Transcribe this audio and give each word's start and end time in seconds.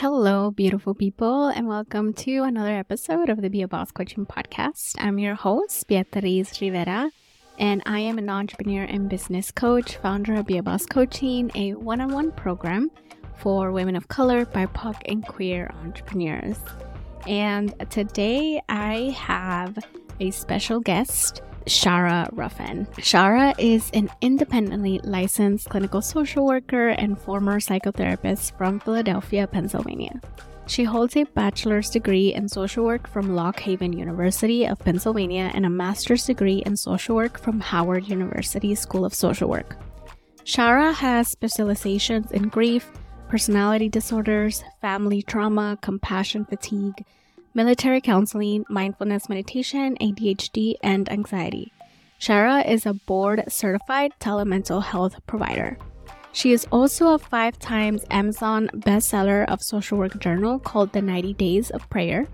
Hello, 0.00 0.52
beautiful 0.52 0.94
people, 0.94 1.48
and 1.48 1.66
welcome 1.66 2.12
to 2.12 2.44
another 2.44 2.70
episode 2.70 3.28
of 3.28 3.42
the 3.42 3.50
Be 3.50 3.62
a 3.62 3.66
Boss 3.66 3.90
Coaching 3.90 4.26
Podcast. 4.26 4.94
I'm 4.96 5.18
your 5.18 5.34
host, 5.34 5.88
Beatriz 5.88 6.60
Rivera, 6.60 7.10
and 7.58 7.82
I 7.84 7.98
am 7.98 8.16
an 8.16 8.30
entrepreneur 8.30 8.84
and 8.84 9.08
business 9.08 9.50
coach, 9.50 9.96
founder 9.96 10.36
of 10.36 10.46
Be 10.46 10.58
a 10.58 10.62
Boss 10.62 10.86
Coaching, 10.86 11.50
a 11.56 11.74
one 11.74 12.00
on 12.00 12.12
one 12.12 12.30
program 12.30 12.92
for 13.38 13.72
women 13.72 13.96
of 13.96 14.06
color, 14.06 14.46
BIPOC, 14.46 15.02
and 15.06 15.26
queer 15.26 15.68
entrepreneurs. 15.82 16.60
And 17.26 17.74
today 17.90 18.62
I 18.68 19.16
have 19.18 19.76
a 20.20 20.30
special 20.30 20.78
guest, 20.78 21.42
Shara 21.66 22.28
Ruffin. 22.32 22.86
Shara 22.98 23.54
is 23.58 23.90
an 23.94 24.10
independently 24.20 25.00
licensed 25.04 25.68
clinical 25.68 26.02
social 26.02 26.46
worker 26.46 26.88
and 26.88 27.18
former 27.18 27.60
psychotherapist 27.60 28.56
from 28.56 28.80
Philadelphia, 28.80 29.46
Pennsylvania. 29.46 30.20
She 30.66 30.84
holds 30.84 31.16
a 31.16 31.24
bachelor's 31.24 31.88
degree 31.88 32.34
in 32.34 32.46
social 32.48 32.84
work 32.84 33.08
from 33.08 33.34
Lock 33.34 33.58
Haven 33.60 33.94
University 33.94 34.66
of 34.66 34.78
Pennsylvania 34.78 35.50
and 35.54 35.64
a 35.64 35.70
master's 35.70 36.26
degree 36.26 36.62
in 36.66 36.76
social 36.76 37.16
work 37.16 37.38
from 37.40 37.60
Howard 37.60 38.06
University 38.06 38.74
School 38.74 39.06
of 39.06 39.14
Social 39.14 39.48
Work. 39.48 39.78
Shara 40.44 40.92
has 40.94 41.28
specializations 41.28 42.32
in 42.32 42.48
grief, 42.48 42.90
personality 43.28 43.88
disorders, 43.88 44.62
family 44.80 45.22
trauma, 45.22 45.78
compassion 45.80 46.44
fatigue, 46.44 47.04
military 47.58 48.00
counseling, 48.00 48.64
mindfulness 48.68 49.28
meditation, 49.28 49.96
ADHD, 50.00 50.76
and 50.80 51.10
anxiety. 51.10 51.72
Shara 52.20 52.64
is 52.64 52.86
a 52.86 52.94
board 52.94 53.42
certified 53.48 54.12
telemental 54.20 54.80
health 54.80 55.16
provider. 55.26 55.76
She 56.30 56.52
is 56.52 56.68
also 56.70 57.14
a 57.14 57.18
five 57.18 57.58
times 57.58 58.04
Amazon 58.12 58.70
bestseller 58.72 59.44
of 59.48 59.60
social 59.60 59.98
work 59.98 60.20
journal 60.20 60.60
called 60.60 60.92
The 60.92 61.02
90 61.02 61.34
Days 61.34 61.70
of 61.70 61.90
Prayer, 61.90 62.28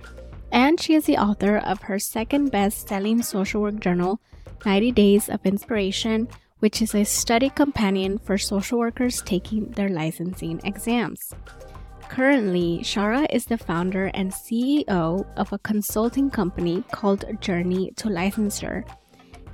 and 0.52 0.78
she 0.78 0.92
is 0.92 1.06
the 1.06 1.16
author 1.16 1.56
of 1.56 1.80
her 1.88 1.98
second 1.98 2.50
best 2.50 2.86
selling 2.86 3.22
social 3.22 3.62
work 3.62 3.80
journal, 3.80 4.20
90 4.66 4.92
Days 4.92 5.30
of 5.30 5.40
Inspiration, 5.46 6.28
which 6.58 6.82
is 6.82 6.94
a 6.94 7.04
study 7.04 7.48
companion 7.48 8.18
for 8.18 8.36
social 8.36 8.78
workers 8.78 9.22
taking 9.22 9.70
their 9.70 9.88
licensing 9.88 10.60
exams. 10.64 11.32
Currently, 12.08 12.80
Shara 12.82 13.26
is 13.30 13.46
the 13.46 13.58
founder 13.58 14.06
and 14.14 14.30
CEO 14.30 15.26
of 15.36 15.52
a 15.52 15.58
consulting 15.58 16.30
company 16.30 16.84
called 16.92 17.24
Journey 17.40 17.90
to 17.96 18.08
Licensure. 18.08 18.84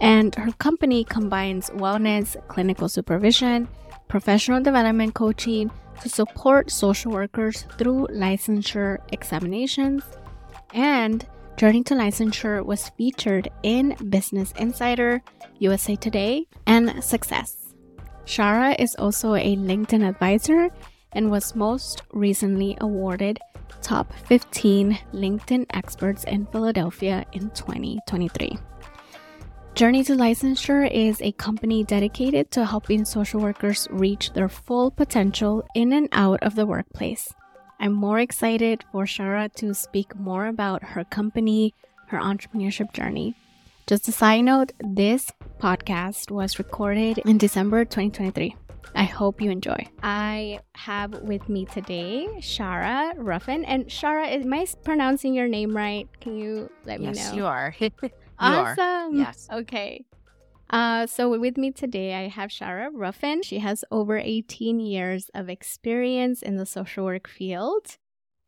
And 0.00 0.34
her 0.34 0.52
company 0.52 1.04
combines 1.04 1.70
wellness, 1.70 2.36
clinical 2.48 2.88
supervision, 2.88 3.68
professional 4.08 4.62
development 4.62 5.14
coaching 5.14 5.70
to 6.02 6.08
support 6.08 6.70
social 6.70 7.12
workers 7.12 7.66
through 7.78 8.08
licensure 8.12 8.98
examinations. 9.12 10.02
And 10.74 11.26
Journey 11.56 11.82
to 11.84 11.94
Licensure 11.94 12.64
was 12.64 12.88
featured 12.90 13.50
in 13.62 13.94
Business 14.08 14.52
Insider, 14.52 15.22
USA 15.58 15.94
Today, 15.96 16.46
and 16.66 17.04
Success. 17.04 17.74
Shara 18.24 18.74
is 18.78 18.94
also 18.96 19.34
a 19.34 19.56
LinkedIn 19.56 20.08
advisor 20.08 20.70
and 21.12 21.30
was 21.30 21.54
most 21.54 22.02
recently 22.12 22.76
awarded 22.80 23.38
Top 23.82 24.12
15 24.26 24.98
LinkedIn 25.12 25.66
Experts 25.70 26.24
in 26.24 26.46
Philadelphia 26.46 27.24
in 27.32 27.50
2023. 27.50 28.58
Journey 29.74 30.04
to 30.04 30.14
Licensure 30.14 30.90
is 30.90 31.22
a 31.22 31.32
company 31.32 31.84
dedicated 31.84 32.50
to 32.50 32.66
helping 32.66 33.04
social 33.04 33.40
workers 33.40 33.88
reach 33.90 34.32
their 34.32 34.48
full 34.48 34.90
potential 34.90 35.66
in 35.74 35.92
and 35.92 36.08
out 36.12 36.42
of 36.42 36.54
the 36.54 36.66
workplace. 36.66 37.32
I'm 37.78 37.92
more 37.92 38.18
excited 38.18 38.84
for 38.92 39.04
Shara 39.04 39.52
to 39.54 39.72
speak 39.72 40.14
more 40.16 40.46
about 40.46 40.82
her 40.82 41.04
company, 41.04 41.74
her 42.08 42.18
entrepreneurship 42.18 42.92
journey. 42.92 43.34
Just 43.86 44.06
a 44.08 44.12
side 44.12 44.42
note, 44.42 44.72
this 44.80 45.32
podcast 45.58 46.30
was 46.30 46.58
recorded 46.58 47.18
in 47.24 47.38
December 47.38 47.84
2023. 47.84 48.54
I 48.94 49.04
hope 49.04 49.40
you 49.40 49.50
enjoy. 49.50 49.86
I 50.02 50.60
have 50.74 51.22
with 51.22 51.48
me 51.48 51.64
today 51.64 52.28
Shara 52.38 53.12
Ruffin. 53.16 53.64
And 53.64 53.86
Shara, 53.86 54.26
am 54.26 54.52
I 54.52 54.66
pronouncing 54.84 55.34
your 55.34 55.48
name 55.48 55.76
right? 55.76 56.08
Can 56.20 56.36
you 56.36 56.70
let 56.84 57.00
yes, 57.00 57.16
me 57.16 57.22
know? 57.22 57.28
Yes, 57.28 57.34
you 57.34 57.46
are. 57.46 57.74
you 57.80 58.10
awesome. 58.38 58.78
Are. 58.78 59.10
Yes. 59.12 59.48
Okay. 59.52 60.04
Uh, 60.70 61.06
so 61.06 61.36
with 61.38 61.56
me 61.56 61.72
today, 61.72 62.14
I 62.14 62.28
have 62.28 62.50
Shara 62.50 62.88
Ruffin. 62.92 63.42
She 63.42 63.58
has 63.58 63.84
over 63.90 64.16
18 64.16 64.78
years 64.78 65.30
of 65.34 65.48
experience 65.48 66.42
in 66.42 66.56
the 66.56 66.66
social 66.66 67.04
work 67.04 67.28
field 67.28 67.96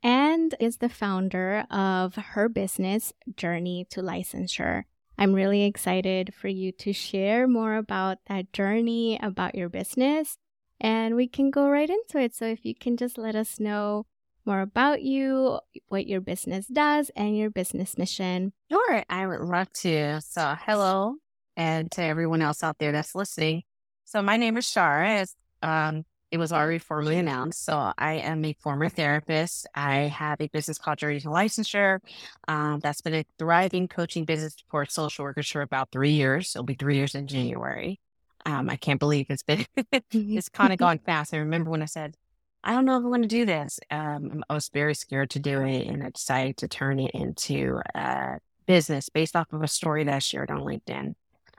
and 0.03 0.55
is 0.61 0.79
the 0.79 0.89
founder 0.89 1.67
of 1.71 2.15
her 2.15 2.49
business, 2.49 3.13
Journey 3.37 3.87
to 3.91 4.01
Licensure. 4.01 4.85
I'm 5.23 5.35
really 5.35 5.63
excited 5.63 6.35
for 6.35 6.49
you 6.49 6.73
to 6.73 6.93
share 6.93 7.47
more 7.47 7.77
about 7.77 8.19
that 8.27 8.53
journey, 8.53 9.21
about 9.23 9.55
your 9.55 9.69
business, 9.69 10.37
and 10.81 11.15
we 11.15 11.29
can 11.29 11.53
go 11.53 11.69
right 11.69 11.89
into 11.89 12.19
it. 12.19 12.35
So 12.35 12.47
if 12.47 12.65
you 12.65 12.75
can 12.75 12.97
just 12.97 13.17
let 13.17 13.37
us 13.37 13.61
know 13.61 14.07
more 14.45 14.61
about 14.61 15.03
you, 15.03 15.61
what 15.87 16.09
your 16.09 16.21
business 16.21 16.67
does, 16.67 17.13
and 17.15 17.39
your 17.39 17.51
business 17.51 17.97
mission. 17.97 18.53
Sure, 18.69 19.05
I 19.09 19.25
would 19.29 19.43
love 19.43 19.73
to. 19.83 20.21
So, 20.23 20.57
hello, 20.59 21.15
and 21.57 21.89
to 21.93 22.03
everyone 22.03 22.43
else 22.43 22.65
out 22.65 22.79
there 22.81 22.91
that's 22.91 23.15
listening. 23.15 23.63
So, 24.05 24.23
my 24.23 24.37
name 24.37 24.57
is 24.57 24.67
Shara, 24.67 25.21
as 25.21 25.37
um, 25.63 26.05
it 26.33 26.39
was 26.39 26.53
already 26.53 26.79
formally 26.79 27.19
announced. 27.19 27.65
So, 27.65 27.93
I 27.97 28.15
am 28.15 28.45
a 28.45 28.55
former 28.55 28.89
therapist. 28.89 29.67
I 29.75 29.97
have 30.09 30.41
a 30.41 30.49
business 30.49 30.79
called 30.79 30.99
Journey 30.99 31.21
to 31.21 31.29
Licensure. 31.29 32.01
Um, 32.49 32.81
that's 32.81 33.03
been 33.03 33.15
a 33.15 33.25
thriving 33.39 33.87
coaching 33.87 34.25
business 34.25 34.57
for 34.71 34.85
social 34.87 35.25
workers 35.25 35.51
for 35.51 35.61
about 35.61 35.91
three 35.93 36.13
years. 36.13 36.57
It'll 36.57 36.65
be 36.65 36.75
three 36.75 36.97
years 36.97 37.15
in 37.15 37.27
January. 37.27 38.01
Um, 38.47 38.71
I 38.71 38.77
can't 38.77 38.99
believe 38.99 39.27
it's 39.29 39.43
been, 39.43 39.67
it's 40.11 40.49
kind 40.49 40.73
of 40.73 40.79
gone 40.81 40.99
fast. 40.99 41.35
I 41.35 41.37
remember 41.37 41.71
when 41.71 41.83
I 41.83 41.87
said, 41.87 42.17
I 42.65 42.73
don't 42.73 42.85
know 42.85 42.99
if 42.99 43.05
I 43.05 43.09
want 43.09 43.25
to 43.25 43.29
do 43.29 43.45
this. 43.45 43.79
Um, 43.91 44.43
I 44.49 44.55
was 44.55 44.71
very 44.73 44.95
scared 44.95 45.31
to 45.31 45.39
do 45.39 45.61
it 45.63 45.87
and 45.87 46.03
I 46.03 46.11
decided 46.11 46.57
to 46.59 46.69
turn 46.69 46.99
it 46.99 47.11
into 47.13 47.81
a 47.95 48.39
business 48.67 49.09
based 49.09 49.37
off 49.37 49.53
of 49.53 49.63
a 49.63 49.69
story 49.69 50.05
that 50.05 50.15
I 50.15 50.19
shared 50.21 50.51
on 50.51 50.61
LinkedIn. 50.61 51.15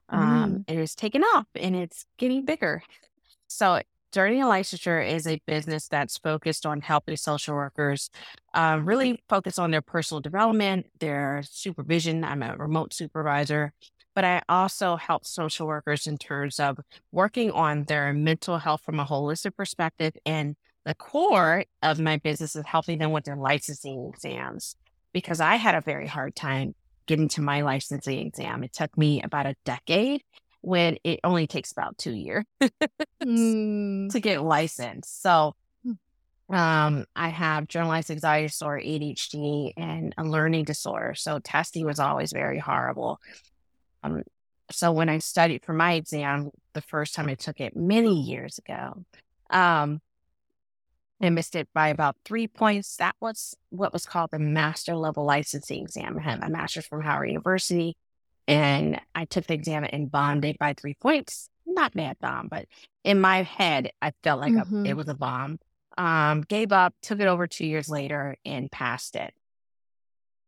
Um, 0.10 0.54
mm. 0.54 0.64
And 0.68 0.80
it's 0.80 0.96
taken 0.96 1.22
off 1.24 1.46
and 1.56 1.76
it's 1.76 2.06
getting 2.18 2.46
bigger. 2.46 2.84
So, 3.48 3.82
Journey 4.14 4.38
to 4.40 4.46
Licensure 4.46 5.06
is 5.06 5.28
a 5.28 5.42
business 5.46 5.88
that's 5.88 6.18
focused 6.18 6.66
on 6.66 6.82
helping 6.82 7.18
social 7.18 7.56
workers 7.56 8.10
uh, 8.54 8.80
really 8.82 9.24
focus 9.28 9.60
on 9.60 9.72
their 9.72 9.82
personal 9.82 10.22
development, 10.22 10.86
their 11.00 11.42
supervision. 11.50 12.24
I'm 12.24 12.44
a 12.44 12.56
remote 12.56 12.94
supervisor 12.94 13.74
but 14.16 14.24
I 14.24 14.42
also 14.48 14.96
help 14.96 15.26
social 15.26 15.68
workers 15.68 16.08
in 16.08 16.18
terms 16.18 16.60
of 16.60 16.80
working 17.12 17.52
on 17.52 17.86
their 17.86 18.14
mental 18.14 18.58
health 18.58 18.82
from 18.82 19.00
a 19.00 19.06
holistic 19.06 19.56
perspective. 19.56 20.14
And 20.26 20.56
the 20.86 20.96
core 20.96 21.66
of 21.82 22.00
my 22.00 22.18
business 22.18 22.56
is 22.56 22.66
helping 22.66 23.00
them 23.00 23.12
with 23.12 23.24
their 23.24 23.36
licensing 23.36 24.12
exams 24.14 24.76
because 25.14 25.40
I 25.40 25.56
had 25.56 25.76
a 25.76 25.82
very 25.82 26.08
hard 26.08 26.36
time 26.36 26.76
getting 27.06 27.28
to 27.30 27.42
my 27.42 27.62
licensing 27.62 28.20
exam. 28.20 28.64
It 28.64 28.74
took 28.74 28.98
me 28.98 29.22
about 29.22 29.46
a 29.46 29.56
decade 29.66 30.24
when 30.64 30.98
it 31.04 31.20
only 31.26 31.46
takes 31.46 31.74
about 31.74 31.98
two 31.98 32.14
years 32.14 32.46
mm. 33.22 34.10
to 34.10 34.20
get 34.22 34.42
licensed. 34.42 35.22
So 35.22 35.56
hmm. 35.84 36.56
um, 36.56 37.06
I 37.18 37.28
have 37.28 37.68
generalized 37.68 38.10
anxiety 38.10 38.48
disorder, 38.48 38.82
ADHD, 38.82 39.74
and 39.76 40.16
a 40.18 40.24
learning 40.24 40.64
disorder. 40.64 41.16
So 41.16 41.40
testing 41.40 41.86
was 41.86 42.00
always 42.00 42.32
very 42.32 42.60
horrible. 42.60 43.20
Um, 44.04 44.24
so 44.72 44.94
when 44.94 45.10
I 45.10 45.18
studied 45.18 45.66
for 45.66 45.74
my 45.74 45.94
exam, 45.94 46.50
the 46.72 46.82
first 46.82 47.14
time 47.14 47.28
I 47.28 47.36
took 47.36 47.60
it 47.60 47.76
many 47.76 48.22
years 48.22 48.58
ago, 48.58 49.04
um, 49.50 50.00
I 51.22 51.30
missed 51.30 51.56
it 51.56 51.68
by 51.74 51.90
about 51.90 52.16
three 52.24 52.48
points. 52.48 52.96
That 52.98 53.16
was 53.20 53.58
what 53.70 53.92
was 53.92 54.06
called 54.06 54.32
the 54.32 54.40
master 54.40 54.96
level 54.96 55.26
licensing 55.26 55.84
exam. 55.84 56.18
I 56.18 56.22
had 56.22 56.40
my 56.40 56.48
master's 56.48 56.86
from 56.86 57.02
Howard 57.02 57.28
University, 57.28 57.98
and 58.48 59.00
I 59.16 59.26
took 59.26 59.48
the 59.48 59.54
exam 59.54 59.86
and 59.90 60.12
bombed 60.12 60.46
it 60.46 60.58
by 60.60 60.74
three 60.74 60.96
points. 60.96 61.50
Not 61.66 61.94
bad 61.94 62.18
bomb, 62.20 62.50
but 62.50 62.66
in 63.04 63.22
my 63.22 63.44
head, 63.44 63.92
I 64.02 64.12
felt 64.24 64.42
like 64.42 64.54
mm-hmm. 64.54 64.86
a, 64.86 64.90
it 64.90 64.98
was 64.98 65.08
a 65.08 65.14
bomb. 65.14 65.60
Um, 65.98 66.42
gave 66.42 66.72
up, 66.72 66.94
took 67.02 67.20
it 67.20 67.28
over 67.28 67.48
two 67.48 67.66
years 67.66 67.90
later, 67.90 68.36
and 68.46 68.72
passed 68.72 69.16
it. 69.16 69.34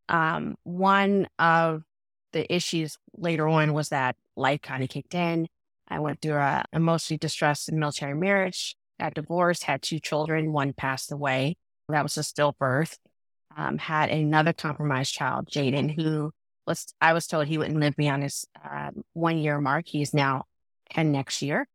Um, 0.08 0.56
one 0.64 1.28
of 1.38 1.82
the 2.32 2.52
issues 2.52 2.98
later 3.16 3.48
on 3.48 3.72
was 3.72 3.88
that 3.90 4.16
life 4.36 4.60
kind 4.60 4.82
of 4.82 4.90
kicked 4.90 5.14
in. 5.14 5.48
I 5.88 6.00
went 6.00 6.20
through 6.20 6.34
a 6.36 6.64
emotionally 6.72 7.18
distressed 7.18 7.70
military 7.72 8.14
marriage, 8.14 8.76
got 9.00 9.14
divorced, 9.14 9.64
had 9.64 9.82
two 9.82 10.00
children. 10.00 10.52
One 10.52 10.72
passed 10.72 11.12
away. 11.12 11.56
That 11.88 12.02
was 12.02 12.16
a 12.18 12.22
stillbirth. 12.22 12.98
Um, 13.56 13.78
had 13.78 14.10
another 14.10 14.52
compromised 14.52 15.14
child, 15.14 15.48
Jaden, 15.50 15.94
who 15.94 16.32
was, 16.66 16.94
I 17.00 17.12
was 17.12 17.26
told 17.26 17.46
he 17.46 17.58
wouldn't 17.58 17.80
live 17.80 17.96
beyond 17.96 18.22
his 18.22 18.46
uh, 18.62 18.90
one 19.12 19.38
year 19.38 19.60
mark. 19.60 19.86
He's 19.86 20.12
now 20.12 20.44
10 20.90 21.12
next 21.12 21.42
year. 21.42 21.68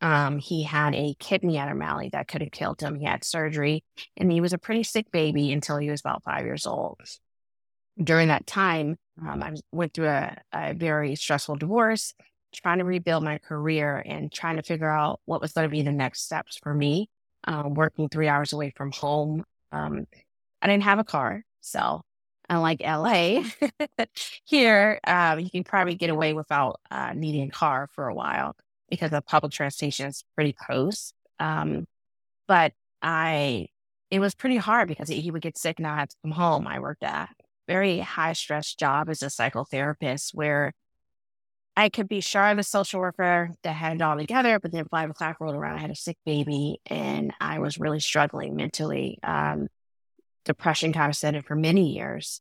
Um, 0.00 0.38
he 0.38 0.62
had 0.62 0.94
a 0.94 1.14
kidney 1.18 1.58
abnormality 1.58 2.10
that 2.12 2.28
could 2.28 2.40
have 2.40 2.52
killed 2.52 2.80
him. 2.80 3.00
He 3.00 3.04
had 3.04 3.24
surgery, 3.24 3.84
and 4.16 4.30
he 4.30 4.40
was 4.40 4.52
a 4.52 4.58
pretty 4.58 4.84
sick 4.84 5.10
baby 5.10 5.52
until 5.52 5.76
he 5.76 5.90
was 5.90 6.00
about 6.00 6.22
five 6.22 6.44
years 6.44 6.66
old. 6.66 7.00
During 8.00 8.28
that 8.28 8.46
time, 8.46 8.96
um, 9.20 9.42
I 9.42 9.54
went 9.72 9.94
through 9.94 10.08
a, 10.08 10.36
a 10.52 10.74
very 10.74 11.16
stressful 11.16 11.56
divorce, 11.56 12.14
trying 12.54 12.78
to 12.78 12.84
rebuild 12.84 13.24
my 13.24 13.38
career 13.38 14.00
and 14.06 14.30
trying 14.30 14.56
to 14.56 14.62
figure 14.62 14.88
out 14.88 15.20
what 15.24 15.40
was 15.40 15.52
going 15.52 15.64
to 15.64 15.70
be 15.70 15.82
the 15.82 15.90
next 15.90 16.24
steps 16.24 16.58
for 16.62 16.72
me. 16.72 17.10
Um, 17.44 17.74
working 17.74 18.08
three 18.08 18.28
hours 18.28 18.52
away 18.52 18.72
from 18.76 18.92
home, 18.92 19.44
um, 19.72 20.06
I 20.62 20.66
didn't 20.66 20.84
have 20.84 20.98
a 20.98 21.04
car, 21.04 21.44
so 21.60 22.02
unlike 22.48 22.80
LA, 22.80 23.44
here 24.44 25.00
um, 25.06 25.40
you 25.40 25.50
can 25.50 25.64
probably 25.64 25.94
get 25.94 26.10
away 26.10 26.32
without 26.32 26.80
uh, 26.90 27.12
needing 27.14 27.48
a 27.48 27.50
car 27.50 27.88
for 27.92 28.08
a 28.08 28.14
while 28.14 28.56
because 28.88 29.10
the 29.10 29.22
public 29.22 29.52
transportation 29.52 30.06
is 30.06 30.24
pretty 30.34 30.52
close. 30.52 31.12
Um, 31.38 31.86
but 32.46 32.72
I, 33.02 33.68
it 34.10 34.20
was 34.20 34.34
pretty 34.34 34.56
hard 34.56 34.88
because 34.88 35.08
he 35.08 35.30
would 35.30 35.42
get 35.42 35.58
sick 35.58 35.78
and 35.78 35.86
I 35.86 35.96
had 35.96 36.10
to 36.10 36.16
come 36.22 36.32
home. 36.32 36.66
I 36.66 36.80
worked 36.80 37.02
a 37.02 37.28
very 37.66 37.98
high 37.98 38.32
stress 38.32 38.74
job 38.74 39.08
as 39.10 39.22
a 39.22 39.26
psychotherapist 39.26 40.34
where 40.34 40.72
I 41.76 41.90
could 41.90 42.08
be 42.08 42.20
sure 42.20 42.42
I 42.42 42.54
the 42.54 42.64
social 42.64 42.98
worker 42.98 43.52
that 43.62 43.72
had 43.72 43.96
it 43.96 44.02
all 44.02 44.16
together, 44.16 44.58
but 44.58 44.72
then 44.72 44.86
five 44.90 45.10
o'clock 45.10 45.36
rolled 45.38 45.54
around, 45.54 45.76
I 45.76 45.80
had 45.80 45.92
a 45.92 45.94
sick 45.94 46.16
baby 46.26 46.80
and 46.86 47.32
I 47.40 47.60
was 47.60 47.78
really 47.78 48.00
struggling 48.00 48.56
mentally. 48.56 49.20
Um, 49.22 49.68
depression 50.48 50.92
kind 50.92 51.10
of 51.10 51.16
set 51.16 51.36
in 51.36 51.42
for 51.42 51.54
many 51.54 51.92
years. 51.92 52.40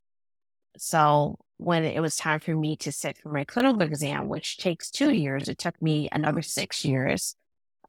So 0.77 1.38
when 1.57 1.83
it 1.83 2.00
was 2.01 2.15
time 2.15 2.39
for 2.39 2.56
me 2.56 2.75
to 2.77 2.92
sit 2.92 3.18
for 3.18 3.30
my 3.30 3.44
clinical 3.44 3.81
exam, 3.81 4.30
which 4.30 4.57
takes 4.57 4.89
two 4.89 5.12
years, 5.12 5.48
it 5.48 5.59
took 5.59 5.80
me 5.81 6.09
another 6.12 6.42
six 6.42 6.83
years 6.83 7.36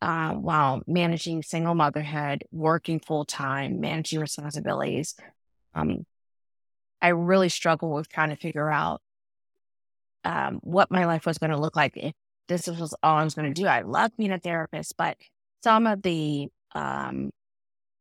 uh, 0.02 0.32
while 0.32 0.82
managing 0.86 1.42
single 1.42 1.74
motherhood, 1.74 2.44
working 2.50 3.00
full 3.00 3.24
time, 3.24 3.80
managing 3.80 4.20
responsibilities. 4.20 5.14
Um, 5.74 6.04
I 7.00 7.08
really 7.08 7.48
struggled 7.48 7.94
with 7.94 8.08
trying 8.08 8.30
to 8.30 8.36
figure 8.36 8.70
out 8.70 9.00
um, 10.24 10.58
what 10.62 10.90
my 10.90 11.06
life 11.06 11.26
was 11.26 11.38
going 11.38 11.52
to 11.52 11.60
look 11.60 11.76
like 11.76 11.96
if 11.96 12.12
this 12.48 12.66
was 12.66 12.94
all 13.02 13.18
I 13.18 13.24
was 13.24 13.34
going 13.34 13.52
to 13.52 13.60
do. 13.62 13.66
I 13.66 13.82
loved 13.82 14.16
being 14.16 14.32
a 14.32 14.38
therapist, 14.38 14.96
but 14.96 15.16
some 15.62 15.86
of 15.86 16.02
the 16.02 16.48
um, 16.74 17.30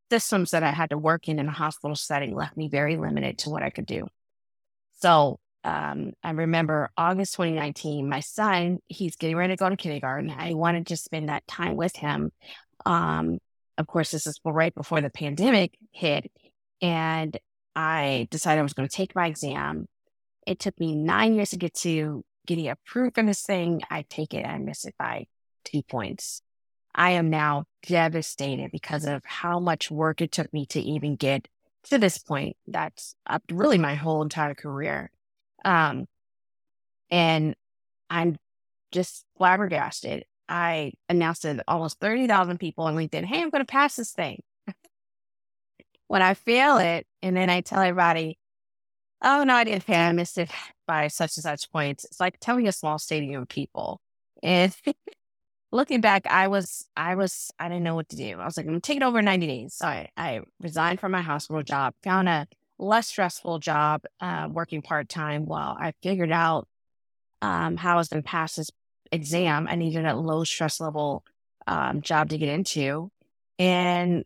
systems 0.10 0.52
that 0.52 0.64
I 0.64 0.72
had 0.72 0.92
to 0.92 0.98
work 0.98 1.28
in 1.28 1.40
in 1.40 1.48
a 1.48 1.52
hospital 1.52 1.96
setting 1.96 2.36
left 2.36 2.58
me 2.58 2.70
very 2.70 2.98
limited 2.98 3.40
to 3.40 3.50
what 3.50 3.64
I 3.64 3.70
could 3.70 3.86
do. 3.86 4.08
So 5.00 5.40
um, 5.64 6.14
I 6.24 6.32
remember 6.32 6.90
August 6.98 7.34
2019, 7.34 8.08
my 8.08 8.22
son, 8.22 8.80
he's 8.88 9.16
getting 9.16 9.36
ready 9.36 9.54
to 9.54 9.58
go 9.58 9.70
to 9.70 9.76
kindergarten. 9.76 10.30
I 10.30 10.54
wanted 10.54 10.88
to 10.88 10.98
spend 10.98 11.30
that 11.30 11.46
time 11.48 11.76
with 11.76 11.96
him. 11.96 12.32
Um, 12.86 13.40
of 13.78 13.86
course, 13.86 14.12
this 14.12 14.28
is 14.28 14.40
right 14.46 14.74
before 14.74 15.02
the 15.02 15.10
pandemic 15.10 15.78
hit. 15.92 16.32
And 16.82 17.38
I 17.76 18.28
decided 18.32 18.60
I 18.60 18.64
was 18.64 18.74
going 18.74 18.88
to 18.88 18.96
take 18.96 19.16
my 19.16 19.28
exam. 19.28 19.88
It 20.46 20.60
took 20.60 20.80
me 20.80 20.96
nine 20.96 21.36
years 21.36 21.50
to 21.50 21.58
get 21.58 21.74
to 21.76 22.24
getting 22.46 22.70
approved 22.70 23.16
for 23.16 23.24
this 23.24 23.44
thing. 23.44 23.82
I 23.90 24.06
take 24.10 24.34
it, 24.34 24.46
I 24.46 24.58
miss 24.58 24.86
it 24.86 24.96
by 24.98 25.28
two 25.66 25.84
points. 25.84 26.42
I 26.98 27.12
am 27.12 27.30
now 27.30 27.66
devastated 27.84 28.72
because 28.72 29.06
of 29.06 29.24
how 29.24 29.60
much 29.60 29.92
work 29.92 30.20
it 30.20 30.32
took 30.32 30.52
me 30.52 30.66
to 30.68 30.82
even 30.82 31.16
get 31.16 31.48
to 31.84 32.00
this 32.00 32.18
point. 32.18 32.58
That's 32.66 33.14
up 33.28 33.44
really 33.52 33.78
my 33.78 33.94
whole 33.94 34.24
entire 34.24 34.56
career. 34.56 35.12
Um, 35.64 36.08
and 37.12 37.56
I'm 38.10 38.38
just 38.92 39.26
flabbergasted. 39.38 40.26
I 40.50 40.94
announced 41.08 41.44
to 41.44 41.64
almost 41.68 42.00
30,000 42.00 42.58
people 42.58 42.86
on 42.86 42.96
LinkedIn, 42.96 43.26
hey, 43.26 43.42
I'm 43.42 43.52
going 43.52 43.64
to 43.64 43.72
pass 43.72 43.96
this 43.96 44.12
thing. 44.12 44.42
when 46.08 46.24
I 46.24 46.34
fail 46.34 46.78
it, 46.78 47.06
and 47.22 47.38
then 47.38 47.50
I 47.50 47.62
tell 47.62 47.82
everybody, 47.82 48.40
oh, 49.22 49.44
no, 49.44 49.54
I 49.54 49.66
didn't 49.66 49.84
fail. 49.84 50.00
I 50.00 50.12
missed 50.14 50.38
it 50.38 50.50
by 50.88 51.10
such 51.10 51.38
and 51.38 51.44
such 51.44 51.72
points. 51.72 52.06
It's 52.06 52.20
like 52.20 52.40
telling 52.40 52.68
a 52.68 52.72
small 52.72 52.98
stadium 52.98 53.44
of 53.44 53.50
people. 53.50 54.02
And 54.42 54.76
looking 55.78 56.02
back, 56.02 56.26
I 56.26 56.48
was, 56.48 56.90
I 56.98 57.14
was, 57.14 57.52
I 57.60 57.70
didn't 57.70 57.84
know 57.84 57.94
what 57.94 58.10
to 58.10 58.16
do. 58.16 58.40
I 58.40 58.46
was 58.46 58.58
like, 58.58 58.66
I'm 58.66 58.82
it 58.84 59.04
over 59.04 59.22
90 59.22 59.46
days. 59.46 59.76
So 59.76 59.86
I, 59.86 60.10
I 60.18 60.42
resigned 60.60 61.00
from 61.00 61.12
my 61.12 61.22
hospital 61.22 61.62
job, 61.62 61.94
found 62.04 62.28
a 62.28 62.48
less 62.80 63.08
stressful 63.08 63.60
job, 63.60 64.02
uh, 64.20 64.50
working 64.52 64.82
part 64.82 65.08
time 65.08 65.46
while 65.46 65.78
I 65.80 65.94
figured 66.02 66.32
out 66.32 66.68
um, 67.44 67.78
how 67.78 67.94
I 67.94 67.98
was 67.98 68.08
gonna 68.08 68.24
pass 68.24 68.56
this 68.56 68.72
exam. 69.12 69.68
I 69.70 69.76
needed 69.76 70.04
a 70.04 70.16
low 70.16 70.44
stress 70.44 70.80
level 70.80 71.24
um, 71.68 72.02
job 72.02 72.30
to 72.30 72.40
get 72.40 72.50
into. 72.50 73.12
And 73.60 74.26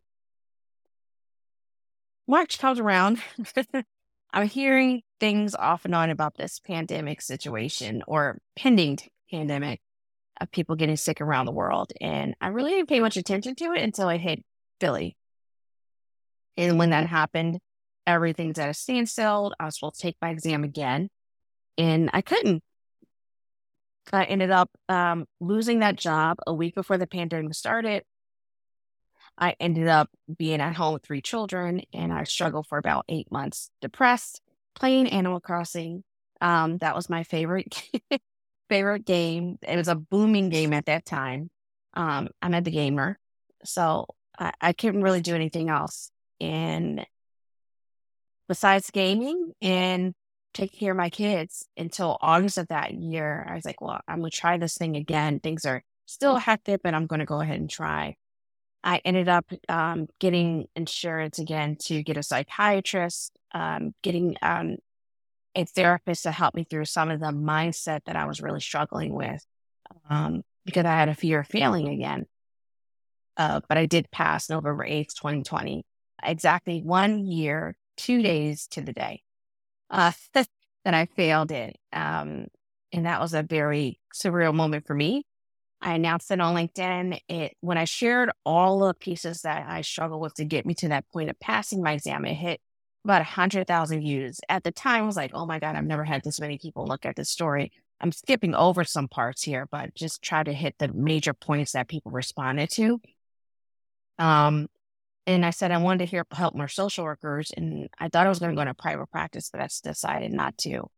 March 2.27 2.59
comes 2.59 2.79
around. 2.79 3.21
I'm 4.33 4.47
hearing 4.47 5.01
things 5.19 5.53
off 5.53 5.83
and 5.83 5.93
on 5.93 6.11
about 6.11 6.37
this 6.37 6.59
pandemic 6.59 7.21
situation 7.21 8.03
or 8.07 8.39
pending 8.55 8.99
pandemic 9.29 9.81
of 10.41 10.51
people 10.51 10.75
getting 10.75 10.97
sick 10.97 11.21
around 11.21 11.45
the 11.45 11.51
world. 11.51 11.93
And 12.01 12.35
I 12.41 12.47
really 12.47 12.71
didn't 12.71 12.89
pay 12.89 12.99
much 12.99 13.15
attention 13.15 13.55
to 13.55 13.71
it 13.73 13.81
until 13.81 14.07
I 14.07 14.17
hit 14.17 14.43
Philly. 14.79 15.15
And 16.57 16.77
when 16.77 16.89
that 16.89 17.07
happened, 17.07 17.59
everything's 18.05 18.59
at 18.59 18.69
a 18.69 18.73
standstill. 18.73 19.53
I 19.59 19.65
was 19.65 19.75
supposed 19.75 19.95
to 19.95 20.01
take 20.01 20.17
my 20.21 20.31
exam 20.31 20.63
again, 20.63 21.09
and 21.77 22.09
I 22.13 22.21
couldn't. 22.21 22.63
I 24.11 24.23
ended 24.25 24.51
up 24.51 24.69
um, 24.89 25.27
losing 25.39 25.79
that 25.79 25.95
job 25.95 26.37
a 26.45 26.53
week 26.53 26.75
before 26.75 26.97
the 26.97 27.07
pandemic 27.07 27.53
started. 27.53 28.03
I 29.37 29.55
ended 29.59 29.87
up 29.87 30.09
being 30.37 30.59
at 30.59 30.75
home 30.75 30.93
with 30.93 31.03
three 31.03 31.21
children, 31.21 31.81
and 31.93 32.11
I 32.11 32.25
struggled 32.25 32.67
for 32.67 32.77
about 32.77 33.05
eight 33.07 33.31
months, 33.31 33.69
depressed, 33.79 34.41
playing 34.75 35.07
Animal 35.07 35.39
Crossing. 35.39 36.03
Um, 36.41 36.79
that 36.79 36.95
was 36.95 37.09
my 37.09 37.23
favorite 37.23 37.81
favorite 38.71 39.05
game. 39.05 39.59
It 39.67 39.75
was 39.75 39.89
a 39.89 39.95
booming 39.95 40.47
game 40.47 40.71
at 40.71 40.85
that 40.85 41.05
time. 41.05 41.49
Um, 41.93 42.29
I'm 42.41 42.53
a 42.53 42.61
gamer, 42.61 43.19
so 43.65 44.07
I, 44.39 44.53
I 44.61 44.71
couldn't 44.71 45.03
really 45.03 45.19
do 45.19 45.35
anything 45.35 45.67
else. 45.67 46.09
And 46.39 47.05
besides 48.47 48.89
gaming 48.89 49.51
and 49.61 50.13
taking 50.53 50.79
care 50.79 50.91
of 50.91 50.97
my 50.97 51.09
kids 51.09 51.67
until 51.75 52.17
August 52.21 52.57
of 52.57 52.69
that 52.69 52.93
year, 52.93 53.45
I 53.49 53.55
was 53.55 53.65
like, 53.65 53.81
well, 53.81 53.99
I'm 54.07 54.19
going 54.19 54.31
to 54.31 54.37
try 54.37 54.57
this 54.57 54.77
thing 54.77 54.95
again. 54.95 55.41
Things 55.41 55.65
are 55.65 55.83
still 56.05 56.37
hectic, 56.37 56.79
but 56.81 56.93
I'm 56.93 57.07
going 57.07 57.19
to 57.19 57.25
go 57.25 57.41
ahead 57.41 57.59
and 57.59 57.69
try. 57.69 58.15
I 58.85 59.01
ended 59.03 59.27
up 59.27 59.51
um, 59.67 60.07
getting 60.19 60.67
insurance 60.77 61.39
again 61.39 61.75
to 61.87 62.03
get 62.03 62.15
a 62.15 62.23
psychiatrist, 62.23 63.37
um, 63.51 63.93
getting 64.01 64.37
um, 64.41 64.77
a 65.55 65.65
therapist 65.65 66.23
to 66.23 66.31
help 66.31 66.55
me 66.55 66.63
through 66.63 66.85
some 66.85 67.09
of 67.09 67.19
the 67.19 67.27
mindset 67.27 68.05
that 68.05 68.15
I 68.15 68.25
was 68.25 68.41
really 68.41 68.61
struggling 68.61 69.13
with 69.13 69.45
um, 70.09 70.43
because 70.65 70.85
I 70.85 70.95
had 70.95 71.09
a 71.09 71.15
fear 71.15 71.41
of 71.41 71.47
failing 71.47 71.89
again. 71.89 72.25
Uh, 73.37 73.61
but 73.67 73.77
I 73.77 73.85
did 73.85 74.11
pass 74.11 74.49
November 74.49 74.85
8th, 74.85 75.15
2020, 75.15 75.85
exactly 76.23 76.81
one 76.81 77.25
year, 77.25 77.75
two 77.97 78.21
days 78.21 78.67
to 78.67 78.81
the 78.81 78.93
day 78.93 79.23
uh, 79.89 80.11
that 80.33 80.47
I 80.85 81.05
failed 81.05 81.51
it. 81.51 81.77
Um, 81.93 82.47
and 82.93 83.05
that 83.05 83.21
was 83.21 83.33
a 83.33 83.43
very 83.43 83.99
surreal 84.13 84.53
moment 84.53 84.85
for 84.85 84.93
me. 84.93 85.25
I 85.81 85.95
announced 85.95 86.29
it 86.29 86.39
on 86.39 86.55
LinkedIn. 86.55 87.19
It 87.27 87.57
when 87.61 87.77
I 87.77 87.85
shared 87.85 88.31
all 88.45 88.79
the 88.79 88.93
pieces 88.93 89.41
that 89.41 89.65
I 89.67 89.81
struggled 89.81 90.21
with 90.21 90.35
to 90.35 90.45
get 90.45 90.65
me 90.65 90.75
to 90.75 90.89
that 90.89 91.09
point 91.11 91.29
of 91.29 91.39
passing 91.39 91.81
my 91.81 91.93
exam, 91.93 92.25
it 92.25 92.35
hit 92.35 92.61
about 93.03 93.21
a 93.21 93.25
hundred 93.25 93.67
thousand 93.67 94.01
views. 94.01 94.39
At 94.49 94.63
the 94.63 94.71
time, 94.71 95.03
I 95.03 95.05
was 95.05 95.15
like, 95.15 95.31
oh 95.33 95.45
my 95.45 95.59
God, 95.59 95.75
I've 95.75 95.85
never 95.85 96.03
had 96.03 96.23
this 96.23 96.39
many 96.39 96.57
people 96.57 96.85
look 96.85 97.05
at 97.05 97.15
this 97.15 97.29
story. 97.29 97.71
I'm 97.99 98.11
skipping 98.11 98.55
over 98.55 98.83
some 98.83 99.07
parts 99.07 99.43
here, 99.43 99.67
but 99.69 99.93
just 99.93 100.21
try 100.21 100.43
to 100.43 100.53
hit 100.53 100.75
the 100.79 100.87
major 100.87 101.33
points 101.33 101.73
that 101.73 101.87
people 101.87 102.11
responded 102.11 102.69
to. 102.71 102.99
Um, 104.17 104.67
and 105.27 105.45
I 105.45 105.51
said 105.51 105.71
I 105.71 105.77
wanted 105.77 105.99
to 105.99 106.05
hear, 106.05 106.25
help 106.31 106.55
more 106.55 106.67
social 106.67 107.03
workers, 107.03 107.51
and 107.55 107.89
I 107.99 108.09
thought 108.09 108.25
I 108.25 108.29
was 108.29 108.39
going 108.39 108.51
to 108.51 108.55
go 108.55 108.61
into 108.61 108.73
private 108.73 109.07
practice, 109.11 109.49
but 109.51 109.61
I 109.61 109.67
decided 109.83 110.31
not 110.31 110.57
to. 110.59 110.89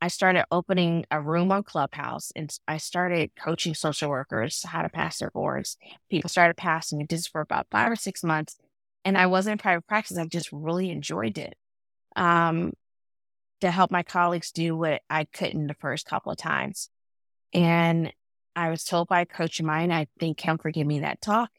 I 0.00 0.08
started 0.08 0.44
opening 0.50 1.04
a 1.10 1.20
room 1.20 1.50
on 1.50 1.64
Clubhouse, 1.64 2.32
and 2.36 2.56
I 2.68 2.76
started 2.76 3.32
coaching 3.36 3.74
social 3.74 4.08
workers 4.08 4.62
how 4.64 4.82
to 4.82 4.88
pass 4.88 5.18
their 5.18 5.30
boards. 5.30 5.76
People 6.08 6.30
started 6.30 6.56
passing. 6.56 7.00
It 7.00 7.08
did 7.08 7.26
for 7.26 7.40
about 7.40 7.66
five 7.70 7.90
or 7.90 7.96
six 7.96 8.22
months, 8.22 8.56
and 9.08 9.16
I 9.16 9.26
wasn't 9.26 9.52
in 9.52 9.58
private 9.58 9.86
practice. 9.86 10.18
I 10.18 10.26
just 10.26 10.52
really 10.52 10.90
enjoyed 10.90 11.38
it. 11.38 11.56
Um, 12.14 12.74
to 13.62 13.70
help 13.70 13.90
my 13.90 14.02
colleagues 14.02 14.52
do 14.52 14.76
what 14.76 15.00
I 15.08 15.24
couldn't 15.24 15.66
the 15.66 15.74
first 15.74 16.06
couple 16.06 16.30
of 16.30 16.36
times. 16.36 16.90
And 17.54 18.12
I 18.54 18.68
was 18.68 18.84
told 18.84 19.08
by 19.08 19.22
a 19.22 19.26
coach 19.26 19.60
of 19.60 19.66
mine, 19.66 19.90
I 19.90 20.08
think 20.20 20.40
him 20.40 20.58
for 20.58 20.70
giving 20.70 20.88
me 20.88 21.00
that 21.00 21.22
talk. 21.22 21.50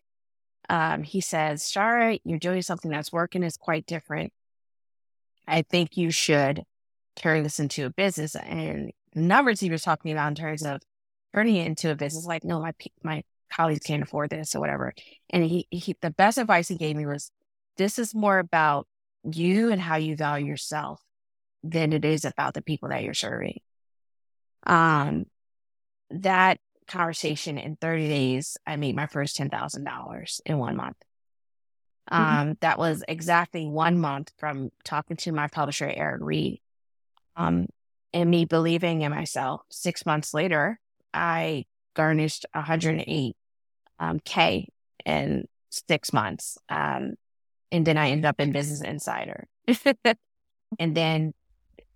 Um, 0.69 1.01
he 1.01 1.21
says, 1.21 1.63
Shara, 1.63 2.21
you're 2.23 2.37
doing 2.37 2.61
something 2.61 2.91
that's 2.91 3.11
working 3.11 3.41
is 3.41 3.57
quite 3.57 3.87
different. 3.87 4.31
I 5.47 5.63
think 5.63 5.97
you 5.97 6.11
should 6.11 6.63
turn 7.15 7.41
this 7.41 7.59
into 7.59 7.85
a 7.85 7.89
business. 7.89 8.35
And 8.35 8.91
the 9.13 9.21
numbers 9.21 9.59
he 9.59 9.71
was 9.71 9.81
talking 9.81 10.11
about 10.11 10.27
in 10.27 10.35
terms 10.35 10.63
of 10.63 10.81
turning 11.33 11.55
it 11.55 11.65
into 11.65 11.89
a 11.89 11.95
business, 11.95 12.25
like, 12.25 12.43
no, 12.43 12.61
my, 12.61 12.73
my 13.03 13.23
colleagues 13.51 13.85
can't 13.85 14.03
afford 14.03 14.29
this 14.29 14.55
or 14.55 14.59
whatever. 14.59 14.93
And 15.31 15.43
he, 15.43 15.67
he, 15.71 15.95
the 16.01 16.11
best 16.11 16.37
advice 16.37 16.67
he 16.67 16.77
gave 16.77 16.95
me 16.95 17.07
was, 17.07 17.31
this 17.79 17.97
is 17.97 18.13
more 18.13 18.37
about 18.37 18.87
you 19.23 19.71
and 19.71 19.81
how 19.81 19.95
you 19.95 20.15
value 20.15 20.45
yourself 20.45 21.01
than 21.63 21.93
it 21.93 22.03
is 22.03 22.25
about 22.25 22.53
the 22.53 22.61
people 22.61 22.89
that 22.89 23.03
you're 23.03 23.13
serving. 23.13 23.61
Um, 24.67 25.25
that 26.11 26.59
conversation 26.87 27.57
in 27.57 27.77
30 27.77 28.09
days, 28.09 28.57
I 28.67 28.75
made 28.75 28.97
my 28.97 29.07
first 29.07 29.37
$10,000 29.37 30.41
in 30.45 30.57
one 30.57 30.75
month. 30.75 30.97
Mm-hmm. 32.11 32.21
Um, 32.21 32.37
mm-hmm. 32.47 32.51
that 32.59 32.77
was 32.77 33.01
exactly 33.07 33.65
one 33.65 33.97
month 33.97 34.31
from 34.37 34.71
talking 34.83 35.15
to 35.17 35.31
my 35.31 35.47
publisher, 35.47 35.89
Eric 35.89 36.21
Reed, 36.21 36.59
um, 37.37 37.67
and 38.13 38.29
me 38.29 38.43
believing 38.43 39.03
in 39.03 39.11
myself. 39.11 39.61
Six 39.69 40.05
months 40.05 40.33
later, 40.33 40.79
I 41.13 41.65
garnished 41.95 42.45
108 42.51 43.37
um, 43.99 44.19
K 44.19 44.67
in 45.05 45.47
six 45.69 46.11
months. 46.11 46.57
Um, 46.67 47.13
and 47.71 47.85
then 47.85 47.97
I 47.97 48.09
ended 48.09 48.25
up 48.25 48.39
in 48.39 48.51
Business 48.51 48.81
Insider. 48.81 49.47
and 50.79 50.95
then 50.95 51.33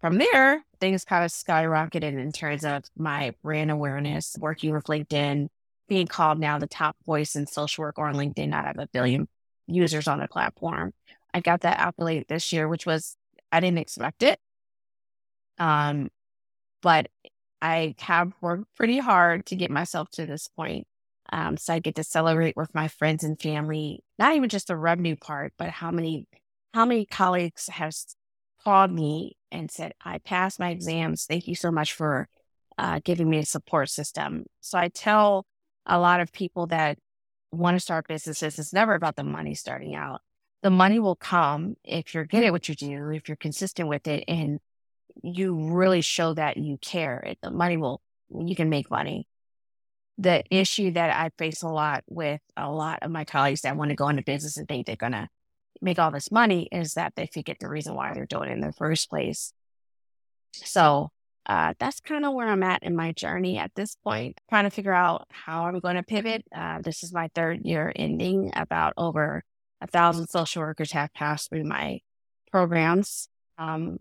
from 0.01 0.17
there, 0.17 0.63
things 0.79 1.05
kind 1.05 1.23
of 1.23 1.31
skyrocketed 1.31 2.19
in 2.19 2.31
terms 2.31 2.65
of 2.65 2.83
my 2.97 3.33
brand 3.41 3.71
awareness, 3.71 4.35
working 4.39 4.73
with 4.73 4.85
LinkedIn, 4.85 5.47
being 5.87 6.07
called 6.07 6.39
now 6.39 6.59
the 6.59 6.67
top 6.67 6.95
voice 7.05 7.35
in 7.35 7.47
social 7.47 7.83
work 7.83 7.97
on 7.97 8.15
LinkedIn. 8.15 8.53
I 8.53 8.63
have 8.63 8.79
a 8.79 8.87
billion 8.87 9.27
users 9.67 10.07
on 10.07 10.19
the 10.19 10.27
platform. 10.27 10.93
I 11.33 11.39
got 11.39 11.61
that 11.61 11.79
accolade 11.79 12.25
this 12.27 12.51
year, 12.51 12.67
which 12.67 12.85
was, 12.85 13.15
I 13.51 13.59
didn't 13.59 13.79
expect 13.79 14.23
it. 14.23 14.39
Um, 15.57 16.09
but 16.81 17.07
I 17.61 17.95
have 17.99 18.33
worked 18.41 18.75
pretty 18.75 18.99
hard 18.99 19.45
to 19.47 19.55
get 19.55 19.71
myself 19.71 20.09
to 20.11 20.25
this 20.25 20.47
point. 20.49 20.85
Um, 21.31 21.57
so 21.57 21.73
I 21.73 21.79
get 21.79 21.95
to 21.95 22.03
celebrate 22.03 22.55
with 22.55 22.73
my 22.75 22.87
friends 22.87 23.23
and 23.23 23.41
family, 23.41 24.03
not 24.19 24.35
even 24.35 24.49
just 24.49 24.67
the 24.67 24.75
revenue 24.75 25.15
part, 25.15 25.53
but 25.57 25.69
how 25.69 25.89
many, 25.89 26.27
how 26.73 26.85
many 26.85 27.05
colleagues 27.05 27.67
have 27.69 27.93
called 28.63 28.91
me 28.91 29.37
and 29.51 29.69
said, 29.71 29.93
I 30.03 30.19
passed 30.19 30.59
my 30.59 30.69
exams. 30.69 31.25
Thank 31.25 31.47
you 31.47 31.55
so 31.55 31.71
much 31.71 31.93
for 31.93 32.27
uh, 32.77 32.99
giving 33.03 33.29
me 33.29 33.39
a 33.39 33.45
support 33.45 33.89
system. 33.89 34.45
So 34.61 34.77
I 34.77 34.89
tell 34.89 35.45
a 35.85 35.99
lot 35.99 36.19
of 36.19 36.31
people 36.31 36.67
that 36.67 36.97
want 37.51 37.75
to 37.75 37.79
start 37.79 38.07
businesses, 38.07 38.57
it's 38.57 38.73
never 38.73 38.95
about 38.95 39.15
the 39.15 39.23
money 39.23 39.53
starting 39.53 39.95
out. 39.95 40.21
The 40.63 40.69
money 40.69 40.99
will 40.99 41.15
come 41.15 41.75
if 41.83 42.13
you're 42.13 42.25
good 42.25 42.43
at 42.43 42.51
what 42.51 42.69
you 42.69 42.75
do, 42.75 43.09
if 43.09 43.27
you're 43.27 43.35
consistent 43.35 43.89
with 43.89 44.07
it, 44.07 44.23
and 44.27 44.59
you 45.21 45.71
really 45.71 46.01
show 46.01 46.33
that 46.33 46.57
you 46.57 46.77
care. 46.77 47.35
The 47.41 47.51
money 47.51 47.77
will, 47.77 48.01
you 48.29 48.55
can 48.55 48.69
make 48.69 48.89
money. 48.89 49.27
The 50.17 50.43
issue 50.49 50.91
that 50.91 51.09
I 51.09 51.31
face 51.37 51.63
a 51.63 51.67
lot 51.67 52.03
with 52.07 52.41
a 52.55 52.71
lot 52.71 52.99
of 53.01 53.11
my 53.11 53.25
colleagues 53.25 53.61
that 53.61 53.75
want 53.75 53.89
to 53.89 53.95
go 53.95 54.09
into 54.09 54.21
business 54.21 54.57
and 54.57 54.67
think 54.67 54.85
they're 54.85 54.95
going 54.95 55.13
to 55.13 55.27
make 55.81 55.99
all 55.99 56.11
this 56.11 56.31
money 56.31 56.67
is 56.71 56.93
that 56.93 57.13
they 57.15 57.27
forget 57.27 57.57
the 57.59 57.67
reason 57.67 57.95
why 57.95 58.13
they're 58.13 58.25
doing 58.25 58.49
it 58.49 58.53
in 58.53 58.61
the 58.61 58.71
first 58.73 59.09
place. 59.09 59.53
So 60.53 61.11
uh, 61.45 61.73
that's 61.77 61.99
kind 61.99 62.25
of 62.25 62.33
where 62.33 62.47
I'm 62.47 62.63
at 62.63 62.83
in 62.83 62.95
my 62.95 63.11
journey 63.11 63.57
at 63.57 63.75
this 63.75 63.95
point, 63.95 64.39
trying 64.49 64.63
to 64.63 64.69
figure 64.69 64.93
out 64.93 65.27
how 65.29 65.65
I'm 65.65 65.79
going 65.79 65.95
to 65.95 66.03
pivot. 66.03 66.45
Uh, 66.55 66.81
this 66.81 67.03
is 67.03 67.13
my 67.13 67.29
third 67.35 67.65
year 67.65 67.91
ending. 67.95 68.51
About 68.55 68.93
over 68.97 69.43
a 69.81 69.87
thousand 69.87 70.27
social 70.27 70.61
workers 70.61 70.93
have 70.93 71.13
passed 71.13 71.49
through 71.49 71.65
my 71.65 71.99
programs 72.51 73.27
um, 73.57 73.97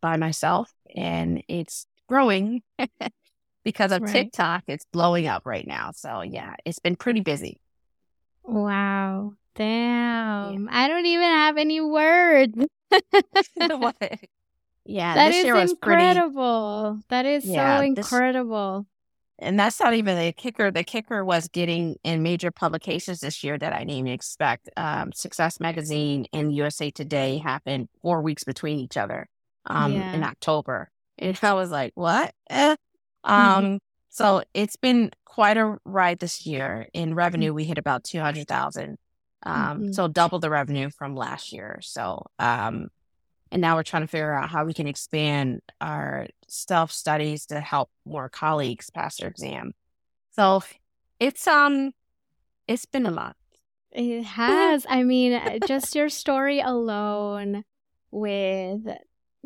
by 0.00 0.16
myself, 0.16 0.72
and 0.94 1.42
it's 1.48 1.86
growing 2.08 2.62
because 3.64 3.92
of 3.92 4.02
right. 4.02 4.12
TikTok. 4.12 4.64
It's 4.68 4.84
blowing 4.92 5.26
up 5.26 5.44
right 5.44 5.66
now. 5.66 5.90
So, 5.94 6.22
yeah, 6.22 6.54
it's 6.64 6.78
been 6.78 6.96
pretty 6.96 7.20
busy. 7.20 7.60
Wow. 8.44 9.34
Damn. 9.54 10.64
Yeah. 10.64 10.68
I 10.70 10.88
don't 10.88 11.06
even 11.06 11.24
have 11.24 11.56
any 11.56 11.80
words. 11.80 12.54
yeah, 14.84 15.14
that 15.14 15.34
is 15.34 15.70
incredible. 15.70 16.90
Pretty, 16.92 17.04
that 17.08 17.26
is 17.26 17.44
yeah, 17.44 17.78
so 17.78 17.84
incredible. 17.84 18.80
This, 18.80 19.46
and 19.46 19.58
that's 19.58 19.80
not 19.80 19.94
even 19.94 20.16
the 20.16 20.32
kicker. 20.32 20.70
The 20.70 20.84
kicker 20.84 21.24
was 21.24 21.48
getting 21.48 21.96
in 22.04 22.22
major 22.22 22.50
publications 22.50 23.20
this 23.20 23.42
year 23.42 23.58
that 23.58 23.72
I 23.72 23.78
didn't 23.80 23.90
even 23.90 24.12
expect. 24.12 24.70
Um, 24.76 25.12
Success 25.12 25.58
Magazine 25.58 26.26
and 26.32 26.54
USA 26.54 26.90
Today 26.90 27.38
happened 27.38 27.88
four 28.02 28.22
weeks 28.22 28.44
between 28.44 28.78
each 28.78 28.96
other 28.96 29.28
um, 29.66 29.92
yeah. 29.92 30.12
in 30.12 30.22
October. 30.22 30.90
And 31.18 31.38
I 31.42 31.52
was 31.54 31.70
like, 31.70 31.92
what? 31.94 32.32
Eh. 32.50 32.76
Mm-hmm. 33.24 33.32
Um, 33.32 33.64
mm-hmm. 33.64 33.76
So 34.10 34.42
it's 34.54 34.76
been 34.76 35.10
quite 35.24 35.56
a 35.56 35.76
ride 35.84 36.20
this 36.20 36.46
year. 36.46 36.88
In 36.92 37.14
revenue, 37.14 37.52
we 37.52 37.64
hit 37.64 37.78
about 37.78 38.04
200,000. 38.04 38.96
Um, 39.42 39.54
mm-hmm. 39.54 39.92
So 39.92 40.08
double 40.08 40.38
the 40.38 40.50
revenue 40.50 40.90
from 40.90 41.16
last 41.16 41.52
year. 41.52 41.80
So, 41.82 42.24
um, 42.38 42.88
and 43.50 43.60
now 43.60 43.76
we're 43.76 43.82
trying 43.82 44.02
to 44.02 44.08
figure 44.08 44.32
out 44.32 44.48
how 44.48 44.64
we 44.64 44.74
can 44.74 44.86
expand 44.86 45.62
our 45.80 46.28
self 46.48 46.92
studies 46.92 47.46
to 47.46 47.60
help 47.60 47.90
more 48.04 48.28
colleagues 48.28 48.90
pass 48.90 49.16
their 49.16 49.28
exam. 49.28 49.72
So 50.32 50.62
it's, 51.18 51.46
um, 51.46 51.92
it's 52.66 52.86
been 52.86 53.06
a 53.06 53.10
lot. 53.10 53.36
It 53.92 54.24
has. 54.24 54.86
I 54.88 55.04
mean, 55.04 55.34
uh, 55.34 55.58
just 55.66 55.94
your 55.94 56.08
story 56.08 56.60
alone 56.60 57.64
with 58.10 58.86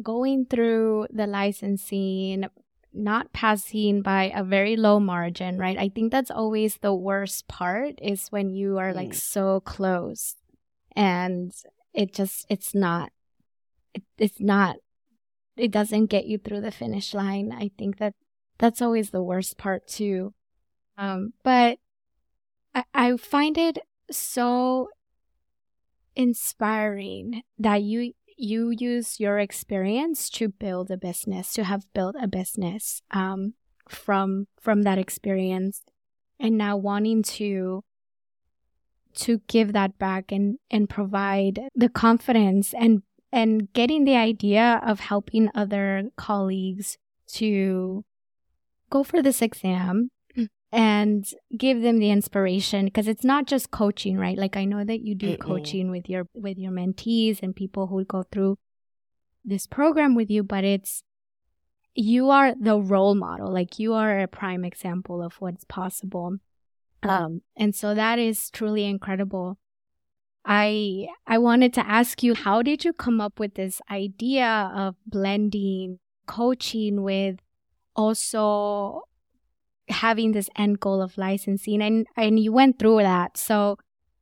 going 0.03 0.47
through 0.47 1.09
the 1.11 1.27
licensing, 1.27 2.47
not 2.99 3.33
passing 3.33 4.03
by 4.03 4.33
a 4.35 4.43
very 4.43 4.77
low 4.77 4.99
margin, 5.01 5.57
right? 5.57 5.79
I 5.79 5.89
think 5.89 6.13
that's 6.13 6.31
always 6.31 6.79
the 6.79 6.95
worst 6.95 7.49
part 7.49 7.99
is 8.03 8.29
when 8.29 8.51
you 8.51 8.79
are 8.79 8.93
like 8.93 9.11
mm. 9.11 9.15
so 9.15 9.61
close 9.61 10.35
and 10.95 11.53
it 11.95 12.13
just, 12.13 12.45
it's 12.51 12.75
not, 12.75 13.13
it, 13.95 14.03
it's 14.19 14.41
not, 14.41 14.77
it 15.57 15.71
doesn't 15.71 16.07
get 16.07 16.27
you 16.27 16.39
through 16.39 16.61
the 16.61 16.71
finish 16.71 17.15
line. 17.15 17.53
I 17.53 17.71
think 17.79 17.99
that 17.99 18.15
that's 18.59 18.83
always 18.83 19.11
the 19.11 19.23
worst 19.23 19.57
part 19.57 19.87
too. 19.87 20.35
Um, 20.97 21.33
but 21.45 21.79
I, 22.75 22.85
I 22.93 23.17
find 23.17 23.57
it 23.57 23.79
so 24.11 24.89
inspiring 26.17 27.43
that 27.59 27.83
you 27.83 28.13
you 28.39 28.71
use 28.71 29.19
your 29.19 29.39
experience 29.39 30.31
to 30.31 30.49
build 30.49 30.91
a 30.91 30.97
business, 30.97 31.53
to 31.55 31.65
have 31.65 31.93
built 31.93 32.17
a 32.21 32.29
business 32.29 33.03
um, 33.11 33.55
from 33.89 34.47
from 34.61 34.83
that 34.83 34.99
experience, 34.99 35.83
and 36.39 36.57
now 36.57 36.77
wanting 36.77 37.23
to 37.23 37.83
to 39.15 39.41
give 39.49 39.73
that 39.73 39.99
back 39.99 40.31
and 40.31 40.59
and 40.71 40.89
provide 40.89 41.61
the 41.75 41.89
confidence 41.89 42.73
and 42.73 43.03
and 43.33 43.73
getting 43.73 44.05
the 44.05 44.17
idea 44.17 44.81
of 44.87 45.01
helping 45.01 45.51
other 45.55 46.05
colleagues 46.17 46.97
to 47.27 48.05
go 48.91 49.03
for 49.03 49.21
this 49.21 49.43
exam 49.43 50.11
and 50.71 51.27
give 51.57 51.81
them 51.81 51.99
the 51.99 52.11
inspiration 52.11 52.85
because 52.85 53.09
it's 53.09 53.25
not 53.25 53.47
just 53.47 53.71
coaching 53.71 54.17
right? 54.19 54.37
Like 54.37 54.57
i 54.57 54.65
know 54.65 54.85
that 54.85 55.01
you 55.01 55.15
do 55.15 55.37
Mm-mm. 55.37 55.41
coaching 55.41 55.91
with 55.91 56.09
your 56.09 56.29
with 56.35 56.59
your 56.59 56.73
mentees 56.73 57.43
and 57.43 57.57
people 57.57 57.87
who 57.87 58.05
go 58.05 58.25
through 58.31 58.59
this 59.45 59.67
program 59.67 60.15
with 60.15 60.31
you 60.31 60.43
but 60.43 60.65
it's 60.65 61.03
you 61.95 62.31
are 62.31 62.55
the 62.55 62.79
role 62.79 63.17
model. 63.17 63.53
Like 63.53 63.81
you 63.81 63.93
are 63.95 64.21
a 64.21 64.29
prime 64.29 64.65
example 64.65 65.21
of 65.21 65.35
what's 65.41 65.65
possible. 65.65 66.37
Um 67.03 67.43
and 67.57 67.75
so 67.75 67.95
that 67.95 68.19
is 68.19 68.51
truly 68.51 68.85
incredible. 68.85 69.59
I 70.45 71.09
i 71.27 71.39
wanted 71.39 71.75
to 71.75 71.87
ask 71.87 72.23
you 72.23 72.35
how 72.35 72.63
did 72.63 72.85
you 72.85 72.93
come 72.93 73.21
up 73.21 73.41
with 73.41 73.55
this 73.55 73.81
idea 73.91 74.71
of 74.75 74.97
blending 75.07 75.99
coaching 76.27 77.03
with 77.03 77.37
also 77.97 79.08
having 79.91 80.33
this 80.33 80.51
end 80.57 80.81
goal 80.81 81.01
of 81.03 81.17
licensing 81.17 81.83
and 81.83 82.07
and 82.17 82.39
you 82.39 82.53
went 82.53 82.79
through 82.79 82.99
that 82.99 83.37
so 83.37 83.77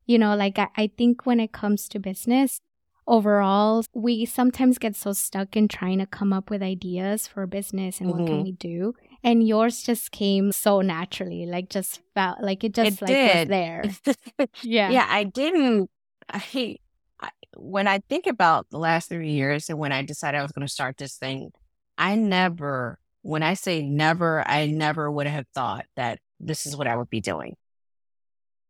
you 0.05 0.17
know 0.17 0.35
like 0.35 0.57
I, 0.57 0.67
I 0.75 0.91
think 0.97 1.25
when 1.25 1.39
it 1.39 1.51
comes 1.51 1.87
to 1.89 1.99
business 1.99 2.61
overall 3.07 3.83
we 3.93 4.25
sometimes 4.25 4.77
get 4.77 4.95
so 4.95 5.13
stuck 5.13 5.55
in 5.55 5.67
trying 5.67 5.99
to 5.99 6.05
come 6.05 6.33
up 6.33 6.49
with 6.49 6.61
ideas 6.61 7.27
for 7.27 7.45
business 7.47 7.99
and 7.99 8.09
mm-hmm. 8.09 8.19
what 8.19 8.27
can 8.27 8.35
mm-hmm. 8.37 8.43
we 8.43 8.51
do 8.51 8.93
and 9.23 9.47
yours 9.47 9.81
just 9.83 10.11
came 10.11 10.51
so 10.51 10.81
naturally 10.81 11.45
like 11.45 11.69
just 11.69 12.01
felt 12.13 12.41
like 12.41 12.63
it 12.63 12.73
just 12.73 13.01
it 13.01 13.01
like 13.01 13.09
did. 13.09 13.37
was 13.37 13.47
there 13.47 14.47
yeah 14.61 14.89
yeah 14.89 15.07
i 15.09 15.23
didn't 15.23 15.89
I, 16.29 16.77
I 17.19 17.29
when 17.55 17.87
i 17.87 17.99
think 18.09 18.27
about 18.27 18.69
the 18.69 18.77
last 18.77 19.09
three 19.09 19.31
years 19.31 19.69
and 19.69 19.79
when 19.79 19.91
i 19.91 20.01
decided 20.01 20.37
i 20.37 20.41
was 20.41 20.51
going 20.51 20.67
to 20.67 20.73
start 20.73 20.97
this 20.97 21.15
thing 21.15 21.51
i 21.97 22.15
never 22.15 22.99
when 23.27 23.43
I 23.43 23.55
say 23.55 23.81
never, 23.81 24.41
I 24.47 24.67
never 24.67 25.11
would 25.11 25.27
have 25.27 25.45
thought 25.53 25.85
that 25.97 26.19
this 26.39 26.65
is 26.65 26.77
what 26.77 26.87
I 26.87 26.95
would 26.95 27.09
be 27.09 27.19
doing. 27.19 27.57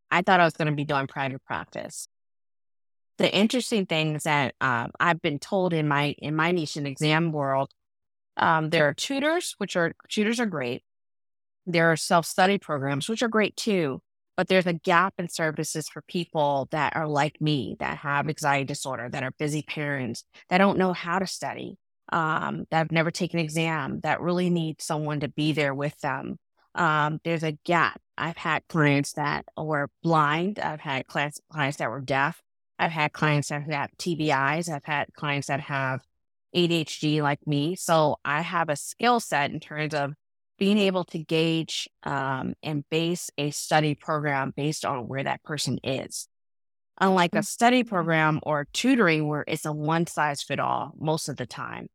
I 0.10 0.24
thought 0.24 0.40
I 0.40 0.46
was 0.46 0.56
going 0.56 0.68
to 0.68 0.74
be 0.74 0.84
doing 0.84 1.06
private 1.06 1.46
practice. 1.46 2.08
The 3.20 3.32
interesting 3.32 3.86
thing 3.86 4.16
is 4.16 4.24
that 4.24 4.56
um, 4.60 4.90
I've 5.00 5.22
been 5.22 5.38
told 5.38 5.74
in 5.74 5.88
my 5.88 6.16
in 6.18 6.36
my 6.36 6.52
niche 6.52 6.76
and 6.76 6.88
exam 6.88 7.32
world, 7.32 7.70
um, 8.36 8.72
there 8.72 8.88
are 8.88 8.96
tutors, 8.96 9.54
which 9.60 9.76
are 9.76 9.94
tutors 10.10 10.40
are 10.40 10.48
great. 10.48 10.84
There 11.68 11.92
are 11.92 11.96
self 11.96 12.26
study 12.26 12.58
programs, 12.58 13.08
which 13.08 13.22
are 13.22 13.28
great 13.28 13.56
too. 13.58 14.02
but 14.38 14.48
there's 14.48 14.68
a 14.68 14.74
gap 14.74 15.16
in 15.20 15.30
services 15.30 15.90
for 15.90 16.02
people 16.04 16.68
that 16.72 16.96
are 16.96 17.08
like 17.08 17.42
me, 17.42 17.76
that 17.80 17.98
have 18.00 18.30
anxiety 18.30 18.66
disorder, 18.66 19.10
that 19.10 19.24
are 19.24 19.32
busy 19.38 19.64
parents, 19.64 20.24
that 20.50 20.60
don't 20.60 20.78
know 20.78 20.94
how 20.94 21.20
to 21.20 21.28
study, 21.28 21.78
um, 22.10 22.66
that 22.72 22.78
have 22.78 22.92
never 22.92 23.12
taken 23.12 23.40
an 23.40 23.46
exam, 23.46 24.00
that 24.02 24.22
really 24.22 24.50
need 24.50 24.82
someone 24.82 25.20
to 25.22 25.28
be 25.28 25.52
there 25.52 25.74
with 25.74 25.98
them. 26.00 26.38
Um, 26.76 27.20
there's 27.24 27.44
a 27.44 27.58
gap. 27.66 28.00
I've 28.18 28.38
had 28.38 28.68
clients 28.68 29.14
that 29.14 29.46
were 29.58 29.90
blind. 30.04 30.60
I've 30.60 30.80
had 30.80 31.08
clients, 31.08 31.40
clients 31.52 31.78
that 31.78 31.90
were 31.90 32.02
deaf. 32.02 32.42
I've 32.80 32.92
had 32.92 33.14
clients 33.14 33.50
that 33.50 33.64
have 33.64 33.90
TBIs. 33.98 34.70
I've 34.70 34.86
had 34.86 35.14
clients 35.14 35.48
that 35.48 35.62
have 35.62 36.02
ADHD 36.56 37.22
like 37.22 37.46
me. 37.48 37.76
So 37.76 38.18
I 38.24 38.42
have 38.42 38.70
a 38.70 38.76
skill 38.76 39.20
set 39.20 39.52
in 39.52 39.60
terms 39.60 39.94
of 39.94 40.14
being 40.58 40.78
able 40.78 41.04
to 41.06 41.20
gauge 41.20 41.88
um, 42.04 42.54
and 42.64 42.88
base 42.90 43.30
a 43.38 43.52
study 43.52 43.96
program 43.96 44.54
based 44.56 44.86
on 44.86 45.08
where 45.08 45.24
that 45.24 45.44
person 45.44 45.80
is. 45.84 46.28
Unlike 47.00 47.36
a 47.36 47.44
study 47.44 47.82
mm-hmm. 47.82 47.90
program 47.90 48.40
or 48.42 48.68
tutoring 48.74 49.28
where 49.28 49.44
it's 49.48 49.66
a 49.66 49.72
one 49.72 50.08
size 50.08 50.42
fit 50.42 50.60
all 50.60 50.94
most 51.00 51.30
of 51.30 51.38
the 51.38 51.46
time. 51.46 51.88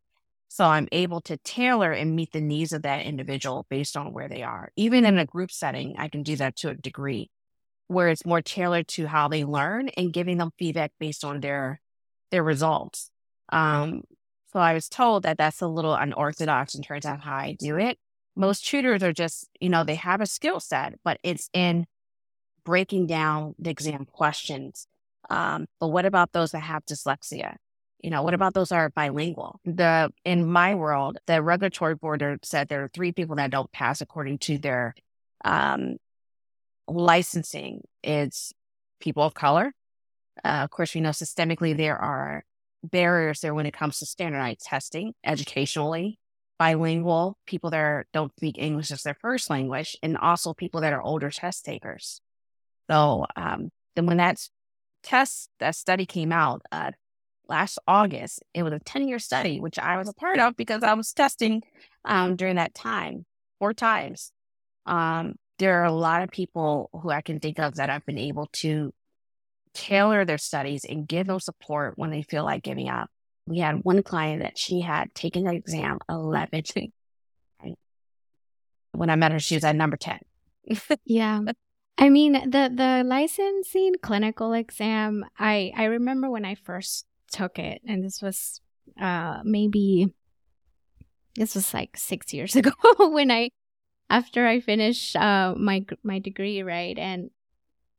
So 0.52 0.64
I'm 0.64 0.88
able 0.92 1.20
to 1.22 1.36
tailor 1.38 1.92
and 1.92 2.14
meet 2.14 2.32
the 2.32 2.40
needs 2.40 2.72
of 2.72 2.82
that 2.82 3.06
individual 3.06 3.66
based 3.70 3.96
on 3.96 4.12
where 4.12 4.28
they 4.28 4.42
are. 4.42 4.70
Even 4.76 5.04
in 5.04 5.18
a 5.18 5.26
group 5.26 5.50
setting, 5.50 5.94
I 5.98 6.08
can 6.08 6.22
do 6.22 6.36
that 6.36 6.56
to 6.56 6.70
a 6.70 6.74
degree 6.74 7.30
where 7.88 8.08
it's 8.08 8.26
more 8.26 8.42
tailored 8.42 8.88
to 8.88 9.06
how 9.06 9.28
they 9.28 9.44
learn 9.44 9.88
and 9.90 10.12
giving 10.12 10.38
them 10.38 10.50
feedback 10.58 10.92
based 10.98 11.24
on 11.24 11.40
their 11.40 11.80
their 12.30 12.42
results. 12.42 13.10
Um, 13.50 14.02
so 14.52 14.60
I 14.60 14.74
was 14.74 14.88
told 14.88 15.22
that 15.24 15.38
that's 15.38 15.60
a 15.60 15.66
little 15.66 15.94
unorthodox 15.94 16.74
in 16.74 16.82
terms 16.82 17.06
of 17.06 17.20
how 17.20 17.36
I 17.36 17.56
do 17.58 17.76
it 17.78 17.98
most 18.36 18.66
tutors 18.66 19.02
are 19.02 19.12
just, 19.12 19.48
you 19.60 19.68
know, 19.68 19.84
they 19.84 19.94
have 19.96 20.20
a 20.20 20.26
skill 20.26 20.60
set, 20.60 20.94
but 21.04 21.18
it's 21.22 21.50
in 21.52 21.86
breaking 22.64 23.06
down 23.06 23.54
the 23.58 23.70
exam 23.70 24.06
questions. 24.06 24.86
Um, 25.28 25.66
but 25.80 25.88
what 25.88 26.06
about 26.06 26.32
those 26.32 26.52
that 26.52 26.60
have 26.60 26.84
dyslexia? 26.84 27.56
You 28.02 28.10
know, 28.10 28.22
what 28.22 28.34
about 28.34 28.54
those 28.54 28.72
are 28.72 28.90
bilingual? 28.90 29.60
The 29.64 30.12
in 30.24 30.50
my 30.50 30.74
world, 30.74 31.18
the 31.26 31.40
regulatory 31.40 31.94
board 31.94 32.40
said 32.42 32.68
there 32.68 32.84
are 32.84 32.90
three 32.92 33.12
people 33.12 33.36
that 33.36 33.50
don't 33.50 33.70
pass 33.72 34.00
according 34.00 34.38
to 34.38 34.58
their 34.58 34.94
um, 35.44 35.96
licensing. 36.88 37.82
It's 38.02 38.52
people 39.00 39.22
of 39.22 39.34
color. 39.34 39.72
Uh, 40.44 40.62
of 40.64 40.70
course, 40.70 40.94
we 40.94 41.00
know 41.00 41.10
systemically 41.10 41.76
there 41.76 41.96
are 41.96 42.44
barriers 42.82 43.40
there 43.40 43.54
when 43.54 43.66
it 43.66 43.74
comes 43.74 43.98
to 44.00 44.06
standardized 44.06 44.62
testing 44.62 45.14
educationally 45.24 46.18
bilingual, 46.62 47.36
people 47.44 47.70
that 47.70 47.80
are, 47.80 48.06
don't 48.12 48.32
speak 48.36 48.56
English 48.56 48.92
as 48.92 49.02
their 49.02 49.16
first 49.20 49.50
language, 49.50 49.96
and 50.00 50.16
also 50.16 50.54
people 50.54 50.80
that 50.82 50.92
are 50.92 51.02
older 51.02 51.28
test 51.28 51.64
takers. 51.64 52.20
So 52.88 53.26
um, 53.34 53.70
then 53.96 54.06
when 54.06 54.18
that 54.18 54.38
test, 55.02 55.50
that 55.58 55.74
study 55.74 56.06
came 56.06 56.30
out 56.30 56.62
uh, 56.70 56.92
last 57.48 57.78
August, 57.86 58.42
it 58.54 58.62
was 58.62 58.72
a 58.72 58.78
10 58.78 59.08
year 59.08 59.18
study, 59.18 59.60
which 59.60 59.78
I 59.78 59.98
was 59.98 60.08
a 60.08 60.14
part 60.14 60.38
of 60.38 60.56
because 60.56 60.82
I 60.82 60.94
was 60.94 61.12
testing 61.12 61.62
um, 62.04 62.36
during 62.36 62.56
that 62.56 62.74
time 62.74 63.24
four 63.58 63.74
times. 63.74 64.32
Um, 64.86 65.36
there 65.58 65.80
are 65.80 65.84
a 65.84 65.92
lot 65.92 66.22
of 66.22 66.30
people 66.30 66.90
who 66.92 67.10
I 67.10 67.20
can 67.20 67.38
think 67.38 67.58
of 67.58 67.76
that 67.76 67.90
I've 67.90 68.06
been 68.06 68.18
able 68.18 68.48
to 68.54 68.92
tailor 69.74 70.24
their 70.24 70.38
studies 70.38 70.84
and 70.84 71.06
give 71.06 71.26
them 71.26 71.40
support 71.40 71.94
when 71.96 72.10
they 72.10 72.22
feel 72.22 72.44
like 72.44 72.62
giving 72.62 72.88
up 72.88 73.10
we 73.46 73.58
had 73.58 73.84
one 73.84 74.02
client 74.02 74.42
that 74.42 74.58
she 74.58 74.80
had 74.80 75.14
taken 75.14 75.44
the 75.44 75.54
exam 75.54 75.98
11. 76.08 76.62
When 78.94 79.08
I 79.08 79.16
met 79.16 79.32
her, 79.32 79.40
she 79.40 79.54
was 79.54 79.64
at 79.64 79.74
number 79.74 79.96
10. 79.96 80.18
yeah. 81.06 81.40
I 81.96 82.10
mean, 82.10 82.32
the, 82.32 82.70
the 82.74 83.02
licensing 83.06 83.94
clinical 84.02 84.52
exam, 84.52 85.24
I, 85.38 85.72
I 85.74 85.84
remember 85.84 86.28
when 86.28 86.44
I 86.44 86.56
first 86.56 87.06
took 87.32 87.58
it, 87.58 87.82
and 87.86 88.04
this 88.04 88.22
was 88.22 88.60
uh, 89.00 89.40
maybe, 89.44 90.12
this 91.36 91.54
was 91.54 91.72
like 91.72 91.96
six 91.96 92.32
years 92.32 92.56
ago 92.62 92.72
when 92.98 93.30
I, 93.30 93.50
after 94.10 94.46
I 94.46 94.60
finished 94.60 95.16
uh, 95.16 95.54
my, 95.56 95.84
my 96.02 96.18
degree, 96.18 96.62
right? 96.62 96.98
And 96.98 97.30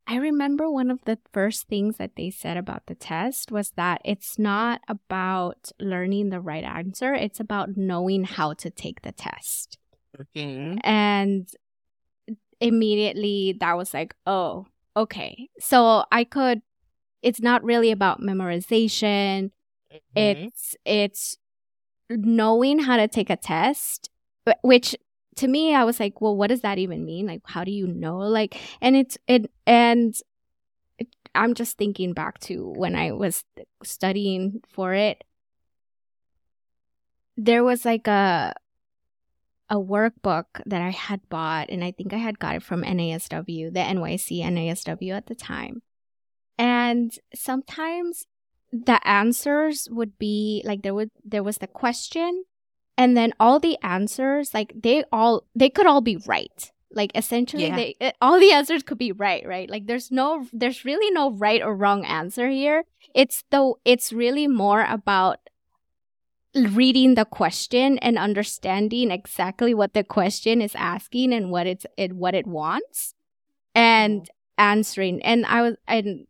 I 0.05 0.17
remember 0.17 0.69
one 0.69 0.91
of 0.91 0.99
the 1.05 1.17
first 1.31 1.67
things 1.67 1.97
that 1.97 2.15
they 2.17 2.29
said 2.29 2.57
about 2.57 2.87
the 2.87 2.95
test 2.95 3.51
was 3.51 3.71
that 3.71 4.01
it's 4.03 4.37
not 4.37 4.81
about 4.87 5.71
learning 5.79 6.29
the 6.29 6.41
right 6.41 6.63
answer, 6.63 7.13
it's 7.13 7.39
about 7.39 7.77
knowing 7.77 8.25
how 8.25 8.53
to 8.53 8.69
take 8.69 9.01
the 9.01 9.13
test. 9.13 9.77
Okay. 10.19 10.77
And 10.83 11.47
immediately 12.59 13.57
that 13.59 13.77
was 13.77 13.93
like, 13.93 14.15
oh, 14.27 14.67
okay. 14.95 15.49
So 15.59 16.03
I 16.11 16.25
could 16.25 16.61
it's 17.23 17.41
not 17.41 17.63
really 17.63 17.91
about 17.91 18.21
memorization. 18.21 19.51
Mm-hmm. 19.91 19.99
It's 20.15 20.75
it's 20.85 21.37
knowing 22.09 22.79
how 22.79 22.97
to 22.97 23.07
take 23.07 23.29
a 23.29 23.37
test, 23.37 24.09
which 24.61 24.95
to 25.35 25.47
me 25.47 25.75
i 25.75 25.83
was 25.83 25.99
like 25.99 26.21
well 26.21 26.35
what 26.35 26.47
does 26.47 26.61
that 26.61 26.77
even 26.77 27.05
mean 27.05 27.25
like 27.25 27.41
how 27.45 27.63
do 27.63 27.71
you 27.71 27.87
know 27.87 28.17
like 28.17 28.59
and 28.81 28.95
it's 28.95 29.17
it 29.27 29.49
and 29.65 30.15
it, 30.97 31.07
i'm 31.35 31.53
just 31.53 31.77
thinking 31.77 32.13
back 32.13 32.39
to 32.39 32.71
when 32.75 32.95
i 32.95 33.11
was 33.11 33.43
studying 33.83 34.61
for 34.67 34.93
it 34.93 35.23
there 37.37 37.63
was 37.63 37.85
like 37.85 38.07
a 38.07 38.53
a 39.69 39.75
workbook 39.75 40.45
that 40.65 40.81
i 40.81 40.91
had 40.91 41.27
bought 41.29 41.69
and 41.69 41.83
i 41.83 41.91
think 41.91 42.13
i 42.13 42.17
had 42.17 42.37
got 42.37 42.55
it 42.55 42.63
from 42.63 42.83
nasw 42.83 43.73
the 43.73 43.79
nyc 43.79 44.43
nasw 44.43 45.15
at 45.15 45.25
the 45.27 45.35
time 45.35 45.81
and 46.63 47.19
sometimes 47.35 48.25
the 48.71 49.05
answers 49.05 49.89
would 49.91 50.17
be 50.17 50.63
like 50.65 50.81
there 50.81 50.93
would 50.93 51.11
there 51.23 51.43
was 51.43 51.57
the 51.57 51.67
question 51.67 52.45
and 52.97 53.17
then 53.17 53.33
all 53.37 53.59
the 53.59 53.77
answers 53.83 54.53
like 54.53 54.71
they 54.81 55.03
all 55.11 55.43
they 55.53 55.69
could 55.69 55.85
all 55.85 55.99
be 55.99 56.17
right 56.25 56.71
like 56.89 57.11
essentially 57.15 57.67
yeah. 57.67 57.75
they 57.75 57.95
it, 57.99 58.15
all 58.21 58.39
the 58.39 58.53
answers 58.53 58.81
could 58.81 58.97
be 58.97 59.11
right 59.11 59.45
right 59.45 59.69
like 59.69 59.87
there's 59.87 60.09
no 60.09 60.47
there's 60.53 60.85
really 60.85 61.11
no 61.11 61.31
right 61.31 61.61
or 61.61 61.75
wrong 61.75 62.05
answer 62.05 62.49
here 62.49 62.85
it's 63.13 63.43
though 63.51 63.77
it's 63.83 64.13
really 64.13 64.47
more 64.47 64.85
about 64.85 65.39
reading 66.55 67.15
the 67.15 67.25
question 67.25 67.97
and 67.97 68.17
understanding 68.17 69.11
exactly 69.11 69.73
what 69.73 69.93
the 69.93 70.03
question 70.03 70.61
is 70.61 70.75
asking 70.75 71.33
and 71.33 71.51
what 71.51 71.67
it's 71.67 71.85
it 71.97 72.13
what 72.13 72.33
it 72.33 72.47
wants 72.47 73.15
and 73.75 74.21
mm-hmm. 74.21 74.63
answering 74.63 75.21
and 75.23 75.45
i 75.47 75.61
was 75.61 75.75
and 75.87 76.25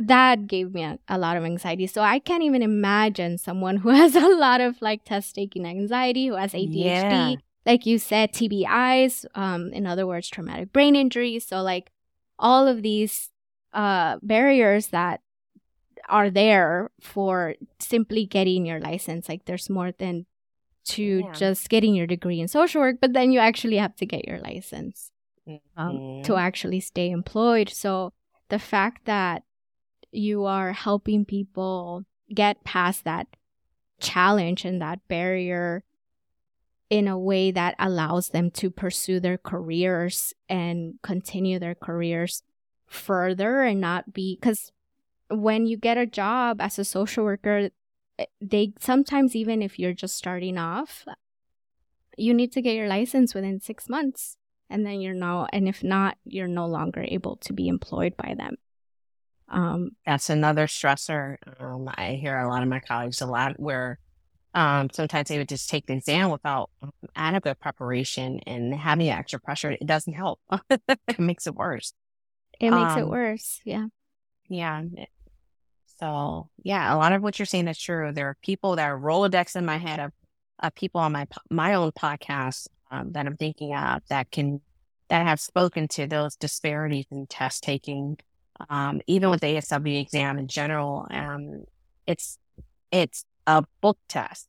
that 0.00 0.46
gave 0.46 0.72
me 0.72 0.82
a, 0.82 0.98
a, 1.08 1.18
lot 1.18 1.36
of 1.36 1.44
anxiety. 1.44 1.86
So 1.86 2.02
I 2.02 2.18
can't 2.18 2.42
even 2.42 2.62
imagine 2.62 3.38
someone 3.38 3.78
who 3.78 3.88
has 4.02 4.14
a 4.14 4.28
lot 4.28 4.60
of 4.60 4.80
like 4.80 5.04
test 5.04 5.34
taking 5.34 5.66
anxiety, 5.66 6.28
who 6.28 6.36
has 6.36 6.52
ADHD, 6.52 6.74
yeah. 6.74 7.34
like 7.66 7.86
you 7.86 7.98
said, 7.98 8.32
TBIs, 8.32 9.26
um, 9.34 9.72
in 9.72 9.86
other 9.86 10.06
words, 10.06 10.28
traumatic 10.28 10.72
brain 10.72 10.96
injury. 10.96 11.38
So 11.38 11.62
like 11.62 11.90
all 12.38 12.66
of 12.66 12.82
these 12.82 13.30
uh, 13.72 14.18
barriers 14.22 14.88
that 14.88 15.20
are 16.08 16.30
there 16.30 16.90
for 17.00 17.54
simply 17.78 18.26
getting 18.26 18.66
your 18.66 18.80
license. 18.80 19.28
Like 19.28 19.44
there's 19.44 19.70
more 19.70 19.92
than 19.92 20.26
to 20.86 21.22
yeah. 21.24 21.32
just 21.32 21.68
getting 21.68 21.94
your 21.94 22.06
degree 22.06 22.40
in 22.40 22.48
social 22.48 22.80
work, 22.80 22.96
but 23.00 23.12
then 23.12 23.30
you 23.30 23.38
actually 23.38 23.76
have 23.76 23.94
to 23.96 24.06
get 24.06 24.26
your 24.26 24.38
license 24.38 25.10
um, 25.76 25.96
mm-hmm. 25.96 26.22
to 26.22 26.36
actually 26.36 26.80
stay 26.80 27.10
employed. 27.10 27.68
So 27.68 28.12
the 28.48 28.58
fact 28.58 29.04
that 29.04 29.44
you 30.12 30.44
are 30.44 30.72
helping 30.72 31.24
people 31.24 32.04
get 32.32 32.64
past 32.64 33.04
that 33.04 33.26
challenge 34.00 34.64
and 34.64 34.80
that 34.80 35.00
barrier 35.08 35.84
in 36.88 37.06
a 37.06 37.18
way 37.18 37.52
that 37.52 37.76
allows 37.78 38.30
them 38.30 38.50
to 38.50 38.68
pursue 38.70 39.20
their 39.20 39.38
careers 39.38 40.34
and 40.48 40.94
continue 41.02 41.58
their 41.58 41.74
careers 41.74 42.42
further 42.86 43.62
and 43.62 43.80
not 43.80 44.12
be 44.12 44.36
because 44.40 44.72
when 45.30 45.64
you 45.66 45.76
get 45.76 45.96
a 45.96 46.06
job 46.06 46.60
as 46.60 46.76
a 46.78 46.84
social 46.84 47.22
worker 47.22 47.70
eh, 48.18 48.24
they 48.40 48.72
sometimes 48.80 49.36
even 49.36 49.62
if 49.62 49.78
you're 49.78 49.92
just 49.94 50.16
starting 50.16 50.58
off 50.58 51.04
you 52.16 52.34
need 52.34 52.50
to 52.50 52.60
get 52.60 52.74
your 52.74 52.88
license 52.88 53.32
within 53.32 53.60
6 53.60 53.88
months 53.88 54.36
and 54.68 54.84
then 54.84 55.00
you're 55.00 55.14
no 55.14 55.46
and 55.52 55.68
if 55.68 55.84
not 55.84 56.18
you're 56.24 56.48
no 56.48 56.66
longer 56.66 57.04
able 57.06 57.36
to 57.36 57.52
be 57.52 57.68
employed 57.68 58.16
by 58.16 58.34
them 58.36 58.56
um, 59.50 59.90
That's 60.06 60.30
another 60.30 60.66
stressor. 60.66 61.36
Um, 61.58 61.88
I 61.94 62.18
hear 62.20 62.38
a 62.38 62.48
lot 62.48 62.62
of 62.62 62.68
my 62.68 62.80
colleagues 62.80 63.20
a 63.20 63.26
lot 63.26 63.58
where 63.58 63.98
um, 64.54 64.88
sometimes 64.92 65.28
they 65.28 65.38
would 65.38 65.48
just 65.48 65.68
take 65.68 65.86
the 65.86 65.94
exam 65.94 66.30
without 66.30 66.70
adequate 67.14 67.60
preparation 67.60 68.40
and 68.46 68.74
having 68.74 69.08
extra 69.08 69.40
pressure. 69.40 69.72
It 69.72 69.86
doesn't 69.86 70.14
help. 70.14 70.40
it 70.70 71.18
makes 71.18 71.46
it 71.46 71.54
worse. 71.54 71.92
It 72.58 72.70
makes 72.70 72.96
it 72.96 73.02
um, 73.02 73.10
worse. 73.10 73.60
Yeah. 73.64 73.86
Yeah. 74.48 74.82
So 75.98 76.48
yeah, 76.62 76.94
a 76.94 76.96
lot 76.96 77.12
of 77.12 77.22
what 77.22 77.38
you're 77.38 77.46
saying 77.46 77.68
is 77.68 77.78
true. 77.78 78.10
There 78.12 78.28
are 78.28 78.36
people 78.42 78.76
that 78.76 78.86
are 78.86 78.98
Rolodex 78.98 79.54
in 79.54 79.64
my 79.66 79.76
head 79.76 80.00
of, 80.00 80.12
of 80.58 80.74
people 80.74 81.00
on 81.00 81.12
my 81.12 81.26
my 81.50 81.74
own 81.74 81.92
podcast 81.92 82.68
um, 82.90 83.12
that 83.12 83.26
I'm 83.26 83.36
thinking 83.36 83.74
of 83.74 84.02
that 84.08 84.30
can 84.30 84.60
that 85.08 85.26
have 85.26 85.40
spoken 85.40 85.88
to 85.88 86.06
those 86.06 86.36
disparities 86.36 87.06
in 87.10 87.26
test 87.26 87.62
taking, 87.62 88.16
um, 88.68 89.00
even 89.06 89.30
with 89.30 89.40
the 89.40 89.46
ASW 89.46 90.00
exam 90.00 90.38
in 90.38 90.48
general. 90.48 91.06
Um, 91.10 91.64
it's 92.06 92.38
it's 92.90 93.24
a 93.46 93.64
book 93.80 93.98
test. 94.08 94.48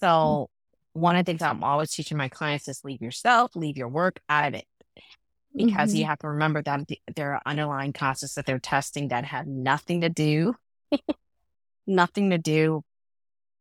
So 0.00 0.06
mm-hmm. 0.06 1.00
one 1.00 1.16
of 1.16 1.24
the 1.24 1.30
things 1.30 1.42
I'm 1.42 1.62
always 1.62 1.90
teaching 1.90 2.16
my 2.16 2.28
clients 2.28 2.68
is 2.68 2.84
leave 2.84 3.02
yourself, 3.02 3.54
leave 3.54 3.76
your 3.76 3.88
work 3.88 4.20
out 4.28 4.48
of 4.48 4.54
it. 4.54 4.64
Because 5.54 5.90
mm-hmm. 5.90 5.98
you 5.98 6.04
have 6.06 6.18
to 6.18 6.28
remember 6.28 6.62
that 6.62 6.88
there 7.14 7.34
are 7.34 7.42
underlying 7.46 7.92
concepts 7.92 8.34
that 8.34 8.44
they're 8.44 8.58
testing 8.58 9.08
that 9.08 9.24
have 9.24 9.46
nothing 9.46 10.00
to 10.00 10.08
do, 10.08 10.56
nothing 11.86 12.30
to 12.30 12.38
do, 12.38 12.82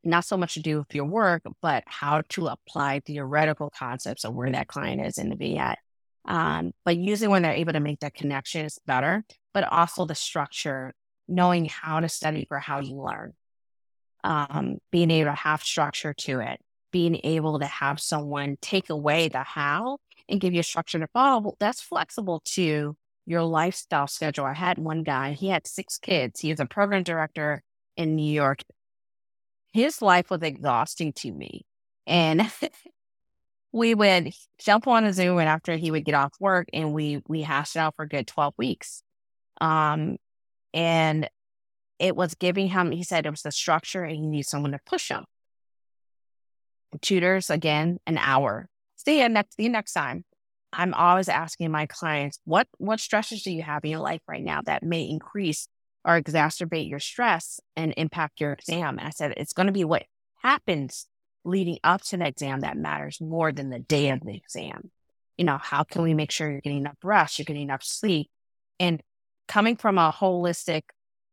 not 0.04 0.26
so 0.26 0.36
much 0.36 0.56
to 0.56 0.62
do 0.62 0.80
with 0.80 0.96
your 0.96 1.06
work, 1.06 1.44
but 1.62 1.84
how 1.86 2.24
to 2.30 2.48
apply 2.48 3.02
theoretical 3.02 3.70
concepts 3.70 4.26
of 4.26 4.34
where 4.34 4.52
that 4.52 4.68
client 4.68 5.06
is 5.06 5.20
in 5.20 5.30
the 5.30 5.36
VIET. 5.36 5.78
Um, 6.26 6.72
but 6.86 6.98
usually 6.98 7.28
when 7.28 7.42
they're 7.42 7.54
able 7.54 7.74
to 7.74 7.80
make 7.80 8.00
that 8.00 8.14
connection 8.14 8.66
is 8.66 8.80
better, 8.86 9.26
but 9.54 9.66
also 9.66 10.06
the 10.06 10.16
structure, 10.16 10.94
knowing 11.28 11.66
how 11.66 12.00
to 12.00 12.10
study 12.10 12.46
for 12.48 12.60
how 12.60 12.80
you 12.80 12.96
learn 12.96 13.34
um, 14.24 14.78
being 14.92 15.12
able 15.12 15.32
to 15.32 15.36
have 15.36 15.64
structure 15.64 16.14
to 16.14 16.40
it, 16.40 16.60
being 16.92 17.20
able 17.24 17.60
to 17.60 17.66
have 17.66 18.00
someone 18.00 18.58
take 18.62 18.90
away 18.90 19.28
the 19.28 19.44
how 19.44 19.98
and 20.30 20.40
give 20.40 20.54
you 20.54 20.62
a 20.62 20.64
structure 20.64 21.00
to 21.00 21.08
follow. 21.08 21.56
That's 21.60 21.82
flexible 21.82 22.42
to 22.46 22.96
your 23.26 23.44
lifestyle 23.44 24.08
schedule. 24.08 24.46
I 24.46 24.54
had 24.54 24.78
one 24.78 25.04
guy, 25.04 25.34
he 25.34 25.50
had 25.50 25.68
six 25.68 25.98
kids. 25.98 26.40
He 26.40 26.50
was 26.50 26.60
a 26.60 26.66
program 26.66 27.04
director 27.04 27.62
in 27.98 28.16
New 28.16 28.32
York. 28.32 28.62
His 29.74 30.02
life 30.02 30.30
was 30.30 30.42
exhausting 30.42 31.14
to 31.14 31.32
me. 31.32 31.66
And 32.06 32.42
we 33.74 33.96
would 33.96 34.34
jump 34.60 34.88
on 34.88 35.04
a 35.04 35.12
Zoom 35.12 35.40
and 35.40 35.50
after 35.50 35.76
he 35.76 35.92
would 35.92 36.06
get 36.06 36.14
off 36.14 36.32
work 36.40 36.70
and 36.72 36.94
we 36.94 37.22
we 37.28 37.42
hashed 37.42 37.76
it 37.76 37.80
out 37.80 37.96
for 37.96 38.06
good 38.06 38.28
12 38.28 38.54
weeks. 38.58 39.04
Um 39.60 40.18
and 40.74 41.30
it 42.00 42.16
was 42.16 42.36
giving 42.36 42.68
him, 42.68 42.92
he 42.92 43.04
said 43.04 43.26
it 43.26 43.32
was 43.32 43.42
the 43.42 43.52
structure 43.52 44.04
and 44.04 44.16
he 44.16 44.28
needs 44.28 44.48
someone 44.48 44.72
to 44.72 44.80
push 44.86 45.10
him. 45.10 45.26
tutors, 47.02 47.50
again, 47.50 48.00
an 48.06 48.18
hour. 48.18 48.68
See 48.96 49.22
you 49.22 49.30
next, 49.30 49.56
see 49.58 49.64
you 49.64 49.70
next 49.70 49.94
time. 49.94 50.24
I'm 50.72 50.94
always 50.94 51.30
asking 51.30 51.72
my 51.72 51.86
clients, 51.86 52.40
what, 52.46 52.68
what 52.78 53.00
stresses 53.00 53.44
do 53.44 53.52
you 53.52 53.62
have 53.64 53.84
in 53.86 53.92
your 53.92 54.00
life 54.00 54.22
right 54.28 54.44
now 54.44 54.62
that 54.66 54.84
may 54.84 55.04
increase 55.04 55.68
or 56.04 56.20
exacerbate 56.20 56.90
your 56.90 57.00
stress 57.00 57.60
and 57.76 57.94
impact 57.96 58.42
your 58.42 58.54
exam? 58.54 58.98
And 58.98 59.08
I 59.08 59.12
said, 59.12 59.34
it's 59.38 59.54
going 59.54 59.68
to 59.68 59.74
be 59.74 59.84
what 59.84 60.04
happens 60.42 61.08
leading 61.46 61.80
up 61.84 62.02
to 62.04 62.18
the 62.18 62.28
exam 62.28 62.62
that 62.62 62.78
matters 62.78 63.20
more 63.20 63.52
than 63.52 63.70
the 63.70 63.80
day 63.80 64.10
of 64.10 64.22
the 64.22 64.36
exam. 64.36 64.92
You 65.38 65.46
know, 65.46 65.58
how 65.58 65.84
can 65.84 66.04
we 66.04 66.14
make 66.14 66.32
sure 66.32 66.50
you're 66.50 66.62
getting 66.62 66.80
enough 66.80 66.98
rest, 67.04 67.40
you're 67.40 67.46
getting 67.46 67.64
enough 67.64 67.84
sleep? 67.84 68.30
And 68.80 69.02
coming 69.48 69.76
from 69.76 69.98
a 69.98 70.12
holistic 70.12 70.84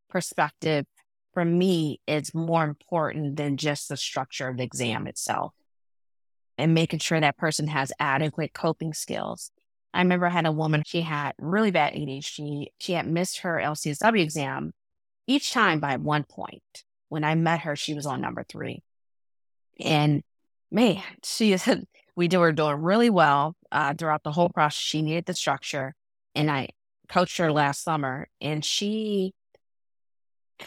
perspective 0.09 0.85
for 1.33 1.45
me 1.45 2.01
it's 2.07 2.33
more 2.33 2.63
important 2.63 3.37
than 3.37 3.57
just 3.57 3.87
the 3.87 3.97
structure 3.97 4.47
of 4.47 4.57
the 4.57 4.63
exam 4.63 5.07
itself 5.07 5.53
and 6.57 6.73
making 6.73 6.99
sure 6.99 7.19
that 7.19 7.37
person 7.37 7.67
has 7.67 7.91
adequate 7.99 8.53
coping 8.53 8.93
skills. 8.93 9.51
I 9.93 10.01
remember 10.01 10.27
I 10.27 10.31
had 10.31 10.45
a 10.45 10.51
woman, 10.51 10.83
she 10.85 11.01
had 11.01 11.33
really 11.39 11.71
bad 11.71 11.93
ADHD. 11.93 12.67
She 12.79 12.93
had 12.93 13.07
missed 13.07 13.39
her 13.39 13.59
LCSW 13.61 14.21
exam 14.21 14.73
each 15.27 15.51
time 15.51 15.79
by 15.79 15.97
one 15.97 16.23
point. 16.23 16.83
When 17.09 17.23
I 17.23 17.35
met 17.35 17.61
her, 17.61 17.75
she 17.75 17.93
was 17.93 18.05
on 18.05 18.21
number 18.21 18.45
three. 18.47 18.83
And 19.81 20.23
man, 20.71 21.03
she 21.23 21.53
is, 21.53 21.67
we 22.15 22.27
were 22.27 22.51
doing 22.51 22.81
really 22.81 23.09
well 23.09 23.55
uh, 23.71 23.93
throughout 23.93 24.23
the 24.23 24.31
whole 24.31 24.49
process. 24.49 24.79
She 24.79 25.01
needed 25.01 25.25
the 25.25 25.33
structure. 25.33 25.93
And 26.35 26.49
I 26.49 26.69
coached 27.09 27.37
her 27.37 27.51
last 27.51 27.83
summer 27.83 28.27
and 28.39 28.63
she 28.63 29.33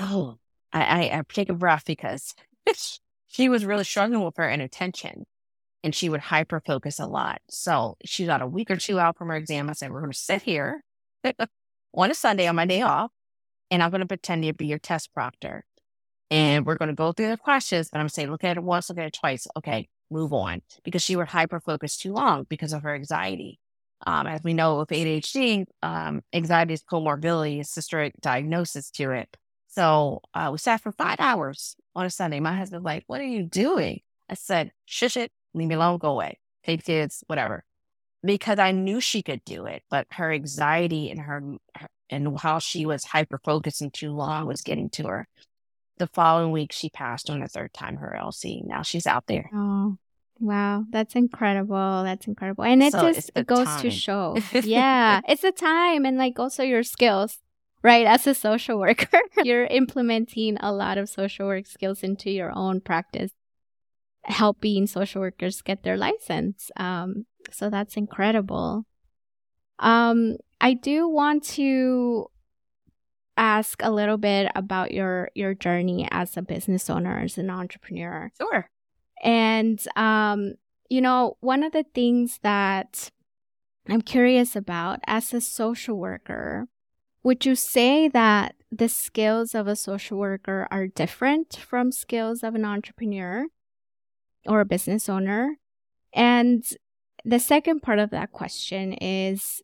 oh, 0.00 0.38
I, 0.72 0.82
I, 0.82 1.18
I 1.18 1.22
take 1.32 1.48
a 1.48 1.54
breath 1.54 1.84
because 1.86 2.34
she 3.26 3.48
was 3.48 3.64
really 3.64 3.84
struggling 3.84 4.22
with 4.22 4.36
her 4.36 4.48
inattention 4.48 5.24
and 5.82 5.94
she 5.94 6.08
would 6.08 6.20
hyper 6.20 6.60
focus 6.60 6.98
a 6.98 7.06
lot. 7.06 7.40
So 7.48 7.96
she 8.04 8.26
got 8.26 8.42
a 8.42 8.46
week 8.46 8.70
or 8.70 8.76
two 8.76 8.98
out 8.98 9.18
from 9.18 9.28
her 9.28 9.36
exam. 9.36 9.68
I 9.68 9.74
said, 9.74 9.92
We're 9.92 10.00
going 10.00 10.12
to 10.12 10.18
sit 10.18 10.42
here 10.42 10.82
on 11.94 12.10
a 12.10 12.14
Sunday 12.14 12.46
on 12.46 12.56
my 12.56 12.66
day 12.66 12.82
off, 12.82 13.10
and 13.70 13.82
I'm 13.82 13.90
going 13.90 14.00
to 14.00 14.06
pretend 14.06 14.44
to 14.44 14.52
be 14.54 14.66
your 14.66 14.78
test 14.78 15.12
proctor. 15.12 15.64
And 16.34 16.66
we're 16.66 16.74
going 16.74 16.88
to 16.88 16.96
go 16.96 17.12
through 17.12 17.28
the 17.28 17.36
questions, 17.36 17.90
but 17.92 18.00
I'm 18.00 18.08
saying, 18.08 18.28
look 18.28 18.42
at 18.42 18.56
it 18.56 18.62
once, 18.64 18.88
look 18.88 18.98
at 18.98 19.06
it 19.06 19.12
twice. 19.12 19.46
Okay, 19.56 19.88
move 20.10 20.32
on. 20.32 20.62
Because 20.82 21.00
she 21.00 21.14
would 21.14 21.28
hyper 21.28 21.60
focus 21.60 21.96
too 21.96 22.12
long 22.12 22.44
because 22.48 22.72
of 22.72 22.82
her 22.82 22.92
anxiety. 22.92 23.60
Um, 24.04 24.26
as 24.26 24.42
we 24.42 24.52
know 24.52 24.78
with 24.78 24.88
ADHD, 24.88 25.66
um, 25.84 26.22
anxiety 26.32 26.74
is 26.74 26.82
comorbidity, 26.82 27.60
it's 27.60 27.92
a 27.92 28.10
diagnosis 28.20 28.90
to 28.90 29.12
it. 29.12 29.28
So 29.68 30.22
uh, 30.34 30.48
we 30.50 30.58
sat 30.58 30.80
for 30.80 30.90
five 30.90 31.20
hours 31.20 31.76
on 31.94 32.04
a 32.04 32.10
Sunday. 32.10 32.40
My 32.40 32.56
husband's 32.56 32.84
like, 32.84 33.04
What 33.06 33.20
are 33.20 33.24
you 33.24 33.44
doing? 33.44 34.00
I 34.28 34.34
said, 34.34 34.72
Shush 34.86 35.16
it, 35.16 35.30
leave 35.54 35.68
me 35.68 35.76
alone, 35.76 35.98
go 35.98 36.10
away. 36.10 36.40
Take 36.64 36.82
kids, 36.82 37.22
whatever. 37.28 37.62
Because 38.24 38.58
I 38.58 38.72
knew 38.72 39.00
she 39.00 39.22
could 39.22 39.44
do 39.44 39.66
it, 39.66 39.84
but 39.88 40.08
her 40.10 40.32
anxiety 40.32 41.12
and 41.12 41.20
her, 41.20 41.44
her 41.76 41.88
and 42.10 42.36
how 42.40 42.58
she 42.58 42.86
was 42.86 43.04
hyper 43.04 43.40
focusing 43.44 43.92
too 43.92 44.10
long 44.10 44.46
was 44.46 44.62
getting 44.62 44.90
to 44.90 45.06
her. 45.06 45.28
The 45.98 46.06
following 46.08 46.50
week, 46.50 46.72
she 46.72 46.90
passed 46.90 47.30
on 47.30 47.40
the 47.40 47.48
third 47.48 47.72
time 47.72 47.96
her 47.96 48.16
LC. 48.20 48.64
Now 48.64 48.82
she's 48.82 49.06
out 49.06 49.26
there. 49.26 49.48
Oh, 49.54 49.96
wow. 50.40 50.84
That's 50.90 51.14
incredible. 51.14 52.02
That's 52.02 52.26
incredible. 52.26 52.64
And 52.64 52.82
it 52.82 52.92
so 52.92 53.12
just 53.12 53.30
it 53.36 53.46
goes 53.46 53.66
time. 53.66 53.82
to 53.82 53.90
show. 53.90 54.36
yeah. 54.64 55.20
it's 55.28 55.42
the 55.42 55.52
time 55.52 56.04
and 56.04 56.18
like 56.18 56.38
also 56.38 56.62
your 56.62 56.82
skills 56.82 57.38
right? 57.84 58.06
As 58.06 58.26
a 58.26 58.34
social 58.34 58.78
worker, 58.80 59.20
you're 59.44 59.66
implementing 59.66 60.56
a 60.58 60.72
lot 60.72 60.98
of 60.98 61.08
social 61.08 61.46
work 61.46 61.66
skills 61.66 62.02
into 62.02 62.30
your 62.30 62.50
own 62.50 62.80
practice, 62.80 63.30
helping 64.24 64.88
social 64.88 65.20
workers 65.20 65.62
get 65.62 65.84
their 65.84 65.96
license. 65.96 66.72
Um, 66.76 67.26
so 67.52 67.70
that's 67.70 67.96
incredible. 67.96 68.86
Um, 69.78 70.38
I 70.60 70.72
do 70.74 71.08
want 71.08 71.44
to 71.54 72.26
ask 73.36 73.80
a 73.82 73.90
little 73.90 74.16
bit 74.16 74.50
about 74.54 74.92
your 74.92 75.30
your 75.34 75.54
journey 75.54 76.08
as 76.10 76.36
a 76.36 76.42
business 76.42 76.88
owner, 76.88 77.20
as 77.20 77.38
an 77.38 77.50
entrepreneur. 77.50 78.30
Sure. 78.40 78.70
And 79.22 79.82
um, 79.96 80.54
you 80.88 81.00
know, 81.00 81.36
one 81.40 81.62
of 81.62 81.72
the 81.72 81.84
things 81.94 82.38
that 82.42 83.10
I'm 83.88 84.02
curious 84.02 84.56
about 84.56 85.00
as 85.06 85.32
a 85.34 85.40
social 85.40 85.96
worker, 85.96 86.68
would 87.22 87.44
you 87.44 87.54
say 87.54 88.08
that 88.08 88.54
the 88.70 88.88
skills 88.88 89.54
of 89.54 89.66
a 89.66 89.76
social 89.76 90.18
worker 90.18 90.66
are 90.70 90.86
different 90.86 91.56
from 91.56 91.92
skills 91.92 92.42
of 92.42 92.54
an 92.54 92.64
entrepreneur 92.64 93.46
or 94.46 94.60
a 94.60 94.66
business 94.66 95.08
owner? 95.08 95.56
And 96.12 96.64
the 97.24 97.40
second 97.40 97.80
part 97.80 97.98
of 97.98 98.10
that 98.10 98.32
question 98.32 98.92
is 98.94 99.62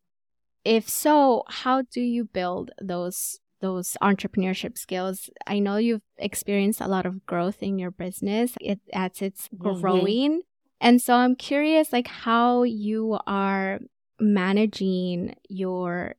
if 0.65 0.89
so, 0.89 1.45
how 1.49 1.83
do 1.83 2.01
you 2.01 2.25
build 2.25 2.71
those 2.81 3.41
those 3.61 3.97
entrepreneurship 4.03 4.77
skills? 4.79 5.31
I 5.47 5.59
know 5.59 5.77
you've 5.77 6.03
experienced 6.19 6.81
a 6.81 6.89
lot 6.89 7.07
of 7.07 7.27
growth 7.27 7.63
in 7.63 7.79
your 7.79 7.91
business 7.91 8.55
it, 8.61 8.81
as 8.93 9.23
it's 9.23 9.49
growing. 9.57 10.33
Mm-hmm. 10.33 10.39
And 10.81 11.03
so 11.03 11.15
I'm 11.15 11.37
curious 11.37 11.93
like 11.93 12.09
how 12.09 12.63
you 12.63 13.19
are 13.27 13.81
managing 14.19 15.35
your 15.49 16.15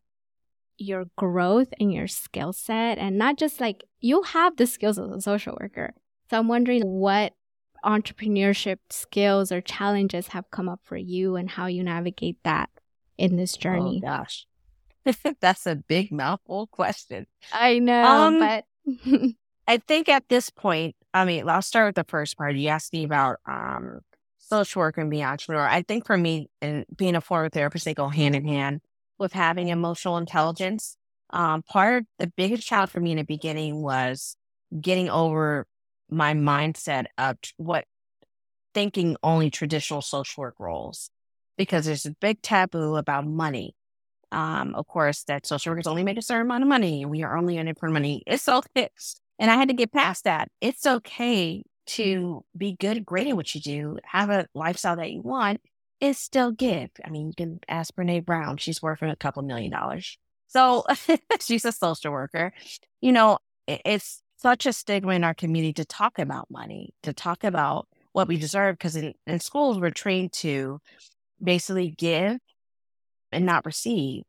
your 0.77 1.05
growth 1.15 1.71
and 1.79 1.93
your 1.93 2.07
skill 2.07 2.51
set 2.51 2.97
and 2.97 3.15
not 3.15 3.37
just 3.37 3.61
like 3.61 3.83
you 3.99 4.23
have 4.23 4.57
the 4.57 4.65
skills 4.65 4.97
as 4.97 5.11
a 5.11 5.21
social 5.21 5.55
worker. 5.61 5.93
So 6.29 6.39
I'm 6.39 6.47
wondering 6.47 6.81
what 6.83 7.33
entrepreneurship 7.85 8.77
skills 8.89 9.51
or 9.51 9.61
challenges 9.61 10.27
have 10.27 10.49
come 10.51 10.69
up 10.69 10.79
for 10.83 10.97
you 10.97 11.35
and 11.35 11.49
how 11.49 11.67
you 11.67 11.83
navigate 11.83 12.37
that 12.43 12.69
in 13.17 13.37
this 13.37 13.55
oh, 13.57 13.61
journey. 13.61 14.01
Oh 14.03 14.07
gosh. 14.07 14.47
That's 15.41 15.65
a 15.65 15.75
big 15.75 16.11
mouthful 16.11 16.67
question. 16.67 17.27
I 17.53 17.79
know, 17.79 18.03
um, 18.03 18.39
but 18.39 18.65
I 19.67 19.77
think 19.77 20.09
at 20.09 20.27
this 20.29 20.49
point, 20.49 20.95
I 21.13 21.25
mean, 21.25 21.47
I'll 21.47 21.61
start 21.61 21.89
with 21.89 21.95
the 21.95 22.09
first 22.09 22.37
part. 22.37 22.55
You 22.55 22.69
asked 22.69 22.93
me 22.93 23.03
about 23.03 23.37
um, 23.45 24.01
social 24.37 24.81
work 24.81 24.97
and 24.97 25.09
being 25.09 25.23
entrepreneur. 25.23 25.67
I 25.67 25.81
think 25.81 26.05
for 26.05 26.17
me, 26.17 26.49
and 26.61 26.85
being 26.95 27.15
a 27.15 27.21
former 27.21 27.49
therapist, 27.49 27.85
they 27.85 27.93
go 27.93 28.09
hand 28.09 28.35
in 28.35 28.45
hand 28.45 28.81
with 29.17 29.33
having 29.33 29.69
emotional 29.69 30.17
intelligence. 30.17 30.97
Um, 31.29 31.63
part 31.63 32.01
of 32.01 32.05
the 32.19 32.27
biggest 32.35 32.67
challenge 32.67 32.91
for 32.91 32.99
me 32.99 33.11
in 33.11 33.17
the 33.17 33.23
beginning 33.23 33.81
was 33.81 34.35
getting 34.79 35.09
over 35.09 35.65
my 36.09 36.33
mindset 36.33 37.05
of 37.17 37.37
what 37.57 37.85
thinking 38.73 39.15
only 39.23 39.49
traditional 39.49 40.01
social 40.01 40.41
work 40.41 40.55
roles 40.59 41.09
because 41.57 41.85
there's 41.85 42.05
a 42.05 42.11
big 42.11 42.41
taboo 42.41 42.95
about 42.95 43.25
money. 43.25 43.75
Um, 44.31 44.75
of 44.75 44.87
course, 44.87 45.23
that 45.23 45.45
social 45.45 45.71
workers 45.71 45.87
only 45.87 46.03
make 46.03 46.17
a 46.17 46.21
certain 46.21 46.47
amount 46.47 46.63
of 46.63 46.69
money. 46.69 47.05
We 47.05 47.23
are 47.23 47.37
only 47.37 47.57
in 47.57 47.67
it 47.67 47.77
for 47.79 47.89
money. 47.89 48.23
It's 48.25 48.47
okay. 48.47 48.89
And 49.39 49.51
I 49.51 49.55
had 49.55 49.67
to 49.69 49.73
get 49.73 49.91
past 49.91 50.23
that. 50.23 50.49
It's 50.61 50.85
okay 50.85 51.63
to 51.87 52.45
be 52.55 52.75
good, 52.79 53.05
great 53.05 53.27
at 53.27 53.35
what 53.35 53.53
you 53.53 53.61
do, 53.61 53.97
have 54.05 54.29
a 54.29 54.47
lifestyle 54.53 54.95
that 54.95 55.11
you 55.11 55.21
want, 55.21 55.61
is 55.99 56.17
still 56.17 56.51
give. 56.51 56.89
I 57.03 57.09
mean, 57.09 57.27
you 57.27 57.33
can 57.35 57.59
ask 57.67 57.93
Brene 57.93 58.25
Brown. 58.25 58.57
She's 58.57 58.81
worth 58.81 59.01
a 59.01 59.15
couple 59.15 59.43
million 59.43 59.71
dollars. 59.71 60.17
So 60.47 60.85
she's 61.41 61.65
a 61.65 61.71
social 61.71 62.11
worker. 62.11 62.53
You 63.01 63.11
know, 63.11 63.39
it's 63.67 64.21
such 64.37 64.65
a 64.65 64.73
stigma 64.73 65.13
in 65.13 65.23
our 65.23 65.33
community 65.33 65.73
to 65.73 65.85
talk 65.85 66.19
about 66.19 66.49
money, 66.49 66.93
to 67.03 67.13
talk 67.13 67.43
about 67.43 67.87
what 68.13 68.27
we 68.27 68.37
deserve. 68.37 68.77
Because 68.77 68.95
in, 68.95 69.13
in 69.27 69.39
schools, 69.39 69.79
we're 69.79 69.91
trained 69.91 70.33
to 70.33 70.79
basically 71.41 71.91
give 71.97 72.37
and 73.31 73.45
not 73.45 73.65
receive. 73.65 74.23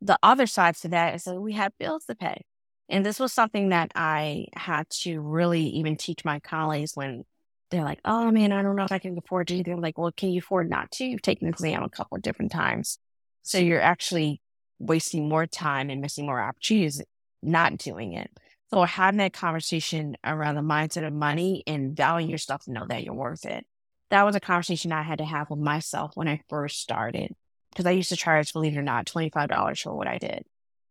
The 0.00 0.18
other 0.22 0.46
side 0.46 0.76
to 0.76 0.88
that 0.88 1.14
is 1.14 1.24
that 1.24 1.40
we 1.40 1.54
have 1.54 1.72
bills 1.78 2.04
to 2.06 2.14
pay. 2.14 2.42
And 2.88 3.04
this 3.04 3.20
was 3.20 3.32
something 3.32 3.70
that 3.70 3.92
I 3.94 4.46
had 4.54 4.88
to 5.02 5.20
really 5.20 5.62
even 5.68 5.96
teach 5.96 6.24
my 6.24 6.40
colleagues 6.40 6.92
when 6.94 7.24
they're 7.70 7.84
like, 7.84 8.00
oh 8.04 8.30
man, 8.30 8.52
I 8.52 8.62
don't 8.62 8.76
know 8.76 8.84
if 8.84 8.92
I 8.92 8.98
can 8.98 9.18
afford 9.18 9.48
to 9.48 9.56
do. 9.56 9.62
They're 9.62 9.76
like, 9.76 9.98
well, 9.98 10.12
can 10.12 10.30
you 10.30 10.38
afford 10.38 10.70
not 10.70 10.90
to? 10.92 11.04
You've 11.04 11.22
taken 11.22 11.46
the 11.46 11.52
exam 11.52 11.82
a 11.82 11.88
couple 11.88 12.16
of 12.16 12.22
different 12.22 12.52
times. 12.52 12.98
So 13.42 13.58
you're 13.58 13.80
actually 13.80 14.40
wasting 14.78 15.28
more 15.28 15.46
time 15.46 15.90
and 15.90 16.00
missing 16.00 16.26
more 16.26 16.40
opportunities 16.40 17.02
not 17.42 17.76
doing 17.78 18.14
it. 18.14 18.30
So 18.70 18.82
having 18.82 19.18
that 19.18 19.32
conversation 19.32 20.16
around 20.24 20.56
the 20.56 20.60
mindset 20.60 21.06
of 21.06 21.12
money 21.12 21.62
and 21.66 21.96
valuing 21.96 22.28
your 22.28 22.38
stuff 22.38 22.64
to 22.64 22.72
know 22.72 22.86
that 22.88 23.04
you're 23.04 23.14
worth 23.14 23.44
it. 23.44 23.66
That 24.10 24.24
was 24.24 24.36
a 24.36 24.40
conversation 24.40 24.92
I 24.92 25.02
had 25.02 25.18
to 25.18 25.24
have 25.24 25.50
with 25.50 25.58
myself 25.58 26.12
when 26.14 26.28
I 26.28 26.40
first 26.48 26.80
started. 26.80 27.34
Because 27.78 27.86
I 27.88 27.92
used 27.92 28.08
to 28.08 28.16
charge, 28.16 28.52
believe 28.52 28.76
it 28.76 28.78
or 28.80 28.82
not, 28.82 29.06
$25 29.06 29.82
for 29.84 29.94
what 29.94 30.08
I 30.08 30.18
did 30.18 30.44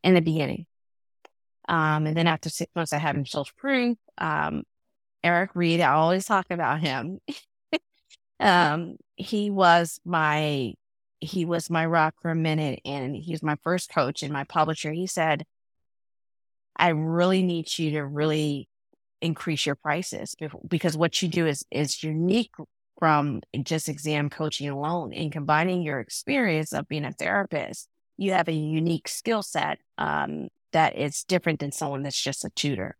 in 0.05 0.13
the 0.13 0.21
beginning. 0.21 0.65
Um, 1.67 2.07
and 2.07 2.15
then 2.15 2.27
after 2.27 2.49
six 2.49 2.71
months, 2.77 2.93
I 2.93 2.97
had 2.97 3.17
him 3.17 3.25
social 3.25 3.53
proof. 3.57 3.97
Um, 4.17 4.63
Eric 5.21 5.51
Reed, 5.53 5.81
I 5.81 5.91
always 5.91 6.25
talk 6.25 6.45
about 6.49 6.79
him. 6.79 7.19
um, 8.39 8.95
he 9.17 9.49
was 9.49 9.99
my 10.05 10.75
he 11.19 11.43
was 11.43 11.69
my 11.69 11.85
rock 11.85 12.15
for 12.21 12.31
a 12.31 12.35
minute, 12.35 12.79
and 12.85 13.13
he 13.13 13.33
was 13.33 13.43
my 13.43 13.57
first 13.63 13.89
coach 13.89 14.23
and 14.23 14.31
my 14.31 14.45
publisher. 14.45 14.93
He 14.93 15.07
said, 15.07 15.43
"I 16.77 16.89
really 16.91 17.43
need 17.43 17.77
you 17.77 17.91
to 17.91 18.05
really 18.05 18.69
increase 19.19 19.65
your 19.65 19.75
prices 19.75 20.37
because 20.65 20.95
what 20.95 21.21
you 21.21 21.27
do 21.27 21.47
is 21.47 21.65
is 21.69 22.01
unique 22.01 22.53
from 22.97 23.41
just 23.63 23.89
exam 23.89 24.29
coaching 24.29 24.69
alone. 24.69 25.13
And 25.13 25.31
combining 25.31 25.81
your 25.81 25.99
experience 25.99 26.73
of 26.73 26.87
being 26.87 27.05
a 27.05 27.11
therapist, 27.11 27.87
you 28.17 28.31
have 28.33 28.47
a 28.47 28.53
unique 28.53 29.07
skill 29.07 29.43
set 29.43 29.79
um, 29.97 30.47
that 30.73 30.97
is 30.97 31.23
different 31.23 31.59
than 31.59 31.71
someone 31.71 32.03
that's 32.03 32.21
just 32.21 32.45
a 32.45 32.49
tutor." 32.49 32.97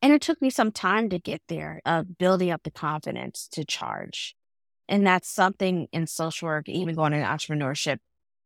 And 0.00 0.12
it 0.12 0.22
took 0.22 0.40
me 0.40 0.50
some 0.50 0.70
time 0.70 1.08
to 1.10 1.18
get 1.18 1.42
there 1.48 1.80
of 1.84 2.18
building 2.18 2.50
up 2.50 2.62
the 2.62 2.70
confidence 2.70 3.48
to 3.52 3.64
charge. 3.64 4.36
And 4.88 5.06
that's 5.06 5.28
something 5.28 5.88
in 5.92 6.06
social 6.06 6.46
work, 6.46 6.68
even 6.68 6.94
going 6.94 7.12
into 7.12 7.26
entrepreneurship, 7.26 7.98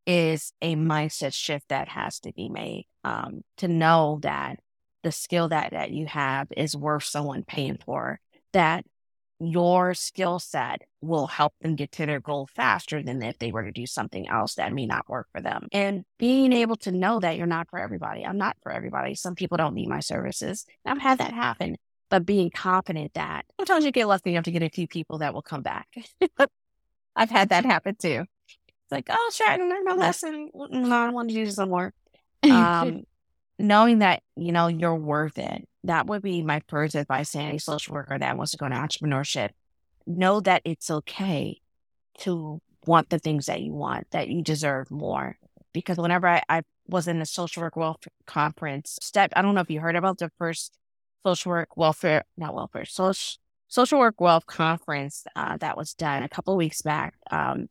is 0.07 0.53
a 0.61 0.75
mindset 0.75 1.35
shift 1.35 1.69
that 1.69 1.89
has 1.89 2.19
to 2.21 2.33
be 2.33 2.49
made 2.49 2.87
um, 3.05 3.43
to 3.59 3.69
know 3.69 4.19
that 4.23 4.59
the 5.03 5.13
skill 5.13 5.49
that, 5.51 5.71
that 5.73 5.91
you 5.91 6.07
have 6.07 6.49
is 6.57 6.77
worth 6.77 7.05
someone 7.05 7.45
paying 7.45 7.79
for, 7.85 8.19
that 8.53 8.85
your 9.45 9.95
skill 9.95 10.39
set 10.39 10.83
will 11.01 11.27
help 11.27 11.53
them 11.61 11.75
get 11.75 11.93
to 11.93 12.07
their 12.07 12.21
goal 12.21 12.49
faster 12.55 13.03
than 13.03 13.23
if 13.23 13.39
they 13.39 13.51
were 13.51 13.65
to 13.65 13.73
do 13.73 13.87
something 13.87 14.29
else 14.29 14.55
that 14.55 14.73
may 14.73 14.87
not 14.87 15.09
work 15.09 15.29
for 15.33 15.41
them. 15.41 15.69
And 15.73 16.05
being 16.19 16.53
able 16.53 16.77
to 16.77 16.93
know 16.93 17.19
that 17.21 17.37
you're 17.37 17.47
not 17.47 17.69
for 17.71 17.79
everybody. 17.79 18.25
I'm 18.25 18.39
not 18.39 18.57
for 18.63 18.73
everybody. 18.73 19.15
Some 19.15 19.35
people 19.35 19.57
don't 19.57 19.75
need 19.75 19.89
my 19.89 20.01
services. 20.01 20.65
I've 20.87 21.01
had 21.01 21.19
that 21.19 21.33
happen. 21.33 21.77
But 22.09 22.27
being 22.27 22.51
confident 22.51 23.15
that 23.15 23.47
sometimes 23.59 23.87
you 23.87 23.91
get 23.91 24.07
lucky 24.07 24.33
enough 24.33 24.45
to 24.45 24.51
get 24.51 24.63
a 24.63 24.69
few 24.69 24.87
people 24.87 25.19
that 25.19 25.33
will 25.33 25.43
come 25.43 25.63
back. 25.63 25.89
I've 27.17 27.31
had 27.31 27.49
that 27.49 27.65
happen 27.65 27.97
too. 27.97 28.25
It's 28.49 28.93
like, 28.93 29.07
oh, 29.09 29.31
sure, 29.35 29.49
I 29.49 29.57
learned 29.57 29.85
my 29.85 29.95
lesson. 29.95 30.51
No, 30.55 30.95
I 30.95 31.09
want 31.09 31.31
to 31.31 31.35
do 31.35 31.51
some 31.51 31.71
more. 31.71 31.93
Um, 32.45 33.05
knowing 33.63 34.01
that, 34.01 34.23
you 34.37 34.53
know, 34.53 34.67
you're 34.67 34.95
worth 34.95 35.39
it 35.39 35.69
that 35.85 36.07
would 36.07 36.23
be 36.23 36.43
my 36.43 36.61
first 36.69 36.95
advice 36.95 37.33
to 37.33 37.39
any 37.39 37.59
social 37.59 37.95
worker 37.95 38.19
that 38.19 38.37
wants 38.37 38.53
to 38.53 38.59
go 38.59 38.67
into 38.67 38.77
entrepreneurship. 38.77 39.51
Know 40.07 40.41
that 40.41 40.63
it's 40.65 40.91
okay 40.91 41.61
to 42.21 42.61
want 42.87 43.11
the 43.11 43.19
things 43.19 43.47
that 43.47 43.63
you 43.63 43.73
want, 43.73 44.09
that 44.11 44.29
you 44.29 44.43
deserve 44.43 44.91
more. 44.91 45.39
Because 45.73 45.97
whenever 45.97 46.29
I, 46.29 46.43
I 46.49 46.63
was 46.89 47.09
in 47.09 47.21
the 47.21 47.27
social 47.27 47.63
work 47.63 47.77
wealth 47.77 48.07
conference, 48.27 48.99
step, 49.01 49.33
I 49.35 49.43
don't 49.43 49.55
know 49.55 49.61
if 49.61 49.71
you 49.71 49.81
heard 49.81 49.97
about 49.97 50.19
the 50.19 50.31
first 50.39 50.77
social 51.25 51.51
work 51.51 51.77
welfare, 51.77 52.25
not 52.37 52.55
welfare, 52.55 52.85
social, 52.85 53.41
social 53.69 53.99
work 53.99 54.21
wealth 54.21 54.47
conference 54.47 55.25
uh, 55.37 55.57
that 55.59 55.77
was 55.77 55.95
done 55.95 56.23
a 56.23 56.29
couple 56.29 56.57
weeks 56.57 56.83
back. 56.83 57.15
Um, 57.31 57.69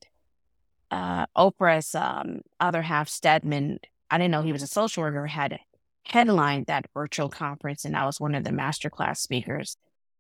uh, 0.89 1.25
Oprah's 1.37 1.93
um, 1.95 2.41
other 2.59 2.81
half, 2.81 3.07
Stedman, 3.07 3.79
I 4.09 4.17
didn't 4.17 4.31
know 4.31 4.41
he 4.41 4.53
was 4.53 4.63
a 4.63 4.67
social 4.67 5.03
worker, 5.03 5.27
had 5.27 5.59
headlined 6.05 6.67
that 6.67 6.85
virtual 6.93 7.29
conference, 7.29 7.85
and 7.85 7.95
I 7.95 8.05
was 8.05 8.19
one 8.19 8.35
of 8.35 8.43
the 8.43 8.51
masterclass 8.51 9.17
speakers, 9.17 9.77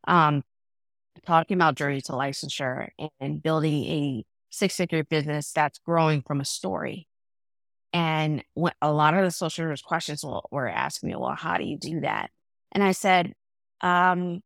um, 0.07 0.43
talking 1.25 1.55
about 1.55 1.75
journey 1.75 2.01
to 2.01 2.13
licensure 2.13 2.89
and 3.19 3.41
building 3.43 3.83
a 3.85 4.25
six 4.49 4.75
figure 4.75 5.03
business 5.03 5.51
that's 5.51 5.79
growing 5.79 6.21
from 6.21 6.41
a 6.41 6.45
story. 6.45 7.07
And 7.93 8.43
when, 8.53 8.73
a 8.81 8.91
lot 8.91 9.13
of 9.15 9.23
the 9.23 9.31
social 9.31 9.73
questions 9.83 10.23
were 10.51 10.67
asking 10.67 11.09
me, 11.09 11.15
well, 11.15 11.35
how 11.35 11.57
do 11.57 11.65
you 11.65 11.77
do 11.77 12.01
that? 12.01 12.31
And 12.71 12.83
I 12.83 12.93
said, 12.93 13.33
um, 13.81 14.41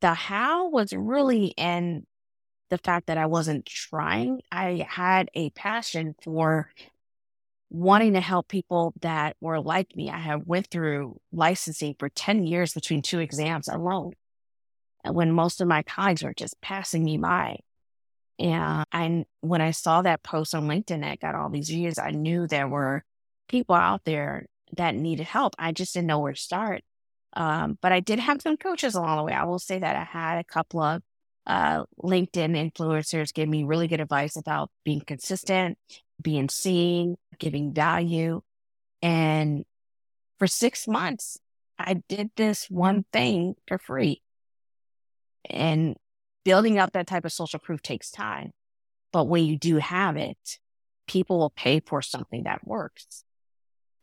the 0.00 0.14
how 0.14 0.70
was 0.70 0.92
really 0.92 1.46
in 1.56 2.06
the 2.70 2.78
fact 2.78 3.08
that 3.08 3.18
I 3.18 3.26
wasn't 3.26 3.66
trying. 3.66 4.40
I 4.50 4.86
had 4.88 5.28
a 5.34 5.50
passion 5.50 6.14
for 6.22 6.70
wanting 7.70 8.14
to 8.14 8.20
help 8.20 8.48
people 8.48 8.92
that 9.00 9.36
were 9.40 9.60
like 9.60 9.94
me. 9.96 10.10
I 10.10 10.18
have 10.18 10.42
went 10.44 10.66
through 10.66 11.18
licensing 11.32 11.94
for 11.98 12.08
10 12.08 12.44
years 12.44 12.74
between 12.74 13.00
two 13.00 13.20
exams 13.20 13.68
alone. 13.68 14.12
And 15.04 15.14
when 15.14 15.32
most 15.32 15.60
of 15.60 15.68
my 15.68 15.82
colleagues 15.82 16.22
were 16.22 16.34
just 16.34 16.60
passing 16.60 17.04
me 17.04 17.16
by. 17.16 17.60
And 18.38 18.84
I, 18.92 19.24
when 19.40 19.60
I 19.60 19.70
saw 19.70 20.02
that 20.02 20.22
post 20.22 20.54
on 20.54 20.66
LinkedIn 20.66 21.02
that 21.02 21.20
got 21.20 21.34
all 21.34 21.48
these 21.48 21.68
views, 21.68 21.98
I 21.98 22.10
knew 22.10 22.46
there 22.46 22.68
were 22.68 23.04
people 23.48 23.76
out 23.76 24.04
there 24.04 24.46
that 24.76 24.94
needed 24.94 25.26
help. 25.26 25.54
I 25.58 25.72
just 25.72 25.94
didn't 25.94 26.08
know 26.08 26.18
where 26.18 26.32
to 26.32 26.40
start. 26.40 26.82
Um, 27.34 27.78
but 27.80 27.92
I 27.92 28.00
did 28.00 28.18
have 28.18 28.42
some 28.42 28.56
coaches 28.56 28.94
along 28.94 29.18
the 29.18 29.22
way. 29.24 29.32
I 29.32 29.44
will 29.44 29.58
say 29.58 29.78
that 29.78 29.96
I 29.96 30.04
had 30.04 30.38
a 30.38 30.44
couple 30.44 30.80
of 30.80 31.02
uh, 31.46 31.84
LinkedIn 32.02 32.72
influencers 32.72 33.32
give 33.32 33.48
me 33.48 33.64
really 33.64 33.88
good 33.88 34.00
advice 34.00 34.36
about 34.36 34.70
being 34.84 35.00
consistent, 35.00 35.78
being 36.22 36.48
seen, 36.48 37.16
giving 37.38 37.72
value. 37.72 38.42
And 39.02 39.64
for 40.38 40.46
six 40.46 40.86
months, 40.86 41.38
I 41.78 42.02
did 42.08 42.30
this 42.36 42.66
one 42.68 43.04
thing 43.12 43.54
for 43.66 43.78
free. 43.78 44.22
And 45.48 45.96
building 46.44 46.78
up 46.78 46.92
that 46.92 47.06
type 47.06 47.24
of 47.24 47.32
social 47.32 47.58
proof 47.58 47.82
takes 47.82 48.10
time. 48.10 48.52
But 49.12 49.24
when 49.24 49.44
you 49.44 49.56
do 49.56 49.76
have 49.76 50.16
it, 50.16 50.58
people 51.06 51.38
will 51.38 51.50
pay 51.50 51.80
for 51.80 52.02
something 52.02 52.44
that 52.44 52.66
works. 52.66 53.24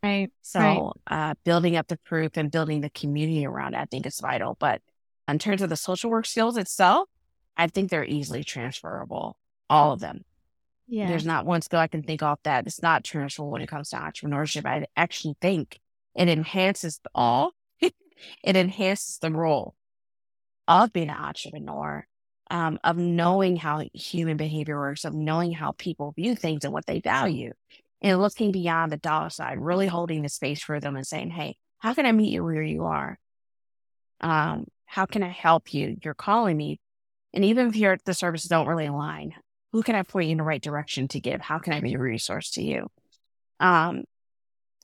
Right. 0.04 0.32
So 0.42 0.60
right. 0.60 0.92
Uh, 1.30 1.34
building 1.44 1.76
up 1.76 1.88
the 1.88 1.98
proof 1.98 2.34
and 2.36 2.52
building 2.52 2.82
the 2.82 2.90
community 2.90 3.46
around 3.46 3.74
it, 3.74 3.80
I 3.80 3.86
think 3.86 4.06
is 4.06 4.20
vital. 4.20 4.56
But 4.60 4.82
in 5.28 5.40
terms 5.40 5.62
of 5.62 5.70
the 5.70 5.76
social 5.76 6.10
work 6.10 6.26
skills 6.26 6.58
itself, 6.58 7.10
I 7.56 7.68
think 7.68 7.90
they're 7.90 8.06
easily 8.06 8.44
transferable, 8.44 9.38
all 9.70 9.94
of 9.94 10.00
them. 10.00 10.24
Yeah. 10.88 11.08
There's 11.08 11.26
not 11.26 11.46
one 11.46 11.62
skill 11.62 11.80
I 11.80 11.88
can 11.88 12.04
think 12.04 12.24
off 12.24 12.40
that 12.44 12.66
it's 12.66 12.82
not 12.82 13.04
transferable 13.04 13.52
when 13.52 13.62
it 13.62 13.68
comes 13.68 13.90
to 13.90 13.98
entrepreneurship. 13.98 14.66
I 14.66 14.86
actually 14.96 15.36
think 15.42 15.80
it 16.16 16.30
enhances 16.30 17.00
the 17.04 17.10
all. 17.14 17.52
it 17.82 17.94
enhances 18.56 19.18
the 19.20 19.32
role 19.32 19.76
of 20.68 20.94
being 20.94 21.10
an 21.10 21.18
entrepreneur, 21.18 22.06
um, 22.50 22.80
of 22.84 22.98
knowing 22.98 23.58
how 23.58 23.84
human 23.94 24.38
behavior 24.38 24.78
works, 24.78 25.06
of 25.06 25.14
knowing 25.14 25.52
how 25.52 25.74
people 25.74 26.14
view 26.14 26.36
things 26.36 26.64
and 26.64 26.74
what 26.74 26.86
they 26.86 27.00
value, 27.00 27.52
and 28.02 28.22
looking 28.22 28.52
beyond 28.52 28.92
the 28.92 28.98
dollar 28.98 29.30
side, 29.30 29.60
really 29.60 29.88
holding 29.88 30.22
the 30.22 30.30
space 30.30 30.62
for 30.62 30.80
them 30.80 30.96
and 30.96 31.06
saying, 31.06 31.32
"Hey, 31.32 31.58
how 31.80 31.94
can 31.94 32.06
I 32.06 32.12
meet 32.12 32.32
you 32.32 32.44
where 32.44 32.62
you 32.62 32.86
are? 32.86 33.20
Um, 34.22 34.66
how 34.86 35.06
can 35.06 35.22
I 35.24 35.30
help 35.30 35.74
you? 35.74 35.98
You're 36.04 36.14
calling 36.14 36.56
me, 36.56 36.80
and 37.34 37.44
even 37.44 37.68
if 37.68 37.76
your 37.76 37.98
the 38.06 38.14
services 38.14 38.50
don't 38.50 38.68
really 38.68 38.86
align, 38.86 39.34
who 39.72 39.84
can 39.84 39.96
I 39.96 40.04
point 40.04 40.28
you 40.28 40.32
in 40.34 40.38
the 40.38 40.44
right 40.44 40.62
direction 40.62 41.08
to 41.10 41.20
give? 41.20 41.42
How 41.42 41.60
can 41.60 41.74
I 41.74 41.82
be 41.82 41.94
a 41.94 42.00
resource 42.00 42.52
to 42.52 42.64
you? 42.64 42.88
Um, 43.60 44.04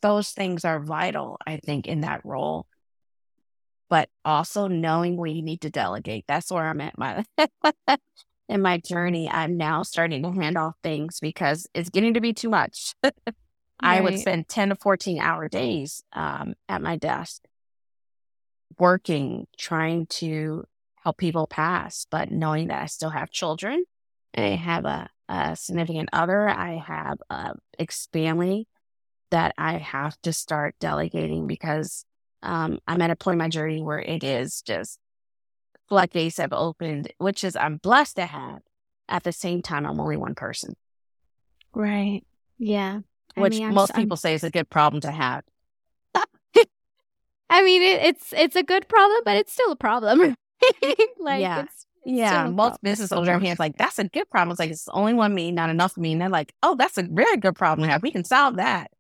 those 0.02 0.32
things 0.32 0.66
are 0.66 0.80
vital, 0.80 1.38
I 1.48 1.58
think, 1.58 1.88
in 1.88 2.02
that 2.02 2.26
role. 2.26 2.68
But 3.90 4.10
also 4.26 4.68
knowing 4.68 5.18
when 5.18 5.36
you 5.36 5.42
need 5.42 5.62
to 5.62 5.70
delegate. 5.70 6.26
That's 6.28 6.52
where 6.52 6.68
I'm 6.68 6.82
at 6.82 6.98
my 6.98 7.24
in 8.50 8.62
my 8.62 8.80
journey. 8.80 9.30
I'm 9.30 9.56
now 9.56 9.84
starting 9.84 10.24
to 10.24 10.32
hand 10.32 10.58
off 10.58 10.76
things 10.84 11.20
because 11.20 11.68
it's 11.74 11.90
getting 11.90 12.16
to 12.16 12.22
be 12.22 12.34
too 12.34 12.50
much. 12.50 12.96
right. 13.04 13.14
I 13.80 14.02
would 14.02 14.20
spend 14.20 14.50
10 14.50 14.70
to 14.70 14.76
14 14.76 15.20
hour 15.20 15.48
days 15.48 16.04
um, 16.14 16.56
at 16.68 16.82
my 16.82 16.98
desk 16.98 17.44
working, 18.80 19.48
trying 19.58 20.08
to 20.08 20.66
help 21.04 21.18
people 21.18 21.48
pass, 21.48 22.08
but 22.10 22.32
knowing 22.32 22.70
that 22.70 22.82
I 22.82 22.86
still 22.88 23.12
have 23.12 23.30
children 23.30 23.84
I 24.36 24.42
have 24.42 24.86
a 24.86 25.10
a 25.30 25.56
significant 25.56 26.10
other. 26.14 26.50
I 26.50 26.76
have 26.86 27.18
a 27.30 27.54
ex 27.80 28.08
family 28.12 28.68
that 29.32 29.54
I 29.58 29.78
have 29.78 30.20
to 30.24 30.34
start 30.34 30.76
delegating 30.80 31.48
because 31.48 32.06
um, 32.44 32.80
I'm 32.88 33.02
at 33.02 33.10
a 33.10 33.16
point 33.16 33.36
in 33.36 33.40
my 33.40 33.50
journey 33.50 33.82
where 33.82 34.00
it 34.00 34.24
is 34.24 34.62
just 34.62 35.00
floodgates 35.88 36.38
have 36.38 36.54
opened, 36.54 37.12
which 37.18 37.44
is 37.44 37.56
I'm 37.56 37.78
blessed 37.78 38.18
to 38.18 38.26
have. 38.26 38.60
At 39.10 39.24
the 39.24 39.32
same 39.32 39.62
time, 39.62 39.86
I'm 39.86 40.00
only 40.00 40.18
one 40.18 40.34
person. 40.34 40.76
Right. 41.74 42.22
Yeah. 42.58 43.00
Which 43.36 43.56
I 43.56 43.66
mean, 43.66 43.74
most 43.74 43.94
people 43.96 44.14
I'm... 44.14 44.18
say 44.18 44.34
is 44.34 44.44
a 44.44 44.50
good 44.50 44.70
problem 44.70 45.02
to 45.02 45.12
have. 45.12 45.44
I 47.50 47.64
mean, 47.64 47.82
it, 47.82 48.02
it's 48.04 48.34
it's 48.34 48.56
a 48.56 48.64
good 48.64 48.88
problem, 48.88 49.22
but 49.26 49.36
it's 49.36 49.52
still 49.52 49.72
a 49.72 49.76
problem. 49.76 50.20
like, 51.20 51.42
yeah. 51.42 51.64
It's 51.64 51.86
yeah, 52.06 52.50
most 52.50 52.82
business 52.82 53.12
owners 53.12 53.30
are 53.30 53.40
here. 53.40 53.56
like, 53.60 53.78
that's 53.78 54.00
a 54.00 54.04
good 54.06 54.30
problem. 54.30 54.52
It's 54.52 54.60
like, 54.60 54.72
it's 54.72 54.88
only 54.90 55.14
one 55.14 55.34
me, 55.34 55.52
not 55.52 55.70
enough 55.70 55.98
me. 55.98 56.14
And 56.14 56.22
they're 56.22 56.30
like, 56.30 56.54
oh, 56.62 56.76
that's 56.76 56.98
a 56.98 57.04
very 57.04 57.38
good 57.38 57.56
problem 57.56 57.88
to 57.88 57.92
have. 57.92 58.04
We 58.04 58.12
can 58.12 58.24
solve 58.24 58.58
that. 58.58 58.92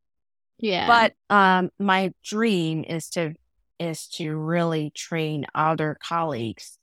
Yeah. 0.60 0.88
But 0.88 1.36
um, 1.36 1.70
my 1.80 2.13
dream 2.24 2.84
is 2.84 3.10
to 3.12 3.34
is 3.80 4.08
to 4.08 4.36
really 4.36 4.92
train 4.92 5.46
other 5.54 5.98
colleagues, 6.02 6.78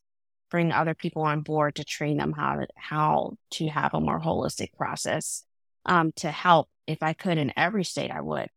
bring 0.50 0.72
other 0.72 0.94
people 0.94 1.22
on 1.22 1.40
board 1.40 1.76
to 1.76 1.84
train 1.84 2.18
them 2.18 2.32
how 2.32 2.56
to 2.56 2.66
how 2.74 3.36
to 3.52 3.68
have 3.68 3.94
a 3.94 4.00
more 4.00 4.20
holistic 4.20 4.72
process 4.74 5.44
um, 5.86 6.12
to 6.16 6.30
help. 6.30 6.68
If 6.86 7.02
I 7.02 7.12
could 7.12 7.38
in 7.38 7.52
every 7.56 7.84
state, 7.84 8.10
I 8.10 8.20
would. 8.20 8.48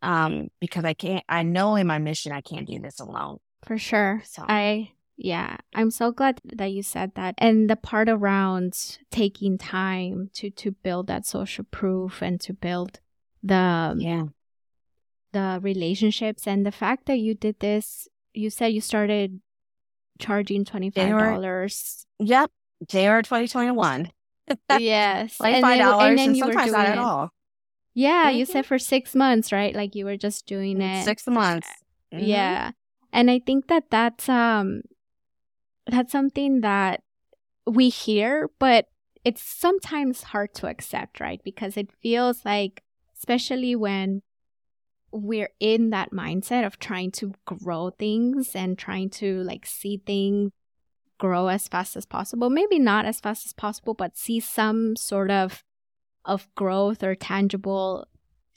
Um, 0.00 0.48
because 0.60 0.84
I 0.84 0.94
can't. 0.94 1.24
I 1.28 1.42
know 1.42 1.74
in 1.74 1.86
my 1.86 1.98
mission, 1.98 2.32
I 2.32 2.40
can't 2.40 2.66
do 2.66 2.78
this 2.78 3.00
alone. 3.00 3.38
For 3.64 3.76
sure. 3.76 4.22
So 4.24 4.44
I 4.48 4.92
yeah, 5.20 5.56
I'm 5.74 5.90
so 5.90 6.12
glad 6.12 6.40
that 6.44 6.70
you 6.70 6.84
said 6.84 7.16
that. 7.16 7.34
And 7.38 7.68
the 7.68 7.74
part 7.74 8.08
around 8.08 8.98
taking 9.10 9.58
time 9.58 10.30
to 10.34 10.48
to 10.50 10.70
build 10.70 11.08
that 11.08 11.26
social 11.26 11.64
proof 11.64 12.22
and 12.22 12.40
to 12.42 12.54
build 12.54 13.00
the 13.42 13.96
yeah. 13.98 14.24
the 15.32 15.58
relationships 15.60 16.46
and 16.46 16.64
the 16.64 16.70
fact 16.70 17.06
that 17.06 17.18
you 17.18 17.34
did 17.34 17.58
this 17.58 18.06
you 18.32 18.48
said 18.48 18.68
you 18.68 18.80
started 18.80 19.40
charging 20.18 20.64
$25 20.64 22.04
yep 22.18 22.50
January 22.86 23.22
2021 23.22 24.10
yes 24.78 25.38
$25 25.38 25.44
and, 25.44 25.64
then, 25.64 25.80
and, 25.80 26.18
then 26.18 26.28
and 26.30 26.36
sometimes 26.36 26.72
not 26.72 26.86
at 26.86 26.98
all. 26.98 27.30
Yeah 27.94 28.26
mm-hmm. 28.26 28.38
you 28.38 28.44
said 28.44 28.66
for 28.66 28.78
six 28.78 29.14
months 29.14 29.52
right? 29.52 29.74
Like 29.74 29.94
you 29.94 30.04
were 30.04 30.16
just 30.16 30.46
doing 30.46 30.80
it. 30.80 31.04
six 31.04 31.26
months. 31.26 31.68
Mm-hmm. 32.12 32.24
yeah 32.24 32.70
and 33.12 33.30
i 33.30 33.38
think 33.38 33.68
that 33.68 33.84
that's 33.90 34.30
um 34.30 34.80
that's 35.88 36.12
something 36.12 36.60
that 36.60 37.02
we 37.66 37.88
hear 37.88 38.50
but 38.58 38.86
it's 39.24 39.42
sometimes 39.42 40.22
hard 40.22 40.54
to 40.54 40.66
accept 40.66 41.20
right 41.20 41.40
because 41.44 41.76
it 41.76 41.90
feels 42.00 42.44
like 42.44 42.82
especially 43.16 43.74
when 43.74 44.22
we're 45.10 45.50
in 45.58 45.90
that 45.90 46.12
mindset 46.12 46.66
of 46.66 46.78
trying 46.78 47.10
to 47.10 47.32
grow 47.44 47.90
things 47.90 48.54
and 48.54 48.78
trying 48.78 49.08
to 49.08 49.42
like 49.42 49.64
see 49.64 50.00
things 50.06 50.52
grow 51.18 51.48
as 51.48 51.66
fast 51.66 51.96
as 51.96 52.06
possible 52.06 52.48
maybe 52.48 52.78
not 52.78 53.04
as 53.04 53.18
fast 53.18 53.44
as 53.44 53.52
possible 53.52 53.94
but 53.94 54.16
see 54.16 54.38
some 54.38 54.94
sort 54.94 55.30
of 55.30 55.64
of 56.24 56.46
growth 56.54 57.02
or 57.02 57.14
tangible 57.14 58.06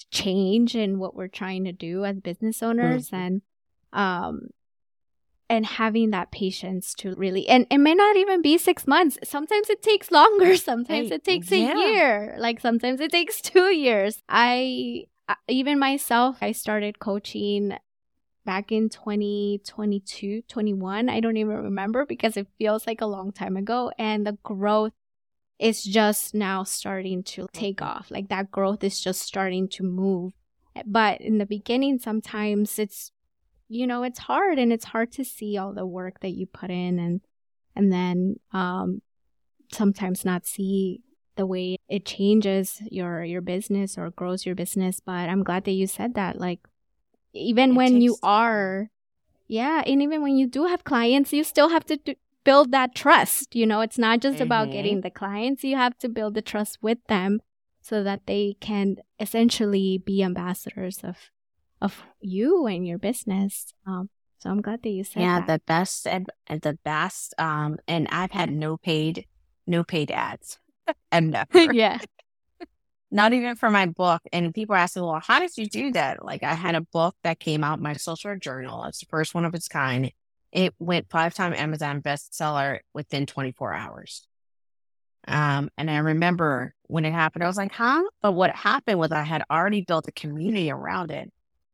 change 0.10 0.76
in 0.76 1.00
what 1.00 1.15
we're 1.15 1.28
trying 1.28 1.63
to 1.63 1.72
do 1.72 2.04
as 2.06 2.20
business 2.20 2.62
owners 2.62 3.08
mm-hmm. 3.08 3.15
and 3.15 3.41
um 3.94 4.50
and 5.51 5.65
having 5.65 6.11
that 6.11 6.31
patience 6.31 6.93
to 6.93 7.13
really 7.15 7.45
and 7.49 7.67
it 7.69 7.77
may 7.77 7.93
not 7.93 8.15
even 8.15 8.41
be 8.41 8.57
six 8.57 8.87
months. 8.87 9.17
Sometimes 9.21 9.69
it 9.69 9.81
takes 9.83 10.09
longer. 10.09 10.55
Sometimes 10.71 11.11
it 11.11 11.25
takes 11.25 11.51
yeah. 11.51 11.73
a 11.73 11.77
year. 11.77 12.35
Like 12.39 12.61
sometimes 12.61 13.01
it 13.01 13.11
takes 13.11 13.41
two 13.51 13.69
years. 13.69 14.23
I 14.29 15.07
uh, 15.27 15.35
even 15.47 15.77
myself 15.77 16.37
i 16.41 16.51
started 16.51 16.99
coaching 16.99 17.77
back 18.43 18.71
in 18.71 18.89
2022 18.89 20.41
21 20.47 21.09
i 21.09 21.19
don't 21.19 21.37
even 21.37 21.55
remember 21.55 22.07
because 22.07 22.35
it 22.35 22.47
feels 22.57 22.87
like 22.87 23.01
a 23.01 23.05
long 23.05 23.33
time 23.33 23.57
ago. 23.57 23.91
And 23.99 24.25
the 24.25 24.37
growth 24.43 24.93
is 25.59 25.83
just 25.83 26.33
now 26.33 26.63
starting 26.63 27.21
to 27.23 27.47
take 27.53 27.81
off. 27.81 28.09
Like 28.09 28.29
that 28.29 28.51
growth 28.51 28.83
is 28.83 28.99
just 28.99 29.21
starting 29.21 29.67
to 29.69 29.83
move. 29.83 30.31
But 30.85 31.19
in 31.19 31.39
the 31.39 31.45
beginning 31.45 31.99
sometimes 31.99 32.79
it's 32.79 33.11
you 33.71 33.88
know 33.88 34.03
it's 34.03 34.19
hard 34.19 34.60
and 34.60 34.73
it's 34.73 34.86
hard 34.86 35.12
to 35.13 35.23
see 35.23 35.57
all 35.57 35.73
the 35.73 35.86
work 35.86 36.19
that 36.19 36.31
you 36.31 36.45
put 36.45 36.69
in 36.69 36.99
and 36.99 37.21
and 37.75 37.91
then 37.91 38.36
um 38.51 39.01
sometimes 39.71 40.25
not 40.25 40.45
see 40.45 41.01
the 41.38 41.45
way 41.45 41.77
it 41.88 42.05
changes 42.05 42.81
your 42.91 43.23
your 43.23 43.39
business 43.39 43.97
or 43.97 44.10
grows 44.10 44.45
your 44.45 44.55
business 44.55 44.99
but 44.99 45.29
i'm 45.29 45.41
glad 45.41 45.63
that 45.63 45.71
you 45.71 45.88
said 45.88 46.15
that 46.15 46.38
like 46.38 46.60
even 47.34 47.71
it 47.71 47.75
when 47.75 47.93
takes- 47.93 48.03
you 48.03 48.17
are 48.21 48.89
yeah 49.47 49.81
and 49.88 50.01
even 50.01 50.21
when 50.21 50.36
you 50.36 50.47
do 50.47 50.65
have 50.65 50.84
clients 50.84 51.31
you 51.31 51.43
still 51.43 51.69
have 51.69 51.86
to 51.86 51.95
do, 51.95 52.13
build 52.43 52.71
that 52.71 52.93
trust 52.93 53.55
you 53.55 53.65
know 53.65 53.79
it's 53.79 53.97
not 53.97 54.19
just 54.19 54.36
mm-hmm. 54.36 54.43
about 54.43 54.71
getting 54.71 54.99
the 54.99 55.10
clients 55.10 55.63
you 55.63 55.77
have 55.77 55.97
to 55.97 56.10
build 56.10 56.34
the 56.34 56.41
trust 56.41 56.77
with 56.81 56.97
them 57.07 57.39
so 57.81 58.03
that 58.03 58.21
they 58.27 58.57
can 58.60 58.97
essentially 59.17 59.97
be 59.97 60.21
ambassadors 60.21 60.99
of 61.03 61.31
of 61.82 62.02
you 62.20 62.67
and 62.67 62.88
your 62.88 62.98
business. 62.98 63.74
Um, 63.86 64.10
so 64.39 64.50
I'm 64.50 64.62
glad 64.62 64.82
that 64.84 64.89
you 64.89 65.04
said 65.04 65.22
yeah, 65.22 65.39
that. 65.39 65.48
the 65.48 65.62
best 65.65 66.08
and 66.08 66.28
the 66.50 66.78
best. 66.84 67.34
Um, 67.38 67.78
and 67.88 68.08
I've 68.10 68.32
had 68.32 68.52
no 68.52 68.78
paid, 68.78 69.26
no 69.67 69.84
paid 69.84 70.12
ads, 70.12 70.60
and 71.12 71.32
never. 71.32 71.74
yeah. 71.74 72.00
Not 73.13 73.34
even 73.34 73.56
for 73.56 73.70
my 73.70 73.88
book. 73.88 74.22
And 74.32 74.54
people 74.54 74.74
are 74.74 74.80
asking, 74.80 75.04
well, 75.04 75.22
how 75.22 75.39
did 75.39 75.52
you 75.58 75.67
do 75.67 75.91
that? 75.91 76.24
Like 76.24 76.44
I 76.44 76.54
had 76.54 76.76
a 76.76 76.82
book 76.82 77.15
that 77.24 77.39
came 77.39 77.63
out, 77.63 77.82
my 77.82 77.94
social 77.94 78.38
journal. 78.38 78.86
It's 78.86 79.02
the 79.02 79.06
first 79.08 79.36
one 79.36 79.44
of 79.44 79.54
its 79.54 79.67
kind. 79.67 80.12
It 80.52 80.74
went 80.80 81.10
five 81.10 81.34
time 81.34 81.54
Amazon 81.54 82.02
bestseller 82.02 82.80
within 82.94 83.26
24 83.26 83.74
hours. 83.74 84.28
Um, 85.28 85.70
and 85.78 85.91
I 85.91 85.98
remember 85.98 86.74
when 86.88 87.06
it 87.06 87.12
happened, 87.12 87.44
I 87.44 87.48
was 87.48 87.58
like, 87.58 87.74
huh? 87.74 88.02
But 88.22 88.32
what 88.32 88.56
happened 88.56 88.98
was 88.98 89.12
I 89.12 89.24
had 89.24 89.44
already 89.52 89.82
built 89.82 90.08
a 90.08 90.12
community 90.12 90.72
around 90.72 91.12
it. 91.12 91.32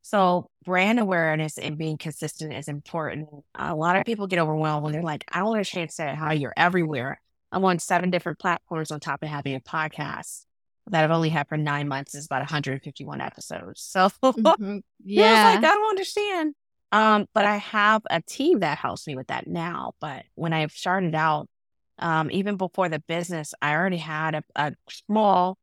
So 0.08 0.48
brand 0.64 0.98
awareness 0.98 1.58
and 1.58 1.76
being 1.76 1.98
consistent 1.98 2.54
is 2.54 2.66
important. 2.66 3.28
A 3.54 3.74
lot 3.74 3.96
of 3.96 4.06
people 4.06 4.26
get 4.26 4.38
overwhelmed 4.38 4.82
when 4.82 4.94
they're 4.94 5.02
like, 5.02 5.22
I 5.30 5.40
don't 5.40 5.52
understand 5.52 5.90
how 6.16 6.32
you're 6.32 6.54
everywhere. 6.56 7.20
I'm 7.52 7.62
on 7.66 7.78
seven 7.78 8.08
different 8.08 8.38
platforms 8.38 8.90
on 8.90 9.00
top 9.00 9.22
of 9.22 9.28
having 9.28 9.54
a 9.54 9.60
podcast 9.60 10.46
that 10.86 11.04
I've 11.04 11.10
only 11.10 11.28
had 11.28 11.46
for 11.46 11.58
nine 11.58 11.88
months 11.88 12.14
is 12.14 12.24
about 12.24 12.40
151 12.40 13.20
episodes. 13.20 13.82
So 13.82 14.08
mm-hmm. 14.24 14.78
yeah, 15.04 15.44
like, 15.44 15.58
I 15.58 15.74
don't 15.74 15.90
understand. 15.90 16.54
Um, 16.90 17.26
but 17.34 17.44
I 17.44 17.58
have 17.58 18.00
a 18.08 18.22
team 18.22 18.60
that 18.60 18.78
helps 18.78 19.06
me 19.06 19.14
with 19.14 19.26
that 19.26 19.46
now. 19.46 19.92
But 20.00 20.24
when 20.36 20.54
I 20.54 20.68
started 20.68 21.14
out, 21.14 21.50
um, 21.98 22.30
even 22.30 22.56
before 22.56 22.88
the 22.88 23.00
business, 23.00 23.52
I 23.60 23.74
already 23.74 23.98
had 23.98 24.36
a, 24.36 24.42
a 24.56 24.72
small 24.88 25.58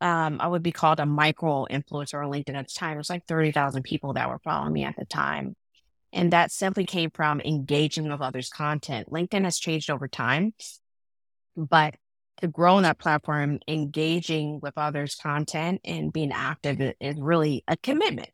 um, 0.00 0.38
I 0.40 0.46
would 0.46 0.62
be 0.62 0.72
called 0.72 1.00
a 1.00 1.06
micro 1.06 1.66
influencer 1.70 2.24
on 2.24 2.32
LinkedIn 2.32 2.54
at 2.54 2.68
the 2.68 2.74
time. 2.74 2.94
It 2.94 2.98
was 2.98 3.10
like 3.10 3.26
30,000 3.26 3.82
people 3.82 4.14
that 4.14 4.28
were 4.28 4.40
following 4.40 4.72
me 4.72 4.84
at 4.84 4.96
the 4.96 5.04
time. 5.04 5.56
And 6.12 6.32
that 6.32 6.52
simply 6.52 6.84
came 6.84 7.10
from 7.10 7.40
engaging 7.40 8.08
with 8.08 8.20
others' 8.20 8.48
content. 8.48 9.10
LinkedIn 9.10 9.44
has 9.44 9.58
changed 9.58 9.90
over 9.90 10.06
time, 10.06 10.54
but 11.56 11.96
to 12.40 12.48
grow 12.48 12.76
on 12.76 12.82
that 12.82 12.98
platform, 12.98 13.60
engaging 13.68 14.60
with 14.60 14.74
others' 14.76 15.14
content 15.14 15.80
and 15.84 16.12
being 16.12 16.32
active 16.32 16.94
is 17.00 17.16
really 17.16 17.64
a 17.66 17.76
commitment. 17.76 18.30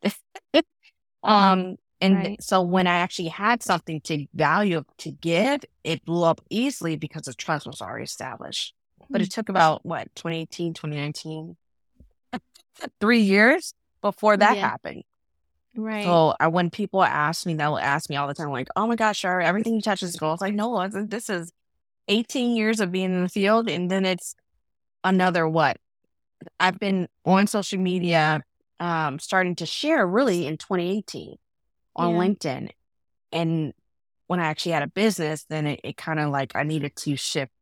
um, 1.23 1.77
and 2.01 2.15
right. 2.17 2.43
so 2.43 2.63
when 2.63 2.87
I 2.87 2.97
actually 2.97 3.29
had 3.29 3.63
something 3.63 4.01
to 4.03 4.27
value 4.35 4.85
to 4.99 5.11
give, 5.11 5.65
it 5.85 6.05
blew 6.05 6.25
up 6.25 6.41
easily 6.49 6.97
because 6.97 7.23
the 7.23 7.35
trust 7.35 7.67
was 7.67 7.83
already 7.83 8.05
established. 8.05 8.75
But 9.11 9.23
it 9.23 9.29
mm. 9.29 9.35
took 9.35 9.49
about 9.49 9.85
what 9.85 10.15
2018, 10.15 10.75
2019, 10.75 11.57
three 13.01 13.21
years 13.21 13.75
before 14.01 14.37
that 14.37 14.57
yeah. 14.57 14.69
happened. 14.69 15.03
Right. 15.77 16.05
So 16.05 16.35
I, 16.41 16.49
when 16.49 16.71
people 16.71 17.03
ask 17.03 17.47
me, 17.47 17.55
they'll 17.55 17.79
ask 17.79 18.11
me 18.11 18.17
all 18.17 18.27
the 18.27 18.35
time, 18.35 18.51
like, 18.51 18.69
"Oh 18.75 18.87
my 18.87 18.97
gosh, 18.97 19.19
Shar, 19.19 19.41
everything 19.41 19.75
you 19.75 19.81
touch 19.81 20.03
is 20.03 20.17
gold." 20.17 20.35
It's 20.35 20.43
like, 20.43 20.55
no, 20.55 20.89
this 20.89 21.31
is 21.31 21.53
18 22.09 22.57
years 22.57 22.81
of 22.81 22.91
being 22.91 23.13
in 23.13 23.23
the 23.23 23.29
field, 23.29 23.69
and 23.69 23.91
then 23.91 24.05
it's 24.05 24.35
another 25.05 25.49
what? 25.49 25.77
I've 26.59 26.79
been 26.79 27.09
on 27.25 27.47
social 27.47 27.79
media, 27.79 28.43
um, 28.81 29.19
starting 29.19 29.55
to 29.57 29.67
share 29.67 30.07
really 30.07 30.47
in 30.47 30.57
2018 30.57 31.37
on 31.95 32.11
yeah. 32.11 32.17
LinkedIn, 32.17 32.71
and 33.33 33.73
when 34.27 34.41
I 34.41 34.47
actually 34.47 34.73
had 34.73 34.83
a 34.83 34.89
business, 34.89 35.45
then 35.49 35.67
it, 35.67 35.81
it 35.85 35.97
kind 35.97 36.19
of 36.19 36.31
like 36.31 36.57
I 36.57 36.65
needed 36.65 36.97
to 36.97 37.17
shift 37.17 37.53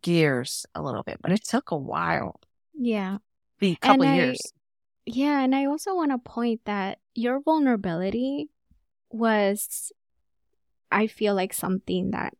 gears 0.00 0.66
a 0.74 0.82
little 0.82 1.02
bit, 1.02 1.18
but 1.20 1.32
it 1.32 1.44
took 1.44 1.70
a 1.70 1.76
while. 1.76 2.40
Yeah. 2.74 3.18
A 3.62 3.76
couple 3.76 4.04
years. 4.04 4.40
Yeah. 5.06 5.40
And 5.40 5.54
I 5.54 5.66
also 5.66 5.94
want 5.94 6.10
to 6.10 6.18
point 6.18 6.60
that 6.64 6.98
your 7.14 7.40
vulnerability 7.40 8.48
was, 9.10 9.92
I 10.90 11.06
feel 11.06 11.34
like 11.34 11.52
something 11.52 12.10
that 12.10 12.34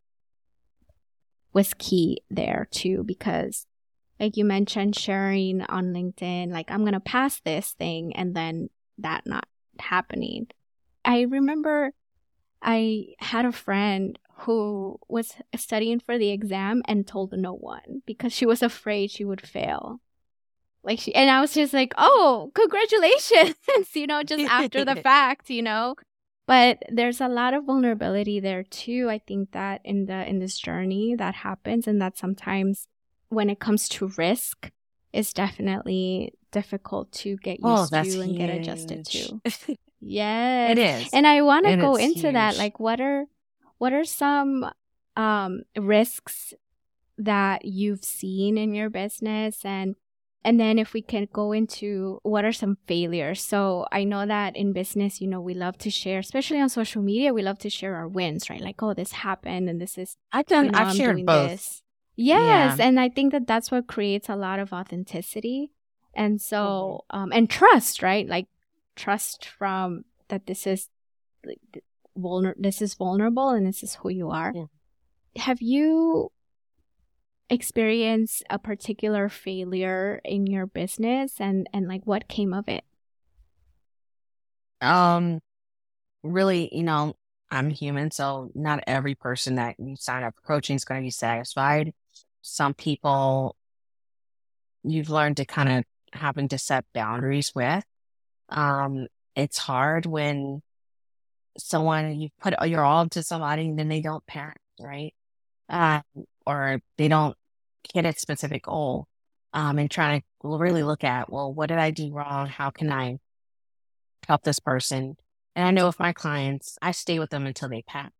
was 1.53 1.75
key 1.79 2.23
there 2.31 2.67
too, 2.71 3.05
because 3.05 3.67
like 4.19 4.37
you 4.37 4.45
mentioned 4.45 4.97
sharing 4.97 5.63
on 5.63 5.93
LinkedIn, 5.93 6.53
like 6.53 6.71
I'm 6.71 6.81
going 6.81 6.95
to 6.95 7.01
pass 7.01 7.41
this 7.41 7.73
thing 7.73 8.15
and 8.17 8.35
then 8.35 8.71
that 8.99 9.27
not 9.27 9.47
happening. 9.79 10.49
I 11.05 11.23
remember 11.23 11.93
I 12.63 13.15
had 13.19 13.45
a 13.45 13.53
friend 13.53 14.19
who 14.39 14.99
was 15.09 15.33
studying 15.57 16.01
for 16.01 16.19
the 16.19 16.31
exam 16.31 16.83
and 16.87 17.07
told 17.07 17.33
no 17.33 17.53
one 17.55 18.03
because 18.07 18.33
she 18.33 18.47
was 18.47 18.63
afraid 18.63 19.11
she 19.11 19.25
would 19.25 19.41
fail. 19.41 20.01
Like 20.83 20.99
she, 20.99 21.15
and 21.15 21.31
I 21.31 21.41
was 21.41 21.55
just 21.55 21.73
like, 21.73 21.95
oh, 21.97 22.51
congratulations, 22.55 23.57
you 23.95 24.07
know, 24.07 24.23
just 24.23 24.45
after 24.45 24.85
the 24.85 24.97
fact, 25.09 25.49
you 25.51 25.63
know. 25.63 25.97
But 26.47 26.83
there's 26.91 27.23
a 27.23 27.29
lot 27.29 27.55
of 27.55 27.65
vulnerability 27.65 28.39
there 28.39 28.65
too. 28.65 29.09
I 29.09 29.19
think 29.19 29.53
that 29.53 29.81
in 29.83 30.05
the 30.07 30.29
in 30.29 30.41
this 30.41 30.59
journey 30.59 31.15
that 31.17 31.37
happens, 31.37 31.87
and 31.87 32.03
that 32.03 32.19
sometimes 32.19 32.87
when 33.29 33.49
it 33.49 33.61
comes 33.61 33.89
to 33.91 34.09
risk, 34.19 34.71
is 35.15 35.33
definitely 35.33 36.35
difficult 36.51 37.13
to 37.13 37.37
get 37.39 37.61
Oh, 37.63 37.81
used 37.81 37.93
that's 37.93 38.15
to 38.15 38.21
and 38.21 38.37
get 38.37 38.51
adjusted 38.51 39.07
to. 39.07 39.41
Yes. 40.07 40.73
It 40.73 40.79
is. 40.79 41.09
And 41.15 41.27
I 41.27 41.41
want 41.41 41.65
to 41.65 41.79
go 41.79 41.97
into 41.97 42.31
that. 42.33 42.59
Like, 42.59 42.79
what 42.79 43.01
are 43.01 43.25
what 43.79 43.93
are 43.93 44.05
some 44.05 44.71
um, 45.17 45.63
risks 45.77 46.55
that 47.19 47.65
you've 47.65 48.05
seen 48.05 48.59
in 48.59 48.75
your 48.75 48.91
business, 48.91 49.65
and 49.65 49.97
and 50.45 50.61
then 50.61 50.79
if 50.79 50.93
we 50.93 51.01
can 51.01 51.27
go 51.33 51.53
into 51.53 52.19
what 52.23 52.45
are 52.45 52.53
some 52.53 52.77
failures. 52.87 53.41
So 53.43 53.87
I 53.91 54.05
know 54.05 54.27
that 54.27 54.57
in 54.57 54.73
business, 54.75 55.21
you 55.21 55.27
know, 55.29 55.41
we 55.41 55.55
love 55.55 55.79
to 55.79 55.91
share, 55.91 56.19
especially 56.19 56.61
on 56.61 56.69
social 56.69 57.01
media, 57.03 57.33
we 57.33 57.41
love 57.43 57.59
to 57.61 57.71
share 57.71 57.95
our 57.97 58.09
wins, 58.09 58.51
right? 58.51 58.61
Like, 58.61 58.83
oh, 58.83 58.93
this 58.95 59.13
happened, 59.13 59.69
and 59.71 59.81
this 59.81 59.97
is 59.97 60.17
I've 60.33 60.47
done. 60.47 60.67
you 60.67 60.73
know, 60.73 60.79
I've 60.79 60.89
I'm 60.89 60.97
shared 60.97 61.25
both. 61.27 61.51
this. 61.53 61.83
Yes, 62.17 62.79
Yeah. 62.79 62.87
and 62.87 63.01
I 63.01 63.09
think 63.09 63.33
that 63.33 63.47
that's 63.47 63.71
what 63.71 63.87
creates 63.89 64.29
a 64.29 64.37
lot 64.37 64.59
of 64.59 64.73
authenticity, 64.73 65.73
and 66.15 66.41
so 66.41 67.05
Mm-hmm. 67.13 67.17
um, 67.23 67.33
and 67.33 67.49
trust, 67.51 68.03
right? 68.03 68.27
Like 68.29 68.47
trust 68.97 69.47
from 69.47 70.05
that 70.29 70.47
this 70.47 70.67
is 70.67 70.89
vulner- 72.19 72.55
this 72.57 72.83
is 72.83 72.95
vulnerable 72.95 73.51
and 73.51 73.67
this 73.67 73.83
is 73.83 73.95
who 73.97 74.09
you 74.09 74.31
are. 74.31 74.53
Yeah. 74.55 74.65
Have 75.37 75.61
you 75.61 76.31
experienced 77.51 78.43
a 78.51 78.59
particular 78.59 79.29
failure 79.29 80.21
in 80.25 80.47
your 80.47 80.67
business, 80.67 81.41
and 81.41 81.69
and 81.73 81.89
like 81.89 82.03
what 82.05 82.29
came 82.29 82.55
of 82.55 82.69
it? 82.69 82.85
Um, 84.81 85.41
really, 86.23 86.69
you 86.73 86.83
know, 86.83 87.15
I'm 87.51 87.71
human, 87.71 88.11
so 88.11 88.51
not 88.55 88.85
every 88.87 89.15
person 89.15 89.57
that 89.57 89.77
you 89.79 89.97
sign 89.97 90.23
up 90.23 90.35
for 90.37 90.43
coaching 90.43 90.77
is 90.77 90.85
going 90.85 91.01
to 91.01 91.07
be 91.07 91.11
satisfied. 91.11 91.93
Some 92.43 92.75
people 92.75 93.57
you've 94.83 95.11
learned 95.11 95.39
to 95.39 95.45
kind 95.45 95.69
of 95.71 95.85
having 96.13 96.49
to 96.49 96.59
set 96.59 96.85
boundaries 96.93 97.53
with. 97.55 97.85
Um, 98.51 99.07
it's 99.35 99.59
hard 99.59 100.07
when 100.07 100.63
someone 101.59 102.21
you 102.21 102.29
put 102.41 102.55
your 102.67 102.85
all 102.85 103.09
to 103.09 103.23
somebody 103.23 103.69
and 103.69 103.79
then 103.79 103.89
they 103.89 104.01
don't 104.01 104.27
parent, 104.27 104.59
right? 104.81 105.15
Uh, 105.69 106.01
or 106.47 106.81
they 106.99 107.09
don't 107.09 107.37
hit 107.93 108.05
a 108.05 108.13
specific 108.13 108.65
goal. 108.65 109.07
Um, 109.53 109.79
and 109.79 109.89
trying 109.89 110.21
to 110.21 110.27
really 110.43 110.83
look 110.83 111.05
at, 111.05 111.31
well, 111.31 111.55
what 111.55 111.69
did 111.69 111.79
I 111.79 111.93
do 111.93 112.13
wrong? 112.13 112.49
How 112.49 112.71
can 112.71 112.91
I 112.91 113.19
help 114.27 114.43
this 114.43 114.59
person? 114.59 115.17
And 115.55 115.65
I 115.65 115.71
know 115.71 115.87
with 115.87 116.01
my 116.01 116.13
clients, 116.13 116.77
I 116.83 116.91
stay 116.91 117.21
with 117.21 117.31
them 117.31 117.47
until 117.47 117.69
they 117.69 117.83
pass 117.83 118.11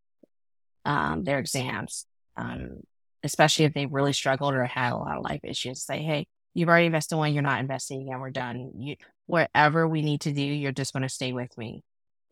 um, 0.85 1.25
their 1.25 1.41
exams, 1.41 2.07
um, 2.37 2.83
especially 3.25 3.65
if 3.65 3.75
they 3.75 3.87
really 3.87 4.13
struggled 4.13 4.55
or 4.55 4.65
had 4.65 4.93
a 4.93 4.97
lot 4.97 5.17
of 5.17 5.25
life 5.25 5.41
issues. 5.43 5.83
Say, 5.83 6.03
hey, 6.03 6.29
you've 6.55 6.69
already 6.69 6.87
invested 6.87 7.17
one, 7.17 7.35
you're 7.35 7.43
not 7.43 7.59
investing 7.59 8.03
again, 8.03 8.21
we're 8.21 8.31
done. 8.31 8.71
You, 8.77 8.95
whatever 9.27 9.89
we 9.89 10.03
need 10.03 10.21
to 10.21 10.33
do, 10.33 10.41
you're 10.41 10.71
just 10.71 10.93
going 10.93 11.03
to 11.03 11.09
stay 11.09 11.33
with 11.33 11.59
me. 11.59 11.83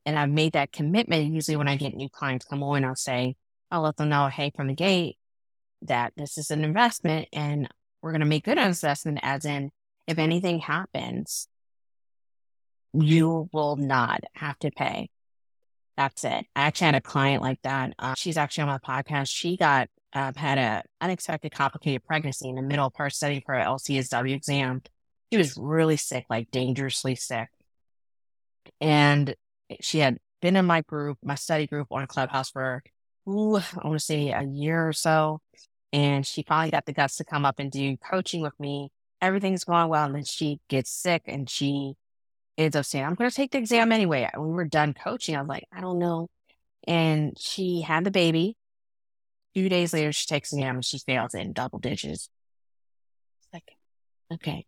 And 0.05 0.18
I've 0.18 0.30
made 0.30 0.55
that 0.55 0.72
commitment. 0.72 1.32
Usually, 1.32 1.57
when 1.57 1.68
I 1.68 1.76
get 1.76 1.94
new 1.94 2.09
clients 2.09 2.44
come 2.44 2.62
on, 2.62 2.84
I'll 2.84 2.96
say, 2.96 3.36
I'll 3.70 3.82
let 3.82 3.96
them 3.96 4.09
know, 4.09 4.28
hey, 4.28 4.53
from 4.55 4.66
the 4.66 4.74
gate, 4.74 5.16
that 5.82 6.12
this 6.16 6.38
is 6.38 6.50
an 6.50 6.64
investment 6.64 7.28
and 7.32 7.68
we're 8.03 8.11
going 8.11 8.20
to 8.20 8.26
make 8.26 8.44
good 8.44 8.59
investment, 8.59 9.20
as 9.22 9.44
in, 9.44 9.70
if 10.07 10.18
anything 10.18 10.59
happens, 10.59 11.46
you 12.92 13.48
will 13.53 13.76
not 13.76 14.20
have 14.34 14.59
to 14.61 14.70
pay. 14.70 15.09
That's 15.96 16.24
it. 16.24 16.46
I 16.57 16.62
actually 16.62 16.86
had 16.86 16.94
a 16.96 17.00
client 17.00 17.42
like 17.42 17.62
that. 17.62 17.94
Uh, 17.98 18.14
she's 18.14 18.36
actually 18.36 18.62
on 18.62 18.68
my 18.68 18.78
podcast. 18.78 19.28
She 19.30 19.57
got 19.57 19.88
uh, 20.12 20.32
had 20.36 20.59
a 20.59 20.82
unexpected 21.00 21.53
complicated 21.53 22.05
pregnancy 22.05 22.48
in 22.48 22.57
the 22.57 22.62
middle 22.62 22.86
of 22.86 22.92
her 22.96 23.09
studying 23.09 23.42
for 23.44 23.55
her 23.55 23.61
LCSW 23.61 24.34
exam. 24.34 24.82
She 25.30 25.38
was 25.38 25.57
really 25.57 25.96
sick, 25.96 26.26
like 26.28 26.50
dangerously 26.50 27.14
sick, 27.14 27.48
and 28.80 29.34
she 29.80 29.98
had 29.98 30.18
been 30.40 30.56
in 30.56 30.66
my 30.66 30.82
group, 30.82 31.18
my 31.22 31.34
study 31.34 31.66
group 31.66 31.88
on 31.90 32.06
Clubhouse 32.06 32.50
for 32.50 32.82
ooh, 33.28 33.56
I 33.56 33.62
want 33.84 33.98
to 33.98 34.04
say 34.04 34.30
a 34.30 34.42
year 34.42 34.88
or 34.88 34.92
so, 34.92 35.40
and 35.92 36.26
she 36.26 36.42
finally 36.42 36.70
got 36.70 36.86
the 36.86 36.92
guts 36.92 37.16
to 37.16 37.24
come 37.24 37.44
up 37.44 37.58
and 37.58 37.70
do 37.70 37.96
coaching 37.96 38.42
with 38.42 38.58
me. 38.58 38.90
Everything's 39.20 39.64
going 39.64 39.88
well, 39.88 40.06
and 40.06 40.14
then 40.14 40.24
she 40.24 40.60
gets 40.68 40.90
sick, 40.90 41.22
and 41.26 41.48
she 41.48 41.94
ends 42.58 42.76
up 42.76 42.84
saying, 42.84 43.04
I'm 43.04 43.14
going 43.14 43.30
to 43.30 43.36
take 43.36 43.52
the 43.52 43.58
exam 43.58 43.92
anyway. 43.92 44.28
When 44.34 44.48
we 44.48 44.54
were 44.54 44.64
done 44.64 44.94
coaching, 44.94 45.36
I 45.36 45.40
was 45.40 45.48
like, 45.48 45.64
I 45.72 45.80
don't 45.80 45.98
know. 45.98 46.28
And 46.86 47.38
she 47.38 47.80
had 47.82 48.04
the 48.04 48.10
baby. 48.10 48.56
Two 49.54 49.68
days 49.68 49.92
later, 49.92 50.12
she 50.12 50.26
takes 50.26 50.50
the 50.50 50.58
exam 50.58 50.76
and 50.76 50.84
she 50.84 50.98
fails 50.98 51.34
in 51.34 51.52
double 51.52 51.78
digits. 51.78 52.28
It's 53.38 53.48
like, 53.52 53.76
okay. 54.32 54.66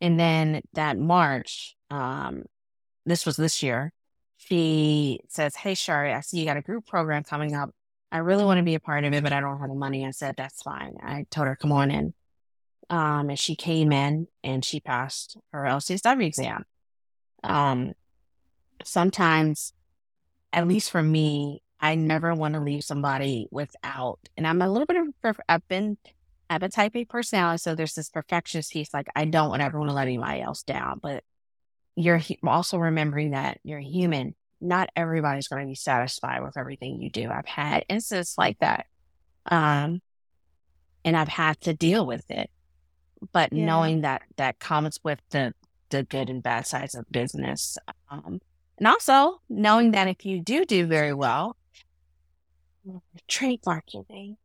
And 0.00 0.18
then 0.18 0.62
that 0.74 0.98
March, 0.98 1.76
um, 1.90 2.44
this 3.06 3.26
was 3.26 3.36
this 3.36 3.62
year, 3.62 3.92
she 4.38 5.20
says, 5.28 5.54
Hey, 5.56 5.74
Shari, 5.74 6.12
I 6.14 6.20
see 6.20 6.38
you 6.38 6.46
got 6.46 6.56
a 6.56 6.62
group 6.62 6.86
program 6.86 7.24
coming 7.24 7.54
up. 7.54 7.70
I 8.10 8.18
really 8.18 8.44
want 8.44 8.58
to 8.58 8.64
be 8.64 8.76
a 8.76 8.80
part 8.80 9.04
of 9.04 9.12
it, 9.12 9.22
but 9.22 9.32
I 9.32 9.40
don't 9.40 9.58
have 9.58 9.68
the 9.68 9.74
money. 9.74 10.06
I 10.06 10.12
said, 10.12 10.36
That's 10.38 10.62
fine. 10.62 10.96
I 11.02 11.26
told 11.30 11.48
her, 11.48 11.56
Come 11.56 11.72
on 11.72 11.90
in. 11.90 12.14
Um, 12.88 13.28
and 13.28 13.38
she 13.38 13.54
came 13.54 13.92
in 13.92 14.28
and 14.42 14.64
she 14.64 14.80
passed 14.80 15.36
her 15.52 15.64
LCSW 15.64 16.24
exam. 16.24 16.64
Um, 17.44 17.92
sometimes, 18.82 19.74
at 20.52 20.66
least 20.66 20.90
for 20.90 21.02
me, 21.02 21.62
I 21.80 21.96
never 21.96 22.34
want 22.34 22.54
to 22.54 22.60
leave 22.60 22.84
somebody 22.84 23.46
without, 23.50 24.20
and 24.36 24.46
I'm 24.46 24.62
a 24.62 24.70
little 24.70 24.86
bit 24.86 24.96
of, 24.96 25.38
I've 25.48 25.68
been, 25.68 25.98
I 26.48 26.54
have 26.54 26.62
a 26.62 26.68
type 26.68 26.96
A 26.96 27.04
personality. 27.04 27.58
So 27.58 27.74
there's 27.74 27.94
this 27.94 28.08
perfectionist 28.08 28.72
piece. 28.72 28.94
Like 28.94 29.08
I 29.14 29.26
don't 29.26 29.50
want 29.50 29.62
ever 29.62 29.78
want 29.78 29.90
to 29.90 29.94
let 29.94 30.06
anybody 30.06 30.40
else 30.40 30.62
down, 30.62 30.98
but 31.02 31.22
you're 31.98 32.20
also 32.46 32.78
remembering 32.78 33.32
that 33.32 33.58
you're 33.64 33.80
human. 33.80 34.34
Not 34.60 34.88
everybody's 34.96 35.48
going 35.48 35.62
to 35.62 35.68
be 35.68 35.74
satisfied 35.74 36.42
with 36.42 36.56
everything 36.56 37.00
you 37.00 37.10
do. 37.10 37.28
I've 37.30 37.46
had 37.46 37.84
instances 37.88 38.34
like 38.38 38.58
that. 38.60 38.86
Um, 39.46 40.00
and 41.04 41.16
I've 41.16 41.28
had 41.28 41.60
to 41.62 41.74
deal 41.74 42.06
with 42.06 42.30
it. 42.30 42.50
But 43.32 43.52
Yeah. 43.52 43.64
knowing 43.66 44.02
that 44.02 44.22
that 44.36 44.58
comes 44.58 44.98
with 45.02 45.20
the 45.30 45.54
the 45.90 46.02
good 46.02 46.28
and 46.28 46.42
bad 46.42 46.66
sides 46.66 46.94
of 46.94 47.04
business. 47.10 47.78
Um, 48.10 48.40
and 48.76 48.86
also 48.86 49.40
knowing 49.48 49.92
that 49.92 50.06
if 50.06 50.26
you 50.26 50.40
do 50.42 50.64
do 50.66 50.86
very 50.86 51.14
well, 51.14 51.56
trademark 53.26 53.84
your 53.94 54.04
name. 54.10 54.36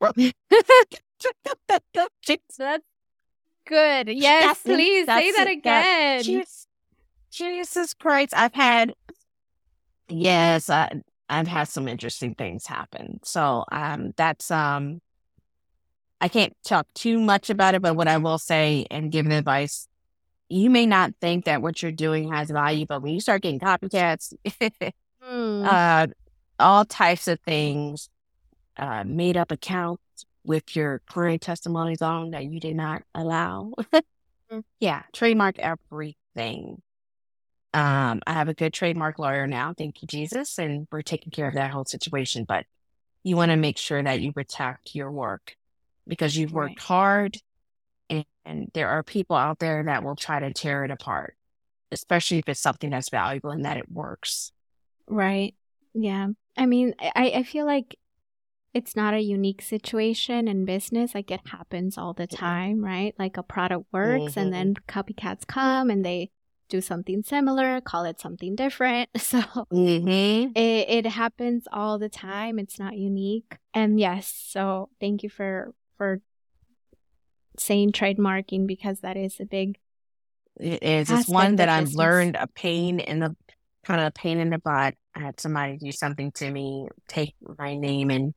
That's 0.00 0.16
good. 3.66 4.08
Yes, 4.08 4.44
That's 4.44 4.62
please 4.62 5.06
say 5.06 5.32
That's 5.32 5.36
that 5.36 5.46
it. 5.48 5.64
That- 5.64 6.20
again. 6.20 6.44
Jesus, 7.32 7.94
Christ. 7.94 8.34
I've 8.36 8.54
had, 8.54 8.94
yes, 10.08 10.68
I, 10.68 11.00
I've 11.28 11.48
had 11.48 11.64
some 11.64 11.88
interesting 11.88 12.34
things 12.34 12.66
happen. 12.66 13.20
So 13.24 13.64
um, 13.72 14.12
that's, 14.16 14.50
um, 14.50 15.00
I 16.20 16.28
can't 16.28 16.54
talk 16.64 16.86
too 16.94 17.18
much 17.18 17.50
about 17.50 17.74
it, 17.74 17.82
but 17.82 17.96
what 17.96 18.06
I 18.06 18.18
will 18.18 18.38
say 18.38 18.86
and 18.90 19.10
give 19.10 19.26
an 19.26 19.32
advice, 19.32 19.88
you 20.48 20.68
may 20.68 20.84
not 20.86 21.14
think 21.20 21.46
that 21.46 21.62
what 21.62 21.82
you're 21.82 21.90
doing 21.90 22.30
has 22.30 22.50
value, 22.50 22.84
but 22.86 23.02
when 23.02 23.14
you 23.14 23.20
start 23.20 23.42
getting 23.42 23.58
copycats, 23.58 24.34
Hmm. 25.22 25.64
uh, 25.66 26.06
all 26.58 26.84
types 26.84 27.28
of 27.28 27.40
things, 27.40 28.08
uh, 28.76 29.04
made 29.06 29.36
up 29.36 29.50
accounts 29.50 30.02
with 30.44 30.76
your 30.76 31.00
client 31.06 31.40
testimonies 31.40 32.02
on 32.02 32.32
that 32.32 32.44
you 32.44 32.60
did 32.60 32.76
not 32.76 33.02
allow. 33.14 33.72
Mm. 34.52 34.64
yeah, 34.80 35.02
trademark 35.14 35.58
everything. 35.58 36.82
Um, 37.74 38.20
I 38.26 38.34
have 38.34 38.48
a 38.48 38.54
good 38.54 38.72
trademark 38.72 39.18
lawyer 39.18 39.46
now, 39.46 39.72
thank 39.76 40.02
you, 40.02 40.08
Jesus, 40.08 40.58
and 40.58 40.86
we're 40.92 41.02
taking 41.02 41.30
care 41.30 41.48
of 41.48 41.54
that 41.54 41.70
whole 41.70 41.86
situation. 41.86 42.44
But 42.44 42.66
you 43.22 43.36
want 43.36 43.50
to 43.50 43.56
make 43.56 43.78
sure 43.78 44.02
that 44.02 44.20
you 44.20 44.32
protect 44.32 44.94
your 44.94 45.10
work 45.10 45.56
because 46.06 46.36
you've 46.36 46.52
worked 46.52 46.80
hard, 46.80 47.38
and, 48.10 48.24
and 48.44 48.70
there 48.74 48.88
are 48.88 49.02
people 49.02 49.36
out 49.36 49.58
there 49.58 49.82
that 49.84 50.04
will 50.04 50.16
try 50.16 50.40
to 50.40 50.52
tear 50.52 50.84
it 50.84 50.90
apart, 50.90 51.34
especially 51.90 52.38
if 52.38 52.48
it's 52.48 52.60
something 52.60 52.90
that's 52.90 53.08
valuable 53.08 53.50
and 53.50 53.64
that 53.64 53.78
it 53.78 53.90
works. 53.90 54.52
Right. 55.06 55.54
Yeah. 55.94 56.28
I 56.56 56.66
mean, 56.66 56.94
I, 57.00 57.32
I 57.36 57.42
feel 57.42 57.64
like 57.64 57.96
it's 58.74 58.96
not 58.96 59.14
a 59.14 59.20
unique 59.20 59.62
situation 59.62 60.48
in 60.48 60.64
business. 60.64 61.14
Like 61.14 61.30
it 61.30 61.46
happens 61.46 61.98
all 61.98 62.14
the 62.14 62.26
time, 62.26 62.82
right? 62.84 63.14
Like 63.18 63.36
a 63.36 63.42
product 63.42 63.86
works 63.92 64.32
mm-hmm. 64.32 64.40
and 64.40 64.52
then 64.52 64.74
copycats 64.88 65.46
come 65.46 65.90
and 65.90 66.04
they 66.04 66.30
do 66.68 66.80
something 66.80 67.22
similar, 67.22 67.80
call 67.80 68.04
it 68.04 68.20
something 68.20 68.54
different. 68.54 69.08
So 69.18 69.40
mm-hmm. 69.40 70.52
it, 70.56 70.88
it 70.88 71.06
happens 71.06 71.66
all 71.72 71.98
the 71.98 72.08
time. 72.08 72.58
It's 72.58 72.78
not 72.78 72.96
unique. 72.96 73.56
And 73.72 73.98
yes, 73.98 74.32
so 74.48 74.90
thank 75.00 75.22
you 75.22 75.28
for 75.28 75.74
for 75.96 76.20
saying 77.58 77.92
trademarking 77.92 78.66
because 78.66 79.00
that 79.00 79.16
is 79.16 79.38
a 79.40 79.44
big 79.44 79.78
it 80.60 80.82
is. 80.82 81.10
It's 81.10 81.28
one 81.28 81.56
that 81.56 81.68
I've 81.68 81.94
learned 81.94 82.36
a 82.36 82.46
pain 82.46 83.00
in 83.00 83.20
the 83.20 83.34
kind 83.84 84.00
of 84.00 84.08
a 84.08 84.10
pain 84.10 84.38
in 84.38 84.50
the 84.50 84.58
butt. 84.58 84.94
I 85.14 85.20
had 85.20 85.40
somebody 85.40 85.76
do 85.78 85.92
something 85.92 86.32
to 86.32 86.50
me, 86.50 86.88
take 87.08 87.34
my 87.58 87.76
name 87.76 88.10
and 88.10 88.34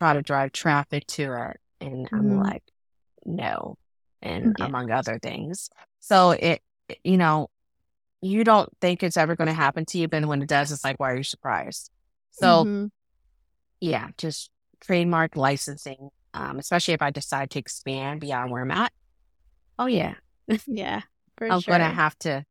try 0.00 0.14
to 0.14 0.22
drive 0.22 0.52
traffic 0.52 1.06
to 1.08 1.22
it. 1.22 1.60
And 1.80 2.06
mm-hmm. 2.06 2.14
I'm 2.14 2.40
like, 2.40 2.62
no. 3.24 3.76
And 4.22 4.54
yeah. 4.58 4.66
among 4.66 4.90
other 4.90 5.18
things. 5.18 5.70
So 6.00 6.30
it, 6.30 6.62
you 7.02 7.16
know, 7.16 7.48
you 8.20 8.44
don't 8.44 8.70
think 8.80 9.02
it's 9.02 9.16
ever 9.16 9.36
going 9.36 9.48
to 9.48 9.54
happen 9.54 9.84
to 9.86 9.98
you, 9.98 10.08
but 10.08 10.24
when 10.24 10.42
it 10.42 10.48
does, 10.48 10.72
it's 10.72 10.84
like, 10.84 10.98
why 10.98 11.12
are 11.12 11.16
you 11.16 11.22
surprised? 11.22 11.90
So, 12.30 12.64
mm-hmm. 12.64 12.86
yeah, 13.80 14.08
just 14.16 14.50
trademark 14.80 15.36
licensing, 15.36 16.10
um, 16.32 16.58
especially 16.58 16.94
if 16.94 17.02
I 17.02 17.10
decide 17.10 17.50
to 17.50 17.58
expand 17.58 18.20
beyond 18.20 18.50
where 18.50 18.62
I'm 18.62 18.70
at. 18.70 18.92
Oh, 19.78 19.86
yeah. 19.86 20.14
yeah. 20.66 21.02
I'm 21.40 21.60
sure. 21.60 21.72
going 21.72 21.88
to 21.88 21.94
have 21.94 22.18
to, 22.20 22.44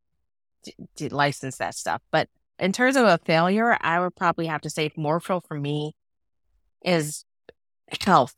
to, 0.64 0.74
to 0.98 1.16
license 1.16 1.58
that 1.58 1.76
stuff. 1.76 2.02
But 2.12 2.30
in 2.60 2.72
terms 2.72 2.96
of 2.96 3.06
a 3.06 3.20
failure, 3.26 3.78
I 3.82 4.00
would 4.00 4.16
probably 4.16 4.48
have 4.48 4.62
to 4.62 4.70
say 4.70 4.92
more 4.96 5.22
so 5.22 5.42
for 5.48 5.60
me 5.60 5.96
is 6.86 7.26
health. 8.02 8.36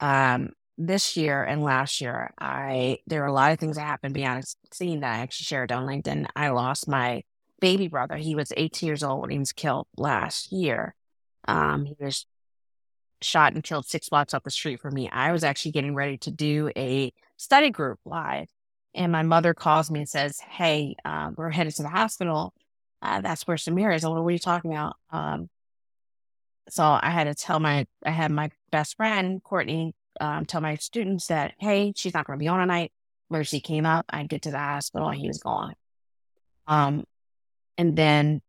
Um, 0.00 0.50
this 0.78 1.16
year 1.16 1.42
and 1.42 1.62
last 1.62 2.00
year, 2.00 2.32
I 2.38 2.98
there 3.06 3.22
were 3.22 3.26
a 3.26 3.32
lot 3.32 3.52
of 3.52 3.58
things 3.58 3.76
that 3.76 3.82
happened 3.82 4.14
beyond 4.14 4.44
seeing 4.72 5.00
that 5.00 5.16
I 5.16 5.18
actually 5.18 5.44
shared 5.44 5.72
on 5.72 5.86
LinkedIn. 5.86 6.26
I 6.36 6.50
lost 6.50 6.88
my 6.88 7.24
baby 7.60 7.88
brother. 7.88 8.16
He 8.16 8.36
was 8.36 8.52
18 8.56 8.86
years 8.86 9.02
old 9.02 9.20
when 9.20 9.30
he 9.30 9.38
was 9.38 9.52
killed 9.52 9.88
last 9.96 10.52
year. 10.52 10.94
Um, 11.48 11.84
he 11.84 11.96
was 11.98 12.26
shot 13.20 13.54
and 13.54 13.64
killed 13.64 13.86
six 13.86 14.08
blocks 14.08 14.32
up 14.32 14.44
the 14.44 14.50
street 14.50 14.80
from 14.80 14.94
me. 14.94 15.10
I 15.10 15.32
was 15.32 15.42
actually 15.42 15.72
getting 15.72 15.96
ready 15.96 16.16
to 16.18 16.30
do 16.30 16.70
a 16.76 17.12
study 17.36 17.70
group 17.70 17.98
live, 18.04 18.48
and 18.94 19.10
my 19.10 19.22
mother 19.24 19.54
calls 19.54 19.90
me 19.90 20.00
and 20.00 20.08
says, 20.08 20.38
"Hey, 20.38 20.94
uh, 21.04 21.32
we're 21.36 21.50
headed 21.50 21.74
to 21.76 21.82
the 21.82 21.88
hospital. 21.88 22.54
Uh, 23.02 23.20
that's 23.20 23.46
where 23.48 23.56
Samir 23.56 23.94
is." 23.94 24.04
I'm 24.04 24.12
like, 24.12 24.22
"What 24.22 24.28
are 24.28 24.32
you 24.32 24.38
talking 24.38 24.72
about?" 24.72 24.96
Um, 25.10 25.50
so 26.70 26.84
I 26.84 27.10
had 27.10 27.24
to 27.24 27.34
tell 27.34 27.58
my 27.60 27.86
I 28.04 28.10
had 28.10 28.30
my 28.30 28.50
best 28.70 28.96
friend 28.96 29.42
Courtney 29.42 29.94
um, 30.20 30.44
tell 30.46 30.60
my 30.60 30.76
students 30.76 31.26
that, 31.28 31.54
hey, 31.58 31.92
she's 31.96 32.14
not 32.14 32.26
going 32.26 32.38
to 32.38 32.42
be 32.42 32.48
on 32.48 32.60
tonight. 32.60 32.92
Mercy 33.30 33.60
came 33.60 33.86
up. 33.86 34.06
I 34.08 34.24
get 34.24 34.42
to 34.42 34.50
the 34.50 34.58
hospital. 34.58 35.08
And 35.08 35.18
he 35.18 35.28
was 35.28 35.38
gone. 35.38 35.74
Um, 36.66 37.04
and 37.76 37.96
then 37.96 38.42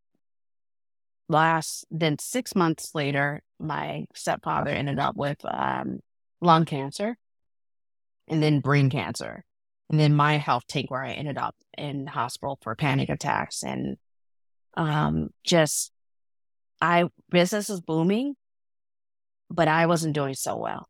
last, 1.28 1.86
then 1.91 2.17
six 2.20 2.55
months 2.55 2.93
later, 2.93 3.41
my 3.59 4.05
stepfather 4.13 4.72
ended 4.72 4.99
up 4.99 5.15
with 5.15 5.38
um, 5.45 5.99
lung 6.41 6.65
cancer 6.65 7.17
and 8.28 8.41
then 8.41 8.59
brain 8.59 8.89
cancer. 8.89 9.43
And 9.89 9.99
then 9.99 10.15
my 10.15 10.38
health 10.38 10.63
take 10.67 10.91
where 10.91 11.03
I 11.03 11.11
ended 11.11 11.38
up 11.38 11.55
in 11.78 12.07
hospital 12.07 12.59
for 12.61 12.76
panic 12.76 13.09
attacks 13.09 13.63
and 13.63 13.97
um, 14.76 15.30
just 15.43 15.91
I 16.82 17.05
business 17.30 17.70
was 17.70 17.82
booming, 17.82 18.36
but 19.49 19.67
I 19.67 19.88
wasn't 19.88 20.15
doing 20.15 20.36
so 20.36 20.57
well. 20.57 20.88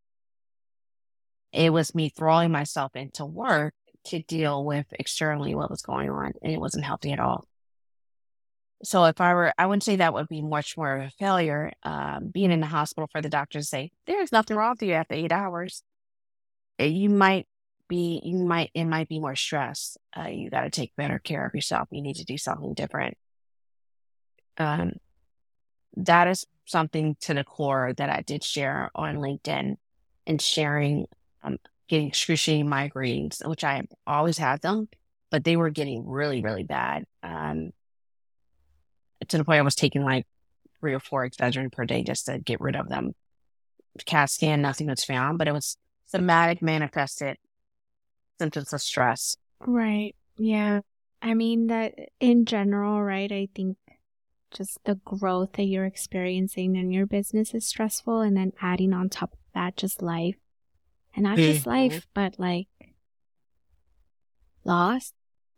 It 1.52 1.72
was 1.72 1.96
me 1.96 2.10
throwing 2.10 2.52
myself 2.52 2.96
into 2.96 3.26
work 3.26 3.74
to 4.06 4.22
deal 4.22 4.64
with 4.64 4.86
externally 4.92 5.56
what 5.56 5.70
was 5.70 5.82
going 5.82 6.10
on, 6.10 6.34
and 6.42 6.54
it 6.54 6.60
wasn't 6.60 6.86
healthy 6.86 7.12
at 7.12 7.20
all. 7.20 7.46
So 8.84 9.06
if 9.06 9.20
I 9.20 9.34
were, 9.34 9.54
I 9.58 9.66
wouldn't 9.66 9.84
say 9.84 9.98
that 9.98 10.14
would 10.14 10.30
be 10.30 10.42
much 10.42 10.78
more 10.78 10.98
of 10.98 11.08
a 11.08 11.12
failure. 11.20 11.74
Um, 11.84 12.30
being 12.34 12.52
in 12.52 12.62
the 12.62 12.68
hospital 12.68 13.10
for 13.12 13.22
the 13.22 13.30
doctor 13.30 13.60
to 13.60 13.66
say 13.66 13.92
there's 14.08 14.32
nothing 14.32 14.56
wrong 14.56 14.72
with 14.72 14.84
you 14.84 14.94
after 14.94 15.16
eight 15.16 15.32
hours, 15.32 15.84
eh, 16.78 16.86
you 16.86 17.10
might 17.10 17.48
be, 17.90 18.22
you 18.24 18.38
might, 18.38 18.72
it 18.74 18.86
might 18.86 19.10
be 19.10 19.20
more 19.20 19.36
stress. 19.36 19.98
Uh, 20.16 20.30
you 20.30 20.50
got 20.50 20.62
to 20.62 20.70
take 20.70 20.96
better 20.96 21.20
care 21.20 21.46
of 21.46 21.54
yourself. 21.54 21.90
You 21.92 22.02
need 22.02 22.18
to 22.18 22.26
do 22.26 22.38
something 22.38 22.74
different. 22.74 23.18
Um, 24.58 24.94
that 25.98 26.28
is 26.28 26.46
something 26.66 27.18
to 27.22 27.34
the 27.34 27.44
core 27.44 27.94
that 27.98 28.10
I 28.10 28.22
did 28.22 28.44
share 28.44 28.92
on 28.96 29.18
LinkedIn 29.18 29.76
and 30.26 30.42
sharing 30.42 31.08
um, 31.44 31.58
getting 31.88 32.08
excruciating 32.08 32.68
migraines, 32.68 33.46
which 33.48 33.64
I 33.64 33.84
always 34.06 34.38
had 34.38 34.62
them, 34.62 34.88
but 35.32 35.44
they 35.44 35.58
were 35.58 35.70
getting 35.70 36.08
really, 36.08 36.42
really 36.42 36.64
bad. 36.64 37.06
Um, 37.24 37.72
to 39.28 39.38
the 39.38 39.44
point 39.44 39.60
I 39.60 39.64
was 39.64 39.76
taking 39.76 40.04
like 40.04 40.26
three 40.80 40.94
or 40.94 41.00
four 41.00 41.28
Excedrin 41.28 41.72
per 41.72 41.86
day 41.86 42.04
just 42.04 42.28
to 42.28 42.40
get 42.40 42.62
rid 42.62 42.76
of 42.76 42.90
them. 42.90 43.14
CAT 44.06 44.30
scan, 44.30 44.62
nothing 44.62 44.88
was 44.88 45.04
found, 45.04 45.38
but 45.38 45.48
it 45.48 45.54
was 45.54 45.78
somatic 46.06 46.62
manifested 46.62 47.38
symptoms 48.40 48.72
of 48.72 48.82
stress. 48.82 49.36
Right. 49.60 50.16
Yeah. 50.38 50.82
I 51.22 51.34
mean 51.34 51.68
that 51.68 51.96
in 52.20 52.46
general, 52.46 53.02
right? 53.04 53.30
I 53.30 53.50
think 53.54 53.78
just 54.52 54.80
the 54.86 54.96
growth 54.96 55.54
that 55.54 55.64
you're 55.64 55.86
experiencing 55.86 56.76
in 56.76 56.92
your 56.92 57.06
business 57.06 57.54
is 57.54 57.68
stressful 57.68 58.22
and 58.22 58.38
then 58.38 58.54
adding 58.62 58.94
on 58.94 59.10
top 59.10 59.34
of 59.34 59.40
that 59.54 59.76
just 59.76 60.02
life 60.02 60.38
and 61.16 61.24
not 61.24 61.38
just 61.38 61.62
mm-hmm. 61.62 61.70
life, 61.70 62.08
but 62.14 62.40
like 62.40 62.68
loss 64.64 65.14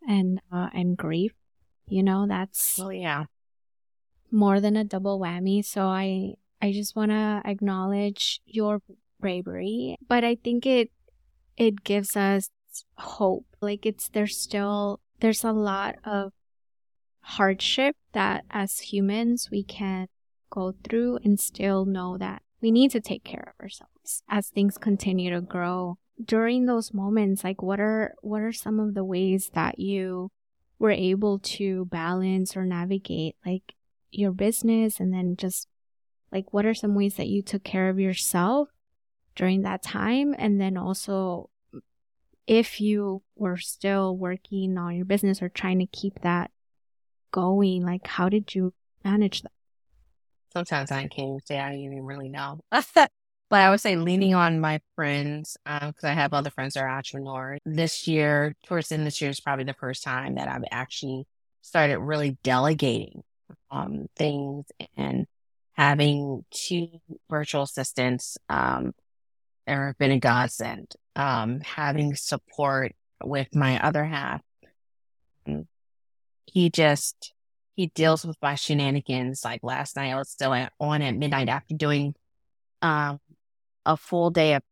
and 0.08 0.42
uh, 0.52 0.70
and 0.74 0.98
grief. 0.98 1.34
You 1.88 2.04
know, 2.04 2.26
that's 2.28 2.80
oh 2.80 2.90
yeah, 2.90 3.26
more 4.32 4.60
than 4.60 4.78
a 4.78 4.84
double 4.84 5.20
whammy. 5.20 5.64
So 5.64 5.86
I 5.86 6.36
I 6.62 6.72
just 6.72 6.96
want 6.96 7.12
to 7.12 7.42
acknowledge 7.46 8.42
your 8.46 8.82
bravery, 9.20 9.98
but 10.08 10.24
I 10.24 10.36
think 10.36 10.66
it 10.66 10.92
it 11.58 11.84
gives 11.84 12.16
us 12.16 12.50
hope. 12.98 13.46
Like 13.62 13.86
it's 13.86 14.10
there's 14.10 14.38
still 14.38 15.02
there's 15.20 15.44
a 15.44 15.52
lot 15.52 15.96
of 16.06 16.32
hardship 17.22 17.96
that 18.14 18.44
as 18.50 18.80
humans 18.80 19.50
we 19.52 19.64
can 19.64 20.08
go 20.50 20.74
through 20.84 21.20
and 21.24 21.40
still 21.40 21.86
know 21.86 22.18
that 22.18 22.42
we 22.62 22.72
need 22.72 22.92
to 22.92 23.00
take 23.00 23.24
care 23.24 23.54
of 23.54 23.64
ourselves 23.64 23.91
as 24.30 24.50
things 24.50 24.78
continue 24.78 25.34
to 25.34 25.42
grow 25.42 25.98
during 26.24 26.66
those 26.66 26.94
moments 26.94 27.44
like 27.44 27.62
what 27.62 27.80
are 27.80 28.14
what 28.22 28.42
are 28.42 28.52
some 28.54 28.80
of 28.80 28.94
the 28.94 29.04
ways 29.04 29.50
that 29.54 29.80
you 29.80 30.30
were 30.80 30.92
able 30.92 31.40
to 31.40 31.86
balance 31.86 32.56
or 32.56 32.66
navigate 32.66 33.36
like 33.46 33.74
your 34.12 34.32
business 34.32 35.00
and 35.00 35.14
then 35.14 35.36
just 35.36 35.68
like 36.32 36.54
what 36.54 36.66
are 36.66 36.74
some 36.74 36.96
ways 36.96 37.16
that 37.16 37.28
you 37.28 37.42
took 37.42 37.64
care 37.64 37.90
of 37.90 38.00
yourself 38.00 38.70
during 39.36 39.62
that 39.62 39.82
time 39.82 40.36
and 40.38 40.60
then 40.60 40.78
also 40.78 41.50
if 42.46 42.82
you 42.82 43.22
were 43.36 43.58
still 43.58 44.16
working 44.18 44.78
on 44.78 44.96
your 44.96 45.06
business 45.06 45.42
or 45.42 45.50
trying 45.50 45.80
to 45.80 45.86
keep 45.86 46.22
that 46.22 46.52
going 47.32 47.84
like 47.84 48.06
how 48.06 48.28
did 48.28 48.54
you 48.54 48.74
manage 49.04 49.42
that 49.42 49.52
sometimes 50.52 50.92
I 50.92 51.08
can't 51.08 51.30
even 51.30 51.40
say 51.46 51.60
I 51.60 51.76
even 51.76 52.04
really 52.04 52.30
know. 52.30 52.60
but 53.52 53.60
I 53.60 53.70
would 53.70 53.82
say 53.82 53.98
leaning 53.98 54.34
on 54.34 54.62
my 54.62 54.80
friends, 54.96 55.58
because 55.66 56.04
um, 56.04 56.10
I 56.10 56.14
have 56.14 56.34
other 56.34 56.50
friends 56.50 56.76
that 56.76 56.86
are 56.86 56.90
entrepreneurs. 56.90 57.60
This 57.66 58.08
year, 58.08 58.56
towards 58.66 58.88
the 58.88 58.96
end 58.96 59.02
of 59.02 59.08
this 59.08 59.20
year, 59.20 59.30
is 59.30 59.42
probably 59.42 59.66
the 59.66 59.74
first 59.74 60.04
time 60.04 60.36
that 60.36 60.48
I've 60.48 60.64
actually 60.72 61.28
started 61.62 62.00
really 62.00 62.38
delegating 62.44 63.24
um, 63.70 64.08
things 64.16 64.68
and 64.96 65.28
having 65.74 66.46
two 66.50 66.88
virtual 67.30 67.64
assistants 67.64 68.38
um, 68.48 68.94
have 69.68 69.98
been 69.98 70.12
a 70.12 70.20
godsend. 70.20 70.94
Um, 71.18 71.60
having 71.60 72.16
support 72.16 72.96
with 73.22 73.54
my 73.54 73.86
other 73.86 74.06
half. 74.06 74.42
Mm, 75.46 75.68
he 76.46 76.70
just 76.70 77.34
he 77.76 77.88
deals 77.88 78.26
with 78.26 78.38
my 78.42 78.56
shenanigans. 78.56 79.44
Like 79.44 79.62
last 79.62 79.98
night, 79.98 80.14
I 80.14 80.16
was 80.16 80.30
still 80.30 80.54
at, 80.54 80.72
on 80.80 81.02
at 81.02 81.18
midnight 81.18 81.50
after 81.50 81.76
doing 81.76 82.16
um, 82.82 83.20
a 83.86 83.98
full 83.98 84.30
day 84.30 84.54
of 84.54 84.64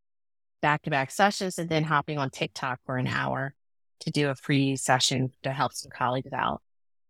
back 0.60 0.82
to 0.82 0.90
back 0.90 1.10
sessions 1.10 1.58
and 1.58 1.68
then 1.68 1.84
hopping 1.84 2.18
on 2.18 2.30
TikTok 2.30 2.80
for 2.84 2.96
an 2.96 3.06
hour 3.06 3.54
to 4.00 4.10
do 4.10 4.28
a 4.28 4.34
free 4.34 4.76
session 4.76 5.30
to 5.42 5.52
help 5.52 5.72
some 5.72 5.90
colleagues 5.90 6.32
out. 6.32 6.62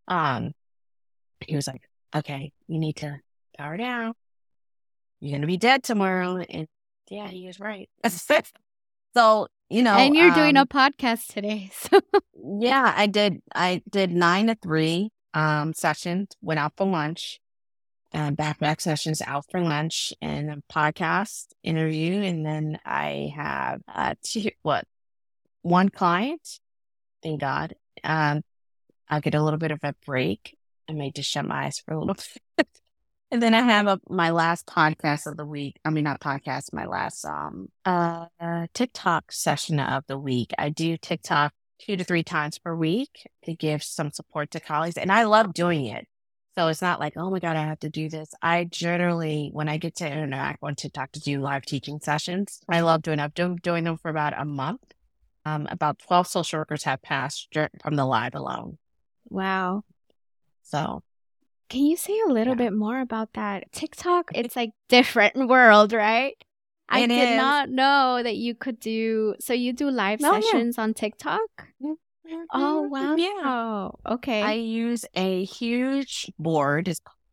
Um, 0.09 0.53
he 1.41 1.57
was 1.57 1.67
like, 1.67 1.83
okay, 2.15 2.53
you 2.67 2.79
need 2.79 2.97
to 2.97 3.19
power 3.57 3.77
down. 3.77 4.15
You're 5.21 5.33
going 5.33 5.43
to 5.43 5.47
be 5.47 5.57
dead 5.57 5.83
tomorrow. 5.83 6.39
And 6.49 6.67
yeah, 7.11 7.29
he 7.29 7.47
was 7.47 7.61
right. 7.61 7.89
so, 9.15 9.47
you 9.69 9.83
know. 9.83 9.95
And 9.95 10.15
you're 10.17 10.31
um, 10.31 10.35
doing 10.35 10.57
a 10.57 10.67
podcast 10.67 11.29
today. 11.29 11.71
So. 11.91 12.01
yeah, 12.61 12.93
I 12.97 13.07
did. 13.07 13.43
I 13.55 13.83
did 13.89 14.11
nine 14.11 14.47
to 14.47 14.55
three 14.55 15.11
um, 15.35 15.73
sessions, 15.75 16.29
went 16.41 16.59
out 16.59 16.73
for 16.77 16.87
lunch. 16.87 17.41
Uh, 18.13 18.31
back 18.33 18.81
sessions 18.81 19.23
out 19.25 19.45
for 19.51 19.61
lunch 19.61 20.13
and 20.21 20.51
a 20.51 20.63
podcast 20.73 21.47
interview. 21.63 22.23
And 22.23 22.45
then 22.45 22.79
I 22.85 23.33
have 23.37 23.83
uh, 23.89 24.15
two, 24.23 24.51
what, 24.63 24.85
one 25.63 25.89
client, 25.89 26.61
thank 27.23 27.41
God. 27.41 27.75
Um, 28.03 28.43
I'll 29.09 29.21
get 29.21 29.35
a 29.35 29.43
little 29.43 29.59
bit 29.59 29.71
of 29.71 29.81
a 29.83 29.95
break. 30.07 30.57
I 30.89 30.93
may 30.93 31.11
just 31.11 31.31
shut 31.31 31.45
my 31.45 31.67
eyes 31.67 31.79
for 31.79 31.95
a 31.95 31.99
little 32.01 32.17
bit. 32.57 32.69
and 33.31 33.43
then 33.43 33.55
I 33.55 33.61
have 33.61 33.87
a, 33.87 34.01
my 34.09 34.31
last 34.31 34.67
podcast 34.67 35.27
of 35.27 35.37
the 35.37 35.45
week. 35.45 35.77
I 35.85 35.91
mean, 35.91 36.05
not 36.05 36.21
podcast, 36.21 36.73
my 36.73 36.87
last 36.87 37.25
um 37.25 37.69
uh, 37.85 38.27
TikTok 38.75 39.33
session 39.33 39.79
of 39.79 40.05
the 40.07 40.19
week. 40.19 40.53
I 40.59 40.71
do 40.71 40.97
TikTok 40.97 41.53
two 41.81 41.97
to 41.97 42.05
three 42.05 42.23
times 42.23 42.59
per 42.59 42.75
week 42.75 43.29
to 43.45 43.55
give 43.55 43.83
some 43.83 44.11
support 44.11 44.51
to 44.53 44.61
colleagues. 44.61 44.97
And 44.97 45.11
I 45.11 45.25
love 45.25 45.55
doing 45.55 45.87
it. 45.87 46.07
So 46.57 46.67
it's 46.69 46.83
not 46.83 47.01
like, 47.01 47.15
oh 47.17 47.31
my 47.31 47.39
God, 47.39 47.57
I 47.57 47.63
have 47.63 47.81
to 47.81 47.89
do 47.89 48.09
this. 48.09 48.35
I 48.43 48.65
generally, 48.65 49.51
when 49.53 49.69
I 49.69 49.77
get 49.77 49.97
to 49.97 50.11
interact 50.11 50.59
on 50.63 50.75
TikTok 50.75 51.13
to 51.13 51.21
do 51.21 51.41
live 51.41 51.63
teaching 51.63 52.01
sessions, 52.01 52.61
I 52.69 52.81
love 52.81 53.03
doing 53.03 53.21
I've 53.21 53.35
been 53.35 53.57
doing 53.57 53.85
them 53.85 53.99
for 53.99 54.11
about 54.11 54.39
a 54.39 54.45
month. 54.45 54.83
Um, 55.47 55.67
about 55.71 56.01
12 56.01 56.27
social 56.27 56.59
workers 56.59 56.83
have 56.83 57.01
passed 57.01 57.49
from 57.83 57.97
the 57.97 58.05
live 58.05 58.35
alone. 58.35 58.77
Wow. 59.31 59.85
So 60.63 61.03
can 61.71 61.87
you 61.87 61.97
say 61.97 62.19
a 62.27 62.33
little 62.33 62.55
yeah. 62.55 62.65
bit 62.65 62.73
more 62.73 63.01
about 63.01 63.33
that? 63.35 63.71
TikTok, 63.73 64.33
it's 64.35 64.57
like 64.57 64.71
different 64.89 65.49
world, 65.49 65.93
right? 65.93 66.35
I 66.89 67.07
did 67.07 67.31
is. 67.31 67.37
not 67.37 67.71
know 67.71 68.21
that 68.23 68.37
you 68.37 68.57
could 68.57 68.81
do 68.81 69.37
so 69.39 69.53
you 69.53 69.73
do 69.73 69.89
live 69.89 70.19
no, 70.19 70.33
sessions 70.33 70.75
yeah. 70.77 70.83
on 70.83 70.95
TikTok? 70.95 71.69
Mm-hmm. 72.31 72.45
Oh 72.53 72.83
wow. 72.83 73.17
Yeah. 73.17 74.13
Okay. 74.15 74.43
I 74.43 74.53
use 74.55 75.05
a 75.15 75.45
huge 75.45 76.31
board, 76.39 76.93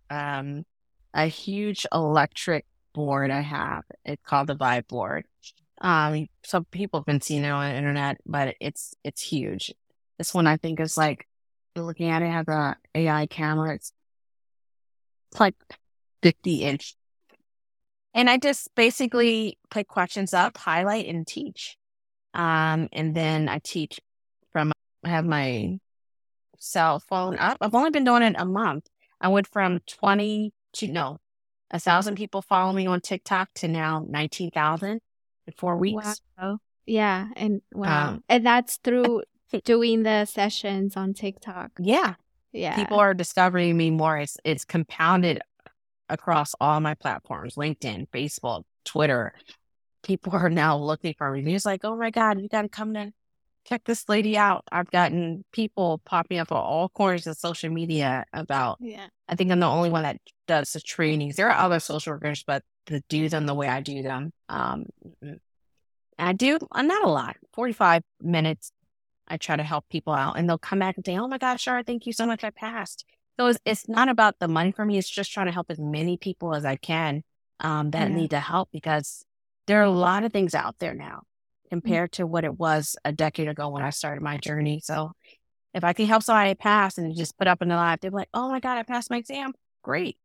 um 0.09 0.65
a 1.13 1.25
huge 1.27 1.85
electric 1.93 2.65
board 2.93 3.31
I 3.31 3.41
have. 3.41 3.83
It's 4.05 4.21
called 4.25 4.47
the 4.47 4.55
Vibe 4.55 4.87
board. 4.87 5.25
Um 5.81 6.27
some 6.43 6.65
people 6.65 6.99
have 7.01 7.05
been 7.05 7.21
seeing 7.21 7.43
it 7.43 7.49
on 7.49 7.69
the 7.69 7.77
internet, 7.77 8.17
but 8.25 8.55
it's 8.59 8.95
it's 9.03 9.21
huge. 9.21 9.73
This 10.17 10.33
one 10.33 10.47
I 10.47 10.57
think 10.57 10.79
is 10.79 10.97
like 10.97 11.27
looking 11.75 12.09
at 12.09 12.23
it 12.23 12.31
has 12.31 12.47
a 12.47 12.75
AI 12.95 13.27
camera. 13.27 13.75
It's, 13.75 13.91
it's 15.31 15.39
like 15.39 15.55
50 16.23 16.63
inch 16.63 16.95
and 18.17 18.31
I 18.31 18.37
just 18.37 18.73
basically 18.73 19.59
put 19.69 19.87
questions 19.87 20.33
up, 20.33 20.57
highlight, 20.57 21.05
and 21.05 21.25
teach. 21.25 21.77
Um, 22.33 22.89
and 22.91 23.13
then 23.13 23.47
I 23.47 23.59
teach 23.59 23.99
from, 24.51 24.71
I 25.03 25.09
have 25.09 25.25
my 25.25 25.79
cell 26.59 26.99
phone 26.99 27.37
up. 27.37 27.57
I've 27.61 27.75
only 27.75 27.91
been 27.91 28.03
doing 28.03 28.23
it 28.23 28.35
a 28.37 28.45
month. 28.45 28.87
I 29.19 29.29
went 29.29 29.47
from 29.47 29.79
20 29.87 30.53
to, 30.73 30.87
no, 30.87 31.19
a 31.71 31.79
thousand 31.79 32.15
people 32.15 32.41
follow 32.41 32.73
me 32.73 32.87
on 32.87 33.01
TikTok 33.01 33.49
to 33.55 33.67
now 33.67 34.05
19,000 34.07 34.89
in 34.89 35.01
four 35.57 35.77
weeks. 35.77 36.21
Wow. 36.37 36.59
Yeah. 36.85 37.27
And 37.35 37.61
wow. 37.73 38.09
Um, 38.09 38.23
and 38.29 38.45
that's 38.45 38.77
through 38.77 39.23
doing 39.65 40.03
the 40.03 40.25
sessions 40.25 40.95
on 40.95 41.13
TikTok. 41.13 41.71
Yeah. 41.79 42.15
Yeah. 42.51 42.75
People 42.75 42.99
are 42.99 43.13
discovering 43.13 43.75
me 43.75 43.91
more. 43.91 44.17
It's, 44.17 44.37
it's 44.43 44.65
compounded 44.65 45.41
across 46.09 46.55
all 46.59 46.79
my 46.79 46.93
platforms 46.93 47.55
LinkedIn, 47.55 48.07
Facebook, 48.09 48.63
Twitter. 48.85 49.33
People 50.03 50.33
are 50.35 50.49
now 50.49 50.77
looking 50.77 51.13
for 51.17 51.29
reviews 51.29 51.65
like, 51.65 51.83
oh 51.83 51.95
my 51.97 52.11
God, 52.11 52.39
you 52.39 52.47
got 52.47 52.61
to 52.61 52.69
come 52.69 52.93
to 52.93 53.11
check 53.67 53.83
this 53.83 54.07
lady 54.07 54.37
out. 54.37 54.63
I've 54.71 54.89
gotten 54.91 55.43
people 55.51 56.01
popping 56.05 56.39
up 56.39 56.51
on 56.51 56.57
all 56.57 56.89
corners 56.89 57.27
of 57.27 57.37
social 57.37 57.69
media 57.69 58.25
about, 58.33 58.77
yeah. 58.79 59.07
I 59.27 59.35
think 59.35 59.51
I'm 59.51 59.59
the 59.59 59.67
only 59.67 59.89
one 59.89 60.03
that 60.03 60.17
does 60.47 60.71
the 60.73 60.79
trainings. 60.79 61.35
There 61.35 61.49
are 61.49 61.65
other 61.65 61.79
social 61.79 62.13
workers, 62.13 62.43
but 62.45 62.63
to 62.87 63.01
do 63.09 63.27
them 63.29 63.45
the 63.45 63.53
way 63.53 63.67
I 63.67 63.81
do 63.81 64.01
them. 64.01 64.31
Um, 64.47 64.85
I 66.17 66.33
do 66.33 66.57
uh, 66.71 66.81
not 66.81 67.03
a 67.03 67.09
lot, 67.09 67.35
45 67.53 68.03
minutes. 68.21 68.71
I 69.27 69.37
try 69.37 69.57
to 69.57 69.63
help 69.63 69.85
people 69.89 70.13
out 70.13 70.37
and 70.37 70.49
they'll 70.49 70.57
come 70.57 70.79
back 70.79 70.95
and 70.95 71.05
say, 71.05 71.17
oh 71.17 71.27
my 71.27 71.37
gosh, 71.37 71.61
Shar, 71.61 71.83
thank 71.83 72.05
you 72.05 72.13
so 72.13 72.25
much. 72.25 72.43
I 72.43 72.49
passed. 72.49 73.05
So 73.37 73.47
it's, 73.47 73.59
it's 73.65 73.89
not 73.89 74.09
about 74.09 74.39
the 74.39 74.47
money 74.47 74.71
for 74.71 74.85
me. 74.85 74.97
It's 74.97 75.09
just 75.09 75.31
trying 75.31 75.47
to 75.47 75.51
help 75.51 75.67
as 75.69 75.77
many 75.77 76.17
people 76.17 76.55
as 76.55 76.65
I 76.65 76.77
can 76.77 77.23
um, 77.59 77.91
that 77.91 78.09
yeah. 78.09 78.15
need 78.15 78.29
to 78.31 78.39
help 78.39 78.69
because 78.71 79.25
there 79.67 79.81
are 79.81 79.85
a 79.85 79.91
lot 79.91 80.23
of 80.23 80.31
things 80.31 80.55
out 80.55 80.79
there 80.79 80.93
now. 80.93 81.23
Compared 81.69 82.11
mm-hmm. 82.11 82.23
to 82.23 82.27
what 82.27 82.43
it 82.43 82.57
was 82.57 82.95
a 83.05 83.11
decade 83.11 83.47
ago 83.47 83.69
when 83.69 83.83
I 83.83 83.89
started 83.89 84.21
my 84.21 84.37
journey. 84.37 84.81
So 84.83 85.11
if 85.73 85.83
I 85.83 85.93
can 85.93 86.05
help 86.05 86.23
somebody 86.23 86.55
pass 86.55 86.97
and 86.97 87.15
just 87.15 87.37
put 87.37 87.47
up 87.47 87.61
in 87.61 87.69
the 87.69 87.75
live, 87.75 87.99
they're 88.01 88.11
like, 88.11 88.29
oh 88.33 88.49
my 88.49 88.59
God, 88.59 88.77
I 88.77 88.83
passed 88.83 89.09
my 89.09 89.17
exam. 89.17 89.53
Great. 89.83 90.17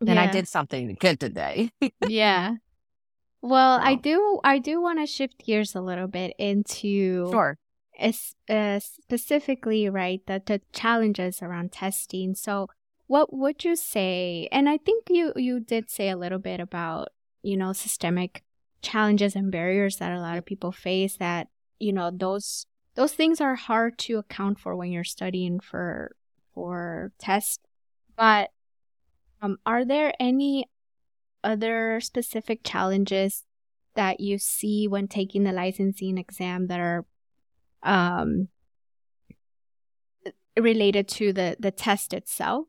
Then 0.00 0.16
yeah. 0.16 0.24
I 0.24 0.26
did 0.26 0.48
something 0.48 0.96
good 1.00 1.20
today. 1.20 1.70
yeah. 2.06 2.54
Well, 3.40 3.78
I 3.80 3.94
do 3.94 4.40
I 4.42 4.58
do 4.58 4.80
want 4.80 4.98
to 4.98 5.06
shift 5.06 5.44
gears 5.44 5.74
a 5.74 5.80
little 5.80 6.08
bit 6.08 6.34
into 6.38 7.30
sure 7.30 7.58
uh, 8.48 8.80
specifically, 8.80 9.88
right, 9.88 10.20
the, 10.26 10.42
the 10.44 10.60
challenges 10.72 11.42
around 11.42 11.72
testing. 11.72 12.34
So, 12.34 12.68
what 13.06 13.32
would 13.32 13.64
you 13.64 13.76
say? 13.76 14.48
And 14.50 14.68
I 14.68 14.78
think 14.78 15.04
you 15.08 15.32
you 15.36 15.60
did 15.60 15.90
say 15.90 16.08
a 16.08 16.16
little 16.16 16.38
bit 16.38 16.60
about 16.60 17.08
you 17.42 17.56
know 17.56 17.72
systemic 17.72 18.42
challenges 18.86 19.34
and 19.34 19.50
barriers 19.50 19.96
that 19.96 20.12
a 20.12 20.20
lot 20.20 20.38
of 20.38 20.46
people 20.46 20.72
face. 20.72 21.16
That 21.16 21.48
you 21.78 21.92
know 21.92 22.10
those 22.12 22.66
those 22.94 23.12
things 23.12 23.40
are 23.40 23.56
hard 23.56 23.98
to 23.98 24.18
account 24.18 24.60
for 24.60 24.76
when 24.76 24.90
you're 24.90 25.04
studying 25.04 25.60
for 25.60 26.14
for 26.54 27.12
tests. 27.18 27.58
But 28.16 28.50
um, 29.42 29.58
are 29.66 29.84
there 29.84 30.14
any 30.18 30.70
other 31.44 32.00
specific 32.00 32.60
challenges 32.64 33.44
that 33.94 34.20
you 34.20 34.38
see 34.38 34.88
when 34.88 35.08
taking 35.08 35.44
the 35.44 35.52
licensing 35.52 36.16
exam 36.18 36.68
that 36.68 36.80
are 36.80 37.04
um, 37.82 38.48
related 40.56 41.08
to 41.08 41.32
the 41.32 41.56
the 41.58 41.70
test 41.70 42.14
itself? 42.14 42.66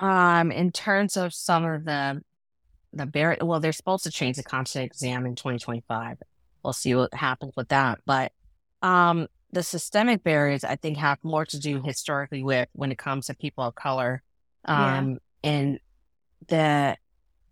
Um, 0.00 0.52
in 0.52 0.70
terms 0.70 1.16
of 1.16 1.34
some 1.34 1.64
of 1.64 1.84
the 1.84 2.22
the 2.92 3.06
bar- 3.06 3.38
well, 3.40 3.60
they're 3.60 3.72
supposed 3.72 4.04
to 4.04 4.10
change 4.10 4.36
the 4.36 4.42
competency 4.42 4.84
exam 4.84 5.26
in 5.26 5.34
2025. 5.34 6.18
We'll 6.62 6.72
see 6.72 6.94
what 6.94 7.14
happens 7.14 7.54
with 7.56 7.68
that. 7.68 8.00
But 8.06 8.32
um, 8.82 9.28
the 9.52 9.62
systemic 9.62 10.22
barriers, 10.22 10.64
I 10.64 10.76
think, 10.76 10.98
have 10.98 11.18
more 11.22 11.44
to 11.46 11.58
do 11.58 11.82
historically 11.82 12.42
with 12.42 12.68
when 12.72 12.92
it 12.92 12.98
comes 12.98 13.26
to 13.26 13.34
people 13.34 13.64
of 13.64 13.74
color 13.74 14.22
um, 14.64 15.18
yeah. 15.42 15.50
and 15.50 15.80
the 16.48 16.96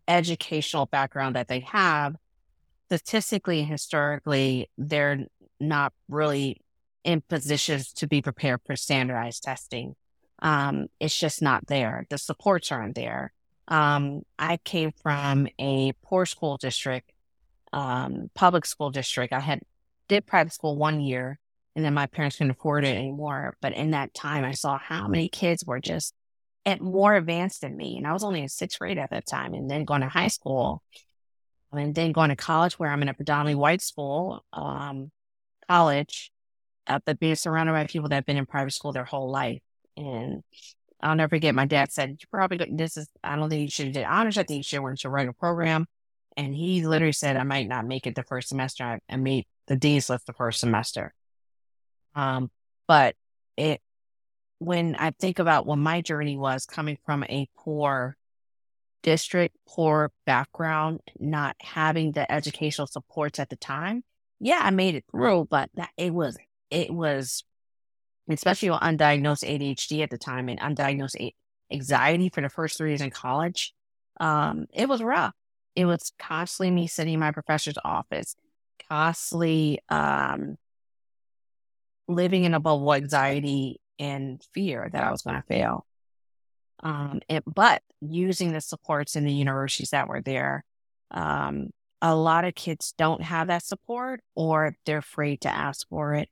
educational 0.09 0.87
background 0.87 1.37
that 1.37 1.49
they 1.49 1.61
have 1.61 2.17
statistically 2.87 3.61
and 3.61 3.69
historically, 3.69 4.71
they're 4.79 5.27
not 5.61 5.93
really 6.09 6.61
in 7.05 7.21
positions 7.21 7.93
to 7.95 8.07
be 8.07 8.23
prepared 8.23 8.61
for 8.65 8.77
standardized 8.77 9.43
testing. 9.43 9.95
Um, 10.41 10.89
it's 11.01 11.19
just 11.19 11.41
not 11.41 11.67
there. 11.67 12.07
The 12.11 12.19
supports 12.19 12.71
aren't 12.71 12.95
there. 12.95 13.33
Um, 13.69 14.23
I 14.39 14.59
came 14.59 14.93
from 15.03 15.49
a 15.59 15.93
poor 16.03 16.27
school 16.27 16.57
district, 16.57 17.13
um, 17.73 18.31
public 18.35 18.65
school 18.67 18.91
district. 18.91 19.33
I 19.33 19.41
had 19.41 19.61
did 20.09 20.27
private 20.27 20.53
school 20.53 20.77
one 20.77 21.01
year, 21.01 21.39
and 21.75 21.85
then 21.85 21.95
my 21.95 22.07
parents 22.07 22.37
couldn't 22.37 22.53
afford 22.53 22.85
it 22.85 22.97
anymore. 22.97 23.57
But 23.61 23.73
in 23.73 23.91
that 23.91 24.15
time, 24.15 24.45
I 24.45 24.53
saw 24.53 24.79
how 24.79 25.09
many 25.09 25.29
kids 25.29 25.65
were 25.65 25.81
just 25.81 26.15
at 26.65 26.81
more 26.81 27.15
advanced 27.15 27.61
than 27.61 27.77
me, 27.77 27.97
and 27.97 28.07
I 28.07 28.13
was 28.13 28.25
only 28.25 28.43
in 28.43 28.49
sixth 28.49 28.79
grade 28.79 28.99
at 28.99 29.11
that 29.11 29.27
time. 29.27 29.55
And 29.55 29.71
then 29.71 29.85
going 29.85 30.03
to 30.03 30.09
high 30.09 30.29
school, 30.29 30.83
and 31.73 31.95
then 31.95 32.13
going 32.13 32.31
to 32.31 32.37
college 32.37 32.79
where 32.79 32.91
I'm 32.91 33.03
in 33.03 33.09
a 33.09 33.15
predominantly 33.15 33.57
white 33.57 33.83
school, 33.83 34.45
um, 34.53 35.11
college, 35.69 36.31
uh, 36.87 37.01
but 37.05 37.19
being 37.19 37.35
surrounded 37.35 37.73
by 37.73 37.87
people 37.87 38.09
that 38.09 38.15
have 38.15 38.27
been 38.27 38.37
in 38.37 38.47
private 38.47 38.73
school 38.73 38.93
their 38.93 39.05
whole 39.05 39.31
life. 39.31 39.61
And 39.97 40.43
I'll 41.01 41.15
never 41.15 41.29
forget, 41.29 41.55
my 41.55 41.67
dad 41.67 41.93
said, 41.93 42.11
you 42.11 42.27
probably, 42.31 42.59
this 42.73 42.97
is, 42.97 43.09
I 43.23 43.37
don't 43.37 43.51
think 43.51 43.63
you 43.63 43.71
should 43.71 43.87
have 43.87 43.95
did 43.95 44.05
honors. 44.05 44.39
I 44.39 44.45
think 44.45 44.59
you 44.59 44.63
should 44.63 44.77
have 44.77 44.85
went 44.85 45.01
to 45.01 45.11
regular 45.11 45.35
program. 45.35 45.87
And 46.37 46.55
he 46.55 46.87
literally 46.87 47.13
said, 47.13 47.37
I 47.37 47.43
might 47.45 47.69
not 47.69 47.87
make 47.87 48.07
it 48.07 48.15
the 48.15 48.23
first 48.23 48.49
semester. 48.49 48.85
I, 48.85 49.01
I 49.09 49.17
made 49.17 49.47
the 49.67 49.77
dean's 49.77 50.09
list 50.09 50.27
the 50.27 50.33
first 50.33 50.61
semester. 50.61 51.13
Um, 52.15 52.51
but 52.87 53.15
it, 53.57 53.81
when 54.59 54.97
I 54.97 55.11
think 55.11 55.39
about 55.39 55.67
what 55.67 55.77
my 55.77 56.01
journey 56.01 56.37
was 56.37 56.65
coming 56.65 56.97
from 57.05 57.25
a 57.25 57.49
poor 57.59 58.17
district, 59.03 59.57
poor 59.69 60.11
background, 60.25 61.01
not 61.19 61.57
having 61.61 62.13
the 62.13 62.31
educational 62.31 62.87
supports 62.87 63.39
at 63.39 63.51
the 63.51 63.57
time, 63.57 64.03
yeah, 64.41 64.61
I 64.63 64.71
made 64.71 64.95
it 64.95 65.05
through, 65.11 65.47
but 65.51 65.71
that, 65.75 65.91
it 65.97 66.13
was, 66.13 66.37
it 66.71 66.91
was, 66.91 67.45
especially 68.29 68.71
with 68.71 68.81
undiagnosed 68.81 69.45
ADHD 69.45 70.03
at 70.03 70.11
the 70.11 70.19
time 70.19 70.49
and 70.49 70.61
undiagnosed 70.61 71.33
anxiety 71.71 72.29
for 72.29 72.41
the 72.41 72.49
first 72.49 72.79
three 72.79 72.91
years 72.91 73.01
in 73.01 73.11
college. 73.11 73.73
Um, 74.21 74.67
it 74.73 74.89
was 74.89 75.03
rough. 75.03 75.35
It 75.75 75.85
was 75.85 76.13
constantly 76.19 76.71
me 76.71 76.87
sitting 76.87 77.15
in 77.15 77.21
my 77.21 77.33
professor's 77.33 77.79
office, 77.85 78.35
constantly, 78.89 79.81
um, 79.89 80.57
living 82.09 82.45
in 82.45 82.55
a 82.55 82.61
bubble 82.61 82.93
of 82.93 83.03
anxiety 83.03 83.81
and 83.99 84.43
fear 84.55 84.89
that 84.93 85.05
I 85.05 85.11
was 85.11 85.23
going 85.23 85.37
to 85.37 85.43
fail. 85.43 85.87
Um, 86.83 87.21
it, 87.29 87.43
but 87.47 87.83
using 88.01 88.53
the 88.53 88.61
supports 88.61 89.17
in 89.17 89.25
the 89.25 89.33
universities 89.33 89.91
that 89.91 90.09
were 90.09 90.23
there, 90.23 90.65
um, 91.11 91.71
a 92.03 92.15
lot 92.15 92.45
of 92.45 92.55
kids 92.55 92.95
don't 92.97 93.23
have 93.23 93.49
that 93.49 93.65
support 93.65 94.21
or 94.35 94.77
they're 94.85 94.99
afraid 94.99 95.43
to 95.43 95.49
ask 95.49 95.89
for 95.89 96.15
it. 96.15 96.29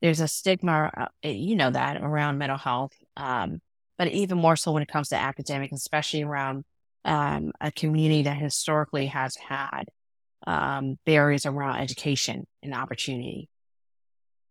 There's 0.00 0.20
a 0.20 0.28
stigma, 0.28 0.90
uh, 0.96 1.28
you 1.28 1.56
know, 1.56 1.70
that 1.70 2.02
around 2.02 2.38
mental 2.38 2.58
health. 2.58 2.92
Um, 3.16 3.60
but 3.98 4.08
even 4.08 4.38
more 4.38 4.56
so 4.56 4.72
when 4.72 4.82
it 4.82 4.88
comes 4.88 5.08
to 5.08 5.16
academic, 5.16 5.72
especially 5.72 6.22
around 6.22 6.64
um, 7.04 7.52
a 7.60 7.72
community 7.72 8.24
that 8.24 8.36
historically 8.36 9.06
has 9.06 9.36
had 9.36 9.84
um, 10.46 10.98
barriers 11.06 11.46
around 11.46 11.80
education 11.80 12.46
and 12.62 12.74
opportunity. 12.74 13.48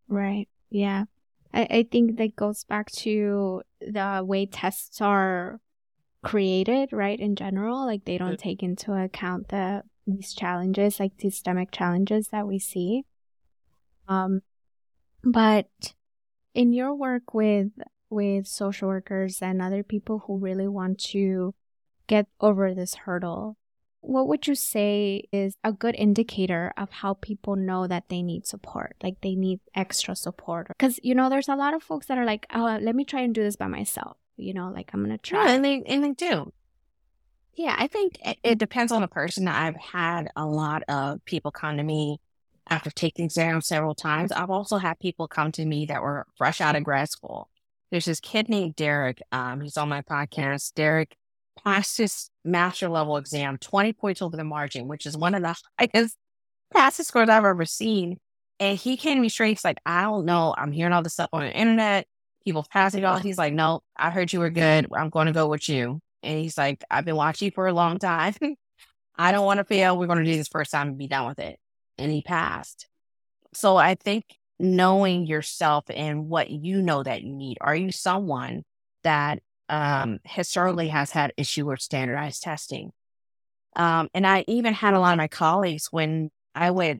Right. 0.08 0.48
Yeah. 0.70 1.06
I, 1.54 1.68
I 1.70 1.88
think 1.92 2.18
that 2.18 2.36
goes 2.36 2.64
back 2.64 2.92
to 2.92 3.62
the 3.80 4.24
way 4.26 4.46
tests 4.46 5.00
are 5.02 5.60
created, 6.24 6.92
right? 6.92 7.20
In 7.20 7.36
general, 7.36 7.86
like 7.86 8.06
they 8.06 8.18
don't 8.18 8.40
take 8.40 8.64
into 8.64 8.94
account 8.94 9.50
the 9.50 9.84
these 10.08 10.34
challenges, 10.34 11.00
like 11.00 11.14
systemic 11.20 11.72
challenges 11.72 12.28
that 12.28 12.48
we 12.48 12.60
see. 12.60 13.06
Um, 14.08 14.42
but 15.26 15.68
in 16.54 16.72
your 16.72 16.94
work 16.96 17.34
with 17.34 17.72
with 18.10 18.48
social 18.48 18.88
workers 18.88 19.42
and 19.42 19.62
other 19.62 19.84
people 19.84 20.24
who 20.26 20.38
really 20.38 20.68
want 20.68 21.00
to 21.00 21.54
get 22.08 22.28
over 22.40 22.74
this 22.74 22.96
hurdle, 22.96 23.58
what 24.02 24.28
would 24.28 24.48
you 24.48 24.56
say 24.56 25.28
is 25.32 25.56
a 25.64 25.74
good 25.74 25.96
indicator 25.96 26.72
of 26.78 26.92
how 26.92 27.16
people 27.16 27.56
know 27.56 27.88
that 27.88 28.10
they 28.10 28.22
need 28.22 28.46
support, 28.46 28.96
like 29.02 29.22
they 29.22 29.36
need 29.36 29.60
extra 29.74 30.16
support? 30.16 30.68
Because, 30.68 31.00
you 31.02 31.16
know, 31.16 31.30
there's 31.30 31.50
a 31.50 31.56
lot 31.56 31.74
of 31.74 31.82
folks 31.82 32.06
that 32.08 32.18
are 32.18 32.26
like, 32.26 32.46
oh, 32.54 32.78
let 32.80 32.96
me 32.96 33.04
try 33.04 33.22
and 33.22 33.34
do 33.34 33.44
this 33.44 33.56
by 33.56 33.68
myself. 33.68 34.18
You 34.38 34.54
know, 34.54 34.70
like 34.70 34.92
I'm 34.94 35.04
going 35.04 35.18
to 35.18 35.22
try. 35.22 35.46
Yeah, 35.46 35.52
and 35.54 35.66
they, 35.66 35.82
and 35.88 36.04
they 36.04 36.12
do. 36.12 36.54
Yeah, 37.56 37.76
I 37.78 37.88
think 37.88 38.18
it, 38.24 38.38
it 38.44 38.50
mm-hmm. 38.50 38.58
depends 38.58 38.92
on 38.92 39.02
the 39.02 39.08
person. 39.08 39.48
I've 39.48 39.78
had 39.78 40.30
a 40.36 40.46
lot 40.46 40.84
of 40.88 41.24
people 41.26 41.52
come 41.52 41.78
to 41.78 41.84
me 41.84 42.20
after 42.68 42.90
taking 42.90 43.26
exams 43.26 43.68
several 43.68 43.96
times. 43.96 44.32
I've 44.32 44.50
also 44.50 44.78
had 44.78 45.00
people 45.00 45.28
come 45.28 45.52
to 45.54 45.66
me 45.66 45.86
that 45.88 46.02
were 46.02 46.26
fresh 46.38 46.62
out 46.62 46.76
of 46.76 46.84
grad 46.84 47.10
school. 47.10 47.50
There's 47.92 48.06
this 48.06 48.20
kid 48.20 48.50
named 48.50 48.76
Derek. 48.76 49.22
Um, 49.32 49.62
he's 49.62 49.78
on 49.78 49.90
my 49.90 50.02
podcast. 50.02 50.74
Derek 50.74 51.16
passed 51.64 51.98
his 51.98 52.30
master 52.44 52.90
level 52.90 53.18
exam 53.18 53.58
20 53.58 53.94
points 53.94 54.22
over 54.22 54.36
the 54.36 54.44
margin, 54.44 54.88
which 54.88 55.06
is 55.06 55.16
one 55.16 55.36
of 55.36 55.42
the 55.42 55.56
highest 55.80 56.18
passing 56.74 57.06
scores 57.06 57.30
I've 57.30 57.46
ever 57.46 57.66
seen. 57.66 58.18
And 58.60 58.78
he 58.78 58.98
came 58.98 59.18
to 59.18 59.22
me 59.22 59.30
straight. 59.30 59.50
He's 59.50 59.66
like, 59.66 59.80
I 59.86 60.04
don't 60.04 60.26
know. 60.26 60.54
I'm 60.58 60.72
hearing 60.72 60.94
all 60.94 61.04
this 61.04 61.14
stuff 61.14 61.30
on 61.34 61.42
the 61.42 61.54
internet. 61.54 62.08
People 62.44 62.66
passing 62.72 63.02
it 63.02 63.06
all. 63.06 63.18
He's 63.18 63.38
like, 63.38 63.54
no, 63.54 63.82
I 63.96 64.12
heard 64.12 64.32
you 64.32 64.40
were 64.40 64.50
good. 64.50 64.88
I'm 64.94 65.10
going 65.10 65.28
to 65.28 65.34
go 65.34 65.48
with 65.48 65.68
you. 65.68 66.00
And 66.24 66.40
he's 66.40 66.58
like, 66.58 66.84
I've 66.90 67.06
been 67.06 67.16
watching 67.16 67.48
you 67.48 67.52
for 67.52 67.68
a 67.68 67.74
long 67.74 68.00
time. 68.00 68.36
I 69.18 69.32
don't 69.32 69.46
want 69.46 69.60
to 69.60 69.64
fail. 69.64 69.98
We're 69.98 70.08
going 70.08 70.24
to 70.24 70.32
do 70.32 70.38
this 70.38 70.48
first 70.48 70.72
time 70.72 70.90
and 70.90 70.98
be 70.98 71.08
done 71.08 71.28
with 71.28 71.40
it. 71.40 71.60
And 71.98 72.12
he 72.12 72.22
passed. 72.22 72.88
So 73.54 73.78
I 73.78 73.96
think 73.96 74.26
knowing 74.60 75.26
yourself 75.26 75.86
and 75.90 76.30
what 76.30 76.50
you 76.50 76.82
know 76.82 77.04
that 77.04 77.24
you 77.24 77.34
need. 77.34 77.58
Are 77.62 77.76
you 77.76 77.92
someone 77.92 78.64
that 79.04 79.40
um, 79.70 80.20
historically 80.24 80.90
has 80.90 81.12
had 81.12 81.34
issue 81.38 81.66
with 81.66 81.82
standardized 81.82 82.44
testing? 82.44 82.92
Um, 83.76 84.10
and 84.14 84.26
I 84.26 84.46
even 84.48 84.74
had 84.74 84.94
a 84.94 85.00
lot 85.00 85.14
of 85.14 85.18
my 85.18 85.28
colleagues 85.28 85.88
when 85.92 86.32
I 86.54 86.72
would 86.72 87.00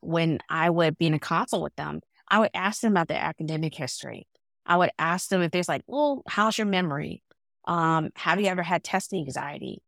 when 0.00 0.38
I 0.48 0.70
would 0.70 0.96
be 0.96 1.06
in 1.06 1.14
a 1.14 1.18
consult 1.18 1.62
with 1.62 1.74
them, 1.74 2.00
I 2.28 2.38
would 2.38 2.50
ask 2.54 2.80
them 2.80 2.92
about 2.92 3.08
their 3.08 3.20
academic 3.20 3.74
history. 3.74 4.28
I 4.64 4.76
would 4.76 4.90
ask 4.96 5.28
them 5.28 5.42
if 5.42 5.50
there's 5.50 5.68
like, 5.68 5.82
well, 5.88 6.22
how's 6.28 6.56
your 6.56 6.68
memory? 6.68 7.22
Um, 7.64 8.10
have 8.14 8.40
you 8.40 8.46
ever 8.46 8.62
had 8.62 8.84
testing 8.84 9.24
anxiety? 9.24 9.82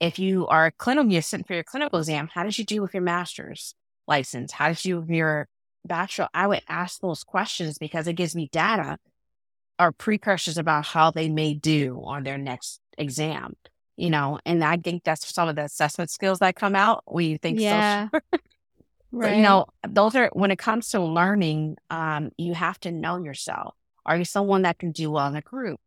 If 0.00 0.18
you 0.18 0.46
are 0.46 0.66
a 0.66 0.70
clinical, 0.72 1.12
you're 1.12 1.22
sitting 1.22 1.44
for 1.44 1.54
your 1.54 1.62
clinical 1.62 1.98
exam, 1.98 2.28
how 2.32 2.42
did 2.42 2.58
you 2.58 2.64
do 2.64 2.80
with 2.80 2.94
your 2.94 3.02
master's 3.02 3.74
license? 4.08 4.52
How 4.52 4.68
did 4.68 4.84
you 4.84 5.00
with 5.00 5.10
your 5.10 5.48
bachelor? 5.84 6.28
I 6.32 6.46
would 6.46 6.62
ask 6.68 7.00
those 7.00 7.22
questions 7.22 7.78
because 7.78 8.06
it 8.06 8.14
gives 8.14 8.34
me 8.34 8.48
data 8.50 8.98
or 9.78 9.92
precursors 9.92 10.58
about 10.58 10.86
how 10.86 11.10
they 11.10 11.28
may 11.28 11.54
do 11.54 12.02
on 12.04 12.22
their 12.22 12.38
next 12.38 12.80
exam. 12.96 13.54
You 13.96 14.08
know, 14.08 14.38
and 14.46 14.64
I 14.64 14.78
think 14.78 15.04
that's 15.04 15.32
some 15.34 15.48
of 15.48 15.56
the 15.56 15.64
assessment 15.64 16.10
skills 16.10 16.38
that 16.38 16.56
come 16.56 16.74
out 16.74 17.02
when 17.04 17.26
you 17.26 17.36
think 17.36 17.60
yeah. 17.60 18.08
so. 18.14 18.20
right. 19.12 19.36
You 19.36 19.42
know, 19.42 19.66
those 19.86 20.16
are 20.16 20.30
when 20.32 20.50
it 20.50 20.58
comes 20.58 20.90
to 20.90 21.00
learning, 21.00 21.76
um, 21.90 22.30
you 22.38 22.54
have 22.54 22.80
to 22.80 22.92
know 22.92 23.18
yourself. 23.18 23.74
Are 24.06 24.16
you 24.16 24.24
someone 24.24 24.62
that 24.62 24.78
can 24.78 24.92
do 24.92 25.10
well 25.10 25.26
in 25.26 25.36
a 25.36 25.42
group? 25.42 25.78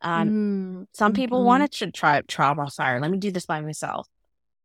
Um, 0.00 0.28
mm-hmm. 0.28 0.82
Some 0.92 1.12
people 1.12 1.38
mm-hmm. 1.38 1.46
wanted 1.46 1.72
to 1.72 1.90
try 1.90 2.20
trial 2.22 2.54
by 2.54 2.66
fire. 2.68 3.00
Let 3.00 3.10
me 3.10 3.18
do 3.18 3.30
this 3.30 3.46
by 3.46 3.60
myself. 3.60 4.06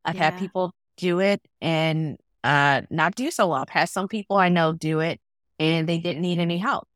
I've 0.05 0.15
yeah. 0.15 0.31
had 0.31 0.39
people 0.39 0.73
do 0.97 1.19
it 1.19 1.41
and 1.61 2.17
uh, 2.43 2.81
not 2.89 3.15
do 3.15 3.31
so 3.31 3.47
well. 3.47 3.61
I've 3.61 3.69
had 3.69 3.89
some 3.89 4.07
people 4.07 4.37
I 4.37 4.49
know 4.49 4.73
do 4.73 4.99
it 4.99 5.19
and 5.59 5.87
they 5.87 5.97
didn't 5.97 6.21
need 6.21 6.39
any 6.39 6.57
help. 6.57 6.87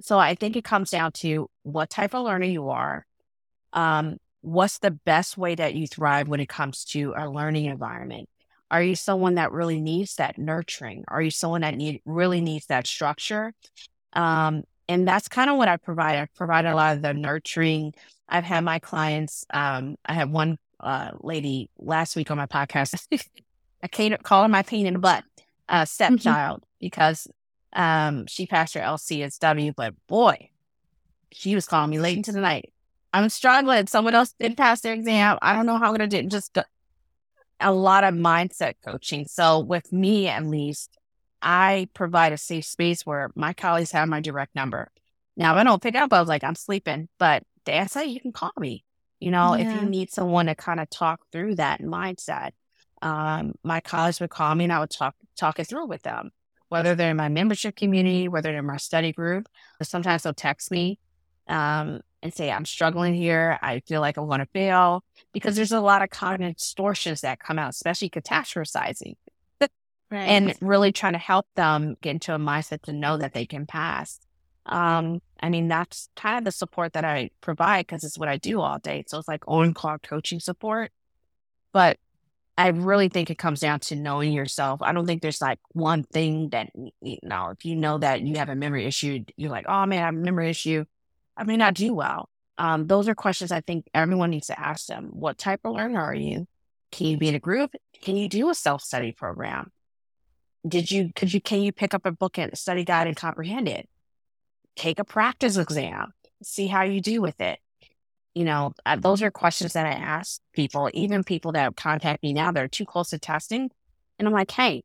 So 0.00 0.18
I 0.18 0.34
think 0.34 0.56
it 0.56 0.64
comes 0.64 0.90
down 0.90 1.12
to 1.12 1.48
what 1.62 1.90
type 1.90 2.14
of 2.14 2.24
learner 2.24 2.46
you 2.46 2.68
are. 2.68 3.06
Um, 3.72 4.16
what's 4.40 4.78
the 4.78 4.90
best 4.90 5.36
way 5.36 5.54
that 5.54 5.74
you 5.74 5.86
thrive 5.86 6.28
when 6.28 6.40
it 6.40 6.48
comes 6.48 6.84
to 6.86 7.14
a 7.16 7.28
learning 7.28 7.66
environment? 7.66 8.28
Are 8.70 8.82
you 8.82 8.94
someone 8.94 9.36
that 9.36 9.52
really 9.52 9.80
needs 9.80 10.16
that 10.16 10.38
nurturing? 10.38 11.04
Are 11.08 11.22
you 11.22 11.30
someone 11.30 11.62
that 11.62 11.74
need 11.74 12.02
really 12.04 12.40
needs 12.40 12.66
that 12.66 12.86
structure? 12.86 13.52
Um, 14.12 14.62
and 14.88 15.06
that's 15.06 15.28
kind 15.28 15.50
of 15.50 15.56
what 15.56 15.68
I 15.68 15.76
provide. 15.76 16.16
I 16.16 16.28
provide 16.34 16.64
a 16.64 16.74
lot 16.74 16.96
of 16.96 17.02
the 17.02 17.14
nurturing. 17.14 17.94
I've 18.28 18.44
had 18.44 18.64
my 18.64 18.78
clients. 18.78 19.44
Um, 19.50 19.96
I 20.04 20.14
had 20.14 20.30
one 20.30 20.58
uh, 20.80 21.12
lady 21.20 21.70
last 21.78 22.16
week 22.16 22.30
on 22.30 22.36
my 22.36 22.46
podcast. 22.46 23.06
I 23.82 23.88
can't 23.88 24.22
call 24.22 24.42
her 24.42 24.48
my 24.48 24.62
pain 24.62 24.86
in 24.86 24.94
the 24.94 24.98
butt 24.98 25.24
uh, 25.68 25.82
mm-hmm. 25.82 25.84
stepchild 25.84 26.60
mm-hmm. 26.60 26.66
because 26.80 27.28
um, 27.72 28.26
she 28.26 28.46
passed 28.46 28.74
her 28.74 28.80
LCSW, 28.80 29.74
but 29.76 29.94
boy, 30.06 30.50
she 31.32 31.54
was 31.54 31.66
calling 31.66 31.90
me 31.90 32.00
late 32.00 32.16
into 32.16 32.32
the 32.32 32.40
night. 32.40 32.72
I'm 33.12 33.28
struggling. 33.28 33.86
Someone 33.86 34.14
else 34.14 34.34
didn't 34.38 34.56
pass 34.56 34.80
their 34.80 34.94
exam. 34.94 35.38
I 35.40 35.54
don't 35.54 35.66
know 35.66 35.78
how 35.78 35.86
I'm 35.86 35.96
going 35.96 36.00
to 36.00 36.06
do 36.08 36.18
it. 36.18 36.30
Just 36.30 36.58
a 37.60 37.72
lot 37.72 38.04
of 38.04 38.14
mindset 38.14 38.74
coaching. 38.84 39.26
So 39.26 39.60
with 39.60 39.92
me, 39.92 40.28
at 40.28 40.44
least, 40.44 40.97
I 41.40 41.88
provide 41.94 42.32
a 42.32 42.38
safe 42.38 42.64
space 42.64 43.06
where 43.06 43.30
my 43.34 43.52
colleagues 43.52 43.92
have 43.92 44.08
my 44.08 44.20
direct 44.20 44.54
number. 44.54 44.90
Now, 45.36 45.54
if 45.54 45.60
I 45.60 45.64
don't 45.64 45.82
pick 45.82 45.94
up, 45.94 46.12
I 46.12 46.20
was 46.20 46.28
like, 46.28 46.42
I'm 46.42 46.56
sleeping, 46.56 47.08
but 47.18 47.44
that's 47.64 47.94
how 47.94 48.02
you 48.02 48.20
can 48.20 48.32
call 48.32 48.52
me. 48.58 48.84
You 49.20 49.30
know, 49.30 49.54
yeah. 49.54 49.74
if 49.74 49.80
you 49.80 49.88
need 49.88 50.10
someone 50.10 50.46
to 50.46 50.54
kind 50.54 50.80
of 50.80 50.90
talk 50.90 51.20
through 51.32 51.56
that 51.56 51.80
mindset, 51.80 52.50
um, 53.02 53.54
my 53.62 53.80
colleagues 53.80 54.20
would 54.20 54.30
call 54.30 54.54
me 54.54 54.64
and 54.64 54.72
I 54.72 54.80
would 54.80 54.90
talk 54.90 55.14
talk 55.36 55.58
it 55.60 55.68
through 55.68 55.86
with 55.86 56.02
them, 56.02 56.30
whether 56.68 56.94
they're 56.94 57.10
in 57.10 57.16
my 57.16 57.28
membership 57.28 57.76
community, 57.76 58.28
whether 58.28 58.50
they're 58.50 58.58
in 58.58 58.66
my 58.66 58.76
study 58.76 59.12
group. 59.12 59.48
Sometimes 59.82 60.22
they'll 60.22 60.34
text 60.34 60.70
me 60.70 60.98
um, 61.46 62.00
and 62.22 62.34
say, 62.34 62.50
I'm 62.50 62.64
struggling 62.64 63.14
here. 63.14 63.58
I 63.62 63.80
feel 63.80 64.00
like 64.00 64.18
I 64.18 64.22
want 64.22 64.42
to 64.42 64.48
fail 64.52 65.04
because 65.32 65.54
there's 65.54 65.72
a 65.72 65.80
lot 65.80 66.02
of 66.02 66.10
cognitive 66.10 66.56
distortions 66.56 67.20
that 67.20 67.38
come 67.38 67.58
out, 67.58 67.70
especially 67.70 68.10
catastrophizing 68.10 69.14
right. 70.10 70.28
and 70.28 70.54
really 70.60 70.92
trying 70.92 71.14
to 71.14 71.18
help 71.18 71.46
them 71.54 71.96
get 72.00 72.10
into 72.10 72.34
a 72.34 72.38
mindset 72.38 72.82
to 72.82 72.92
know 72.92 73.16
that 73.16 73.34
they 73.34 73.46
can 73.46 73.66
pass. 73.66 74.18
Um, 74.66 75.20
I 75.40 75.48
mean, 75.48 75.68
that's 75.68 76.08
kind 76.16 76.38
of 76.38 76.44
the 76.44 76.52
support 76.52 76.92
that 76.92 77.04
I 77.04 77.30
provide 77.40 77.86
because 77.86 78.04
it's 78.04 78.18
what 78.18 78.28
I 78.28 78.36
do 78.36 78.60
all 78.60 78.78
day. 78.78 79.04
So 79.06 79.18
it's 79.18 79.28
like 79.28 79.44
on 79.46 79.72
call 79.74 79.98
coaching 79.98 80.40
support. 80.40 80.92
But 81.72 81.98
I 82.56 82.68
really 82.68 83.08
think 83.08 83.30
it 83.30 83.38
comes 83.38 83.60
down 83.60 83.80
to 83.80 83.96
knowing 83.96 84.32
yourself. 84.32 84.82
I 84.82 84.92
don't 84.92 85.06
think 85.06 85.22
there's 85.22 85.40
like 85.40 85.60
one 85.72 86.02
thing 86.02 86.50
that, 86.50 86.70
you 87.00 87.18
know, 87.22 87.50
if 87.50 87.64
you 87.64 87.76
know 87.76 87.98
that 87.98 88.22
you 88.22 88.36
have 88.38 88.48
a 88.48 88.56
memory 88.56 88.84
issue, 88.84 89.24
you're 89.36 89.50
like, 89.50 89.66
oh 89.68 89.86
man, 89.86 90.02
I 90.02 90.06
have 90.06 90.14
a 90.14 90.18
memory 90.18 90.50
issue. 90.50 90.84
I 91.36 91.44
may 91.44 91.56
not 91.56 91.74
do 91.74 91.94
well. 91.94 92.28
Um, 92.58 92.88
those 92.88 93.08
are 93.08 93.14
questions 93.14 93.52
I 93.52 93.60
think 93.60 93.86
everyone 93.94 94.30
needs 94.30 94.48
to 94.48 94.58
ask 94.58 94.86
them. 94.86 95.10
What 95.12 95.38
type 95.38 95.60
of 95.64 95.74
learner 95.74 96.00
are 96.00 96.14
you? 96.14 96.48
Can 96.90 97.06
you 97.06 97.16
be 97.16 97.28
in 97.28 97.36
a 97.36 97.40
group? 97.40 97.74
Can 98.02 98.16
you 98.16 98.28
do 98.28 98.50
a 98.50 98.54
self 98.54 98.82
study 98.82 99.12
program? 99.12 99.70
Did 100.68 100.90
you, 100.90 101.10
could 101.14 101.32
you, 101.32 101.40
can 101.40 101.62
you 101.62 101.72
pick 101.72 101.94
up 101.94 102.06
a 102.06 102.12
book 102.12 102.38
and 102.38 102.56
study 102.56 102.84
guide 102.84 103.06
and 103.06 103.16
comprehend 103.16 103.68
it? 103.68 103.88
Take 104.76 104.98
a 104.98 105.04
practice 105.04 105.56
exam, 105.56 106.12
see 106.42 106.66
how 106.66 106.82
you 106.82 107.00
do 107.00 107.20
with 107.20 107.40
it. 107.40 107.58
You 108.34 108.44
know, 108.44 108.72
uh, 108.86 108.96
those 108.96 109.22
are 109.22 109.30
questions 109.30 109.72
that 109.72 109.86
I 109.86 109.92
ask 109.92 110.40
people, 110.52 110.90
even 110.94 111.24
people 111.24 111.52
that 111.52 111.74
contact 111.76 112.22
me 112.22 112.32
now 112.32 112.52
that 112.52 112.62
are 112.62 112.68
too 112.68 112.84
close 112.84 113.10
to 113.10 113.18
testing. 113.18 113.70
And 114.18 114.28
I'm 114.28 114.34
like, 114.34 114.50
hey, 114.50 114.84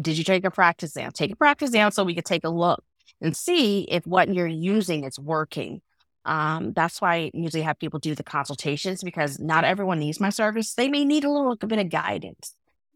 did 0.00 0.18
you 0.18 0.24
take 0.24 0.44
a 0.44 0.50
practice 0.50 0.90
exam? 0.90 1.12
Take 1.12 1.32
a 1.32 1.36
practice 1.36 1.68
exam 1.68 1.90
so 1.90 2.02
we 2.02 2.14
could 2.14 2.24
take 2.24 2.44
a 2.44 2.48
look 2.48 2.82
and 3.20 3.36
see 3.36 3.82
if 3.82 4.06
what 4.06 4.32
you're 4.32 4.46
using 4.46 5.04
is 5.04 5.18
working. 5.18 5.82
Um, 6.24 6.72
that's 6.72 7.00
why 7.00 7.14
I 7.16 7.30
usually 7.34 7.62
have 7.62 7.78
people 7.78 8.00
do 8.00 8.14
the 8.14 8.24
consultations 8.24 9.02
because 9.02 9.38
not 9.38 9.64
everyone 9.64 9.98
needs 9.98 10.20
my 10.20 10.30
service. 10.30 10.74
They 10.74 10.88
may 10.88 11.04
need 11.04 11.24
a 11.24 11.30
little 11.30 11.56
bit 11.56 11.78
of 11.78 11.90
guidance. 11.90 12.54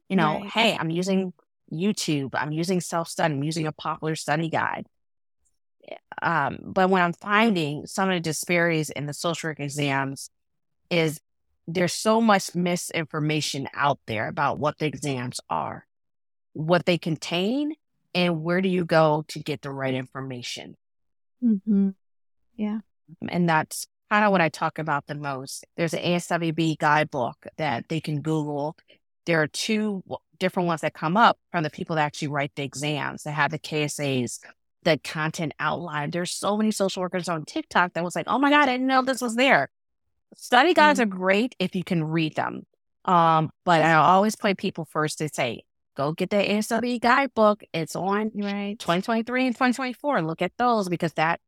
You 0.08 0.16
know, 0.16 0.40
right. 0.40 0.50
hey, 0.50 0.76
I'm 0.78 0.90
using 0.90 1.34
YouTube. 1.72 2.30
I'm 2.34 2.52
using 2.52 2.80
self 2.80 3.08
study. 3.08 3.34
I'm 3.34 3.42
using 3.42 3.66
a 3.66 3.72
popular 3.72 4.14
study 4.14 4.48
guide. 4.48 4.86
um, 6.22 6.58
but 6.62 6.90
what 6.90 7.02
I'm 7.02 7.12
finding 7.12 7.86
some 7.86 8.10
of 8.10 8.14
the 8.14 8.20
disparities 8.20 8.90
in 8.90 9.06
the 9.06 9.14
social 9.14 9.48
work 9.48 9.60
exams 9.60 10.30
is 10.90 11.20
there's 11.66 11.94
so 11.94 12.20
much 12.20 12.54
misinformation 12.54 13.68
out 13.74 13.98
there 14.06 14.28
about 14.28 14.58
what 14.58 14.78
the 14.78 14.86
exams 14.86 15.40
are, 15.50 15.86
what 16.54 16.86
they 16.86 16.98
contain, 16.98 17.74
and 18.14 18.42
where 18.42 18.60
do 18.60 18.68
you 18.68 18.84
go 18.84 19.24
to 19.28 19.38
get 19.38 19.62
the 19.62 19.70
right 19.70 19.94
information. 19.94 20.76
Mm-hmm. 21.44 21.90
Yeah. 22.56 22.80
And 23.28 23.48
that's 23.48 23.86
kind 24.10 24.24
of 24.24 24.32
what 24.32 24.40
I 24.40 24.48
talk 24.48 24.78
about 24.78 25.06
the 25.06 25.14
most. 25.14 25.66
There's 25.76 25.94
an 25.94 26.02
ASWB 26.02 26.78
guidebook 26.78 27.36
that 27.58 27.88
they 27.88 28.00
can 28.00 28.22
Google. 28.22 28.76
There 29.28 29.42
are 29.42 29.46
two 29.46 30.02
different 30.38 30.68
ones 30.68 30.80
that 30.80 30.94
come 30.94 31.14
up 31.18 31.38
from 31.52 31.62
the 31.62 31.68
people 31.68 31.96
that 31.96 32.06
actually 32.06 32.28
write 32.28 32.52
the 32.56 32.62
exams. 32.62 33.24
that 33.24 33.32
have 33.32 33.50
the 33.50 33.58
KSAs, 33.58 34.38
the 34.84 34.96
content 35.04 35.52
outline. 35.60 36.10
There's 36.10 36.30
so 36.30 36.56
many 36.56 36.70
social 36.70 37.02
workers 37.02 37.28
on 37.28 37.44
TikTok 37.44 37.92
that 37.92 38.02
was 38.02 38.16
like, 38.16 38.24
oh 38.26 38.38
my 38.38 38.48
God, 38.48 38.70
I 38.70 38.72
didn't 38.72 38.86
know 38.86 39.02
this 39.02 39.20
was 39.20 39.36
there. 39.36 39.68
Study 40.34 40.72
guides 40.72 40.98
mm-hmm. 40.98 41.12
are 41.12 41.14
great 41.14 41.54
if 41.58 41.76
you 41.76 41.84
can 41.84 42.04
read 42.04 42.36
them. 42.36 42.62
Um, 43.04 43.50
but 43.66 43.82
I 43.82 43.92
always 43.92 44.34
play 44.34 44.54
people 44.54 44.86
first 44.86 45.18
to 45.18 45.28
say, 45.28 45.64
go 45.94 46.12
get 46.12 46.30
the 46.30 46.36
ASWB 46.36 46.98
guidebook. 46.98 47.64
It's 47.74 47.96
on 47.96 48.30
right. 48.34 48.78
2023 48.78 49.46
and 49.48 49.54
2024. 49.54 50.22
Look 50.22 50.40
at 50.40 50.52
those 50.56 50.88
because 50.88 51.12
that, 51.14 51.38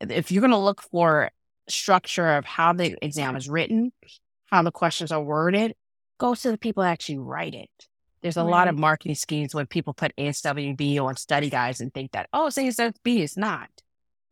if 0.00 0.32
you're 0.32 0.40
going 0.40 0.52
to 0.52 0.56
look 0.56 0.80
for 0.80 1.30
structure 1.68 2.36
of 2.36 2.46
how 2.46 2.72
the 2.72 2.96
exam 3.04 3.36
is 3.36 3.50
written, 3.50 3.92
how 4.46 4.62
the 4.62 4.72
questions 4.72 5.12
are 5.12 5.22
worded, 5.22 5.74
go 6.22 6.34
to 6.36 6.50
the 6.52 6.58
people 6.58 6.84
that 6.84 6.90
actually 6.90 7.18
write 7.18 7.54
it. 7.54 7.70
There's 8.22 8.36
a 8.36 8.44
right. 8.44 8.50
lot 8.50 8.68
of 8.68 8.78
marketing 8.78 9.16
schemes 9.16 9.54
when 9.54 9.66
people 9.66 9.92
put 9.92 10.14
ASWB 10.16 11.00
on 11.00 11.16
study 11.16 11.50
guides 11.50 11.80
and 11.80 11.92
think 11.92 12.12
that, 12.12 12.28
oh, 12.32 12.46
it's 12.46 12.56
ASWB. 12.56 13.18
It's 13.18 13.36
not. 13.36 13.68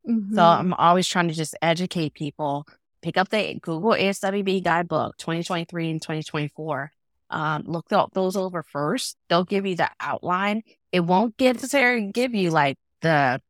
Mm-hmm. 0.08 0.36
So 0.36 0.42
I'm 0.42 0.72
always 0.74 1.08
trying 1.08 1.28
to 1.28 1.34
just 1.34 1.56
educate 1.60 2.14
people. 2.14 2.64
Pick 3.02 3.16
up 3.16 3.30
the 3.30 3.58
Google 3.60 3.90
ASWB 3.90 4.62
guidebook 4.62 5.16
2023 5.16 5.90
and 5.90 6.00
2024. 6.00 6.92
Um, 7.30 7.64
look 7.66 7.88
those 7.88 8.36
over 8.36 8.62
first. 8.62 9.16
They'll 9.28 9.44
give 9.44 9.66
you 9.66 9.74
the 9.74 9.90
outline. 9.98 10.62
It 10.92 11.00
won't 11.00 11.34
necessarily 11.40 12.12
give 12.12 12.34
you 12.34 12.50
like 12.50 12.78
the 13.02 13.40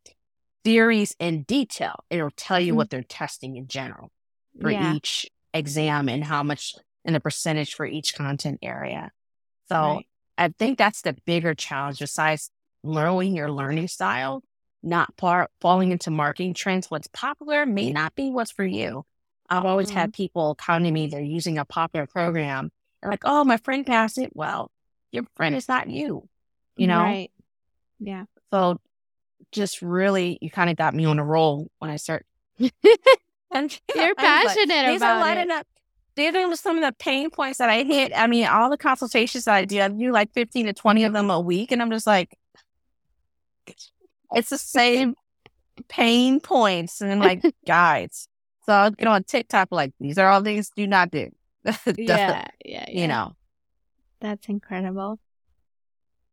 theories 0.65 1.15
in 1.19 1.43
detail. 1.43 2.05
It'll 2.09 2.31
tell 2.35 2.59
you 2.59 2.73
mm-hmm. 2.73 2.77
what 2.79 2.91
they're 2.91 3.03
testing 3.03 3.57
in 3.57 3.67
general 3.67 4.11
for 4.61 4.71
yeah. 4.71 4.95
each 4.95 5.29
exam 5.53 6.09
and 6.09 6.25
how 6.25 6.43
much 6.43 6.75
and 7.05 7.15
the 7.15 7.21
percentage 7.21 7.75
for 7.75 7.87
each 7.87 8.15
content 8.15 8.59
area. 8.63 9.11
So 9.69 9.77
right. 9.77 10.07
I 10.37 10.49
think 10.59 10.79
that's 10.79 11.03
the 11.03 11.17
bigger 11.25 11.55
challenge 11.55 11.99
besides 11.99 12.51
knowing 12.83 13.35
your 13.35 13.51
learning 13.51 13.89
style, 13.89 14.43
not 14.83 15.17
par- 15.17 15.51
falling 15.61 15.93
into 15.93 16.11
marketing 16.11 16.55
trends. 16.55 16.91
What's 16.91 17.09
popular 17.09 17.67
may 17.67 17.93
not 17.93 18.15
be 18.15 18.31
what's 18.31 18.51
for 18.51 18.65
you. 18.65 19.05
I've 19.49 19.65
always 19.65 19.89
mm-hmm. 19.89 19.99
had 19.99 20.15
people 20.15 20.55
come 20.55 20.85
to 20.85 20.91
me, 20.91 21.09
they're 21.09 21.21
using 21.21 21.59
a 21.59 21.65
popular 21.65 22.07
program. 22.07 22.71
They're 23.03 23.11
like, 23.11 23.25
oh, 23.25 23.45
my 23.45 23.57
friend 23.57 23.85
passed 23.85 24.19
it. 24.19 24.31
Well, 24.35 24.71
your 25.11 25.25
friend 25.37 25.55
is 25.57 25.69
not 25.69 25.89
you, 25.89 26.29
you 26.77 26.87
know? 26.87 27.01
Right. 27.01 27.31
Yeah. 27.99 28.25
So 28.53 28.81
just 29.51 29.83
really, 29.83 30.39
you 30.41 30.51
kind 30.51 30.71
of 30.71 30.77
got 30.77 30.95
me 30.95 31.05
on 31.05 31.19
a 31.19 31.25
roll 31.25 31.69
when 31.79 31.91
I 31.91 31.97
start. 31.97 32.25
and 33.51 33.81
you're 33.95 34.15
passionate 34.15 34.97
about 34.97 35.37
it. 35.37 35.51
Of, 35.51 35.67
these 36.17 36.35
are 36.35 36.57
some 36.57 36.77
of 36.77 36.85
the 36.85 36.93
pain 36.99 37.31
points 37.31 37.59
that 37.59 37.71
I 37.71 37.85
hit. 37.85 38.13
I 38.15 38.27
mean, 38.27 38.47
all 38.47 38.71
the 38.71 38.77
consultations 38.77 39.45
that 39.45 39.55
I 39.55 39.65
do, 39.65 39.81
I 39.81 39.89
do 39.89 40.13
like 40.13 40.33
15 40.33 40.67
to 40.67 40.73
20 40.73 41.05
of 41.05 41.13
them 41.13 41.31
a 41.31 41.41
week. 41.41 41.73
And 41.73 41.81
I'm 41.81 41.91
just 41.91 42.07
like, 42.07 42.37
it's 44.33 44.51
the 44.51 44.59
same 44.59 45.15
pain 45.89 46.41
points 46.41 47.01
and 47.01 47.21
like 47.21 47.43
guides. 47.67 48.29
So 48.67 48.73
I'll 48.73 48.91
get 48.91 49.09
on 49.09 49.25
TikTok, 49.25 49.69
like, 49.71 49.93
these 49.99 50.19
are 50.19 50.29
all 50.29 50.43
things 50.43 50.71
do 50.75 50.87
not 50.87 51.11
do. 51.11 51.31
yeah, 51.65 51.75
yeah, 51.97 52.49
yeah. 52.65 52.87
You 52.89 53.09
know, 53.09 53.33
that's 54.21 54.49
incredible. 54.49 55.19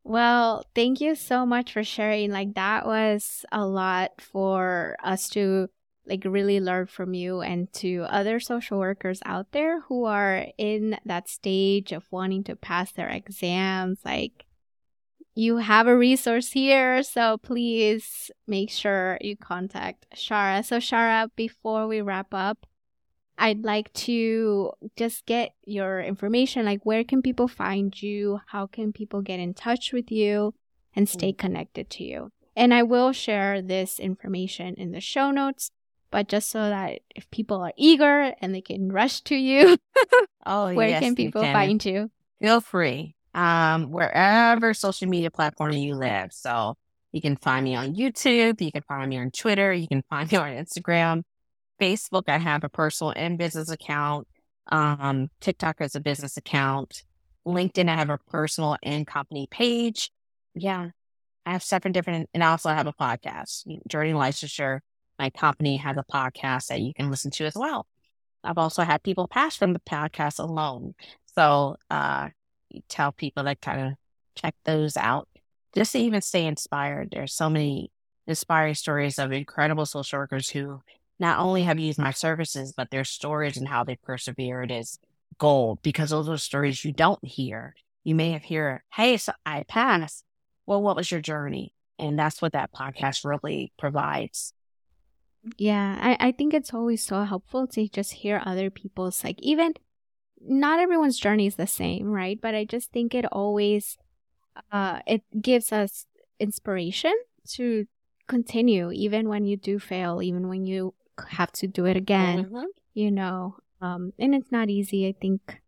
Well, 0.03 0.65
thank 0.73 1.01
you 1.01 1.15
so 1.15 1.45
much 1.45 1.73
for 1.73 1.83
sharing. 1.83 2.31
Like 2.31 2.53
that 2.53 2.85
was 2.85 3.45
a 3.51 3.65
lot 3.65 4.11
for 4.21 4.95
us 5.03 5.27
to 5.29 5.67
like 6.07 6.23
really 6.25 6.59
learn 6.59 6.87
from 6.87 7.13
you 7.13 7.41
and 7.41 7.71
to 7.73 8.05
other 8.09 8.39
social 8.39 8.79
workers 8.79 9.19
out 9.25 9.51
there 9.51 9.81
who 9.81 10.05
are 10.05 10.47
in 10.57 10.97
that 11.05 11.29
stage 11.29 11.91
of 11.91 12.05
wanting 12.11 12.43
to 12.45 12.55
pass 12.55 12.91
their 12.91 13.09
exams. 13.09 13.99
Like 14.05 14.45
you 15.35 15.57
have 15.57 15.87
a 15.87 15.97
resource 15.97 16.51
here, 16.51 17.03
so 17.03 17.37
please 17.37 18.31
make 18.47 18.71
sure 18.71 19.17
you 19.21 19.35
contact 19.35 20.07
Shara. 20.15 20.65
So 20.65 20.77
Shara, 20.77 21.29
before 21.35 21.87
we 21.87 22.01
wrap 22.01 22.33
up, 22.33 22.65
I'd 23.37 23.63
like 23.63 23.93
to 23.93 24.71
just 24.95 25.25
get 25.25 25.53
your 25.63 26.01
information 26.01 26.65
like 26.65 26.83
where 26.85 27.03
can 27.03 27.21
people 27.21 27.47
find 27.47 28.01
you? 28.01 28.41
How 28.47 28.65
can 28.65 28.91
people 28.91 29.21
get 29.21 29.39
in 29.39 29.53
touch 29.53 29.93
with 29.93 30.11
you 30.11 30.55
and 30.95 31.07
stay 31.07 31.33
mm. 31.33 31.37
connected 31.37 31.89
to 31.91 32.03
you? 32.03 32.31
And 32.55 32.73
I 32.73 32.81
will 32.81 33.11
share 33.11 33.61
this 33.61 33.99
information 33.99 34.73
in 34.73 34.91
the 34.91 34.99
show 34.99 35.29
notes, 35.29 35.69
but 36.11 36.27
just 36.27 36.49
so 36.49 36.59
that 36.59 36.99
if 37.15 37.29
people 37.31 37.61
are 37.61 37.73
eager 37.77 38.33
and 38.41 38.53
they 38.53 38.61
can 38.61 38.91
rush 38.91 39.21
to 39.21 39.35
you, 39.35 39.77
oh, 40.45 40.73
where 40.73 40.89
yes, 40.89 41.01
can 41.01 41.15
people 41.15 41.41
can. 41.41 41.53
find 41.53 41.83
you? 41.83 42.09
Feel 42.41 42.61
free. 42.61 43.15
Um, 43.33 43.91
wherever 43.91 44.73
social 44.73 45.07
media 45.07 45.29
platform 45.29 45.73
you 45.73 45.95
live. 45.95 46.31
So 46.33 46.75
you 47.11 47.21
can 47.21 47.35
find 47.35 47.63
me 47.63 47.75
on 47.75 47.95
YouTube, 47.95 48.61
you 48.61 48.71
can 48.71 48.83
find 48.83 49.09
me 49.09 49.17
on 49.17 49.31
Twitter, 49.31 49.73
you 49.73 49.87
can 49.87 50.03
find 50.09 50.31
me 50.31 50.37
on 50.37 50.49
Instagram. 50.49 51.23
Facebook, 51.79 52.23
I 52.27 52.37
have 52.37 52.63
a 52.63 52.69
personal 52.69 53.13
and 53.15 53.37
business 53.37 53.69
account. 53.69 54.27
Um, 54.71 55.29
TikTok 55.39 55.81
is 55.81 55.95
a 55.95 55.99
business 55.99 56.37
account. 56.37 57.03
LinkedIn, 57.47 57.87
I 57.87 57.95
have 57.95 58.09
a 58.09 58.17
personal 58.17 58.77
and 58.83 59.05
company 59.07 59.47
page. 59.49 60.11
Yeah, 60.53 60.89
I 61.45 61.51
have 61.51 61.63
seven 61.63 61.91
different, 61.91 62.29
and 62.33 62.43
also 62.43 62.69
I 62.69 62.73
have 62.73 62.87
a 62.87 62.93
podcast. 62.93 63.65
Journey 63.87 64.11
Licensure, 64.11 64.79
my 65.19 65.29
company 65.29 65.77
has 65.77 65.97
a 65.97 66.03
podcast 66.03 66.67
that 66.67 66.81
you 66.81 66.93
can 66.93 67.09
listen 67.09 67.31
to 67.31 67.45
as 67.45 67.55
well. 67.55 67.87
I've 68.43 68.57
also 68.57 68.83
had 68.83 69.03
people 69.03 69.27
pass 69.27 69.55
from 69.55 69.73
the 69.73 69.79
podcast 69.79 70.39
alone. 70.39 70.95
So, 71.35 71.77
uh, 71.89 72.29
tell 72.89 73.11
people 73.11 73.43
to 73.43 73.55
kind 73.55 73.87
of 73.87 73.93
check 74.35 74.55
those 74.65 74.97
out 74.97 75.27
just 75.75 75.91
to 75.93 75.99
even 75.99 76.21
stay 76.21 76.45
inspired. 76.45 77.09
There's 77.11 77.33
so 77.33 77.49
many 77.49 77.91
inspiring 78.25 78.75
stories 78.75 79.19
of 79.19 79.31
incredible 79.31 79.85
social 79.85 80.19
workers 80.19 80.49
who 80.49 80.81
not 81.19 81.39
only 81.39 81.63
have 81.63 81.79
used 81.79 81.99
my 81.99 82.11
services, 82.11 82.73
but 82.75 82.91
their 82.91 83.03
stories 83.03 83.57
and 83.57 83.67
how 83.67 83.83
they 83.83 83.95
persevered 83.95 84.71
is 84.71 84.99
gold 85.37 85.79
because 85.81 86.09
those 86.09 86.29
are 86.29 86.37
stories 86.37 86.83
you 86.83 86.91
don't 86.91 87.23
hear. 87.25 87.75
You 88.03 88.15
may 88.15 88.31
have 88.31 88.43
hear, 88.43 88.83
hey, 88.93 89.17
so 89.17 89.33
I 89.45 89.63
passed. 89.63 90.23
Well, 90.65 90.81
what 90.81 90.95
was 90.95 91.11
your 91.11 91.21
journey? 91.21 91.73
And 91.99 92.17
that's 92.17 92.41
what 92.41 92.53
that 92.53 92.71
podcast 92.71 93.25
really 93.25 93.71
provides. 93.77 94.53
Yeah, 95.57 95.97
I, 96.01 96.27
I 96.27 96.31
think 96.31 96.53
it's 96.53 96.73
always 96.73 97.03
so 97.03 97.23
helpful 97.23 97.67
to 97.67 97.87
just 97.87 98.13
hear 98.13 98.41
other 98.45 98.69
people's 98.69 99.23
like 99.23 99.37
even 99.39 99.73
not 100.41 100.79
everyone's 100.79 101.17
journey 101.17 101.47
is 101.47 101.55
the 101.55 101.67
same, 101.67 102.07
right? 102.07 102.39
But 102.41 102.55
I 102.55 102.65
just 102.65 102.91
think 102.91 103.15
it 103.15 103.25
always 103.31 103.97
uh 104.71 104.99
it 105.05 105.23
gives 105.39 105.71
us 105.71 106.05
inspiration 106.39 107.13
to 107.49 107.85
continue 108.27 108.91
even 108.91 109.29
when 109.29 109.45
you 109.45 109.57
do 109.57 109.79
fail, 109.79 110.21
even 110.21 110.47
when 110.47 110.65
you 110.65 110.93
have 111.29 111.51
to 111.53 111.67
do 111.67 111.85
it 111.85 111.97
again, 111.97 112.45
mm-hmm. 112.45 112.65
you 112.93 113.11
know. 113.11 113.55
Um, 113.81 114.13
and 114.19 114.33
it's 114.35 114.51
not 114.51 114.69
easy. 114.69 115.07
I 115.07 115.13
think 115.19 115.61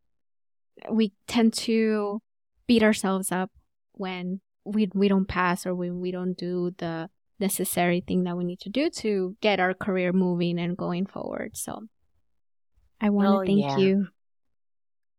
we 0.89 1.13
tend 1.27 1.53
to 1.53 2.21
beat 2.67 2.83
ourselves 2.83 3.31
up 3.31 3.51
when 3.93 4.41
we 4.65 4.89
we 4.93 5.07
don't 5.07 5.27
pass 5.27 5.65
or 5.65 5.75
when 5.75 5.99
we 5.99 6.11
don't 6.11 6.37
do 6.37 6.73
the 6.77 7.09
necessary 7.39 8.01
thing 8.05 8.23
that 8.23 8.37
we 8.37 8.43
need 8.43 8.59
to 8.61 8.69
do 8.69 8.89
to 8.89 9.35
get 9.41 9.59
our 9.59 9.73
career 9.73 10.11
moving 10.13 10.59
and 10.59 10.77
going 10.77 11.05
forward. 11.05 11.57
So 11.57 11.83
I 13.01 13.09
want 13.09 13.27
to 13.27 13.33
oh, 13.33 13.45
thank 13.45 13.61
yeah. 13.61 13.77
you. 13.77 14.07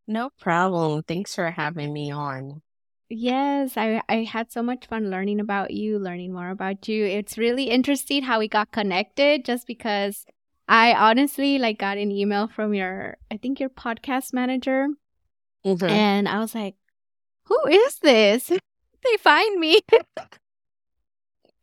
No 0.07 0.31
problem. 0.41 1.03
Thanks 1.03 1.35
for 1.35 1.51
having 1.51 1.93
me 1.93 2.11
on. 2.11 2.63
Yes, 3.09 3.77
I 3.77 4.03
I 4.09 4.23
had 4.25 4.53
so 4.53 4.63
much 4.63 4.87
fun 4.87 5.11
learning 5.11 5.41
about 5.41 5.73
you, 5.73 5.99
learning 5.99 6.33
more 6.33 6.51
about 6.51 6.87
you. 6.89 7.05
It's 7.05 7.37
really 7.37 7.65
interesting 7.65 8.23
how 8.23 8.39
we 8.39 8.47
got 8.47 8.71
connected 8.71 9.45
just 9.45 9.67
because 9.67 10.27
I 10.69 10.95
honestly 10.95 11.59
like 11.59 11.79
got 11.79 11.99
an 11.99 12.13
email 12.13 12.47
from 12.47 12.73
your 12.73 13.17
I 13.31 13.37
think 13.37 13.59
your 13.59 13.71
podcast 13.71 14.33
manager. 14.33 14.89
Mm-hmm. 15.67 15.89
And 15.89 16.29
I 16.29 16.39
was 16.39 16.55
like, 16.55 16.77
"Who 17.47 17.59
is 17.69 17.99
this?" 17.99 18.49
they 19.05 19.17
find 19.19 19.59
me. 19.59 19.81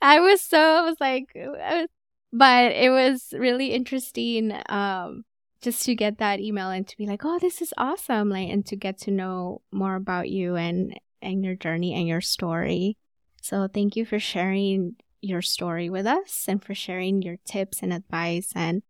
I 0.01 0.19
was 0.19 0.41
so 0.41 0.59
I 0.59 0.81
was 0.81 0.97
like 0.99 1.31
was, 1.35 1.87
but 2.31 2.71
it 2.71 2.89
was 2.89 3.33
really 3.37 3.73
interesting 3.73 4.53
um 4.69 5.23
just 5.61 5.83
to 5.85 5.95
get 5.95 6.19
that 6.19 6.39
email 6.39 6.69
and 6.69 6.87
to 6.87 6.97
be 6.97 7.07
like, 7.07 7.25
"Oh, 7.25 7.39
this 7.39 7.61
is 7.61 7.73
awesome." 7.77 8.29
Like 8.29 8.49
and 8.49 8.65
to 8.67 8.75
get 8.75 8.97
to 8.99 9.11
know 9.11 9.61
more 9.71 9.95
about 9.95 10.29
you 10.29 10.55
and 10.55 10.99
and 11.21 11.43
your 11.43 11.55
journey 11.55 11.93
and 11.93 12.07
your 12.07 12.21
story. 12.21 12.97
So 13.41 13.67
thank 13.67 13.95
you 13.95 14.05
for 14.05 14.19
sharing 14.19 14.95
your 15.21 15.41
story 15.41 15.89
with 15.89 16.05
us 16.05 16.45
and 16.47 16.63
for 16.63 16.75
sharing 16.75 17.21
your 17.21 17.37
tips 17.45 17.81
and 17.81 17.91
advice 17.91 18.51
and 18.55 18.83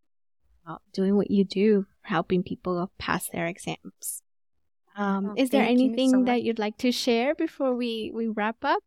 uh, 0.68 0.78
doing 0.94 1.16
what 1.16 1.32
you 1.32 1.46
do, 1.46 1.86
helping 2.02 2.44
people 2.44 2.92
pass 2.98 3.30
their 3.30 3.48
exams. 3.48 4.22
Um, 4.96 5.30
oh, 5.30 5.34
is 5.38 5.52
there 5.52 5.64
anything 5.64 6.10
so 6.10 6.24
that 6.24 6.44
you'd 6.44 6.60
like 6.60 6.78
to 6.80 6.92
share 6.92 7.36
before 7.36 7.76
we, 7.76 8.12
we 8.14 8.28
wrap 8.28 8.58
up? 8.64 8.84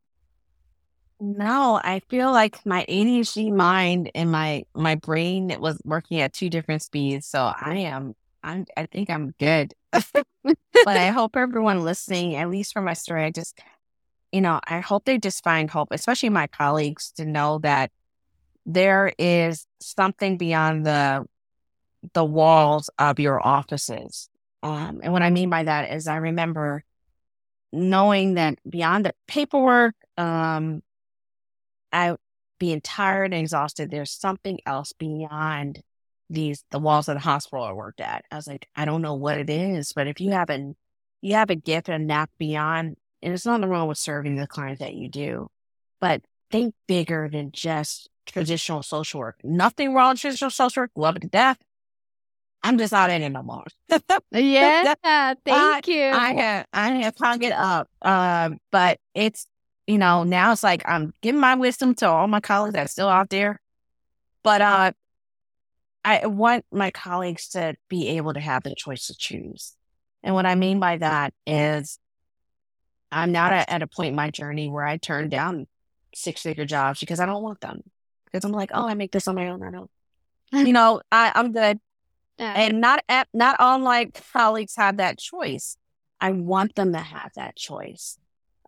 No, 1.21 1.79
I 1.85 2.01
feel 2.09 2.33
like 2.33 2.65
my 2.65 2.85
ADHD 2.89 3.51
mind 3.53 4.11
and 4.15 4.33
my 4.33 4.65
my 4.75 4.95
brain 4.95 5.55
was 5.61 5.79
working 5.85 6.21
at 6.21 6.33
two 6.33 6.49
different 6.49 6.83
speeds. 6.83 7.27
So 7.27 7.41
I 7.41 7.77
am 7.79 8.15
I'm 8.43 8.65
I 8.77 8.87
think 8.87 9.11
I'm 9.11 9.35
good. 9.39 9.75
but 9.93 10.17
I 10.87 11.09
hope 11.09 11.37
everyone 11.37 11.85
listening, 11.85 12.37
at 12.37 12.49
least 12.49 12.73
for 12.73 12.81
my 12.81 12.95
story, 12.95 13.25
I 13.25 13.31
just 13.31 13.59
you 14.33 14.41
know, 14.41 14.61
I 14.67 14.81
hope 14.81 15.05
they 15.05 15.19
just 15.19 15.45
find 15.45 15.71
hope, 15.71 15.89
especially 15.91 16.29
my 16.31 16.47
colleagues, 16.47 17.13
to 17.17 17.25
know 17.27 17.59
that 17.59 17.91
there 18.65 19.13
is 19.19 19.67
something 19.81 20.39
beyond 20.39 20.87
the 20.87 21.27
the 22.15 22.25
walls 22.25 22.89
of 22.99 23.19
your 23.21 23.47
offices. 23.47 24.31
Um, 24.63 25.01
and 25.03 25.13
what 25.13 25.23
I 25.23 25.31
mean 25.31 25.51
by 25.51 25.65
that 25.65 25.93
is 25.95 26.09
I 26.09 26.17
remember 26.17 26.85
knowing 27.73 28.35
that 28.35 28.59
beyond 28.69 29.07
the 29.07 29.15
paperwork, 29.27 29.95
um, 30.17 30.83
I 31.93 32.17
being 32.59 32.81
tired 32.81 33.33
and 33.33 33.35
exhausted, 33.35 33.91
there's 33.91 34.11
something 34.11 34.59
else 34.67 34.93
beyond 34.93 35.83
these 36.29 36.65
the 36.71 36.79
walls 36.79 37.09
of 37.09 37.17
the 37.17 37.21
hospital 37.21 37.65
I 37.65 37.73
worked 37.73 38.01
at. 38.01 38.25
I 38.31 38.37
was 38.37 38.47
like, 38.47 38.69
I 38.77 38.85
don't 38.85 39.03
know 39.03 39.15
what 39.15 39.39
it 39.39 39.51
is, 39.51 39.93
but 39.93 40.07
if 40.07 40.21
you 40.21 40.31
have 40.31 40.51
a 40.51 40.73
you 41.21 41.35
have 41.35 41.51
a 41.51 41.57
gift 41.57 41.89
and 41.89 42.03
a 42.03 42.07
knack 42.07 42.31
beyond 42.39 42.97
and 43.23 43.35
it's 43.35 43.47
nothing 43.47 43.69
wrong 43.69 43.89
with 43.89 43.99
serving 43.99 44.37
the 44.37 44.47
clients 44.47 44.81
that 44.81 44.95
you 44.95 45.09
do, 45.09 45.49
but 46.01 46.23
think 46.51 46.75
bigger 46.87 47.29
than 47.31 47.53
just 47.53 48.09
traditional 48.27 48.83
social 48.83 49.21
work. 49.21 49.37
Nothing 49.43 49.93
wrong 49.93 50.13
with 50.13 50.21
traditional 50.21 50.51
social 50.51 50.83
work. 50.83 50.91
Love 50.97 51.17
it 51.17 51.23
to 51.23 51.29
death. 51.29 51.59
I'm 52.63 52.79
just 52.79 52.93
not 52.93 53.11
in 53.11 53.23
it 53.23 53.31
no 53.31 53.43
more. 53.43 53.65
yeah, 54.33 54.95
thank 55.45 55.47
I, 55.47 55.81
you. 55.87 56.05
I 56.05 56.35
have 56.35 56.67
I 56.73 56.91
have 56.91 57.15
hung 57.19 57.43
it 57.43 57.53
up, 57.53 57.89
um, 58.03 58.59
but 58.71 58.99
it's 59.15 59.47
you 59.91 59.99
know 59.99 60.25
now 60.25 60.53
it's 60.53 60.63
like 60.63 60.83
I'm 60.87 61.13
giving 61.21 61.41
my 61.41 61.55
wisdom 61.55 61.95
to 61.97 62.09
all 62.09 62.29
my 62.29 62.41
colleagues 62.41 62.75
that's 62.75 62.93
still 62.93 63.09
out 63.09 63.31
there, 63.31 63.61
but 64.43 64.61
uh, 64.63 64.93
I 66.05 66.27
want 66.27 66.65
my 66.73 66.91
colleagues 66.91 67.49
to 67.51 67.75
be 67.89 68.09
able 68.17 68.35
to 68.35 68.41
have 68.41 68.63
the 68.63 68.75
choice 68.75 69.07
to 69.09 69.17
choose, 69.17 69.75
and 70.23 70.35
what 70.35 70.47
I 70.47 70.55
mean 70.55 70.81
by 70.81 70.99
that 70.99 71.35
is 71.47 71.99
I'm 73.13 73.33
not 73.33 73.53
at, 73.53 73.69
at 73.69 73.83
a 73.83 73.87
point 73.87 74.11
in 74.11 74.15
my 74.15 74.31
journey 74.31 74.69
where 74.69 74.87
I 74.87 74.97
turn 74.97 75.29
down 75.29 75.67
six 76.15 76.43
figure 76.43 76.65
jobs 76.65 77.01
because 77.01 77.21
I 77.21 77.27
don't 77.27 77.43
want 77.43 77.61
them. 77.61 77.83
Because 78.25 78.45
I'm 78.45 78.53
like, 78.53 78.71
oh, 78.73 78.87
I 78.87 78.95
make 78.95 79.13
this 79.13 79.27
on 79.27 79.35
my 79.35 79.49
own. 79.49 79.63
I 79.63 79.71
don't, 79.71 79.91
you 80.67 80.73
know, 80.73 81.01
I, 81.11 81.33
I'm 81.35 81.53
good. 81.53 81.81
Yeah. 82.39 82.53
And 82.55 82.81
not 82.81 83.03
at, 83.09 83.29
not 83.35 83.57
all 83.59 83.79
my 83.79 84.11
colleagues 84.33 84.77
have 84.77 84.99
that 84.99 85.19
choice. 85.19 85.77
I 86.21 86.33
want 86.33 86.75
them 86.75 86.93
to 86.93 86.99
have 86.99 87.33
that 87.35 87.57
choice. 87.57 88.19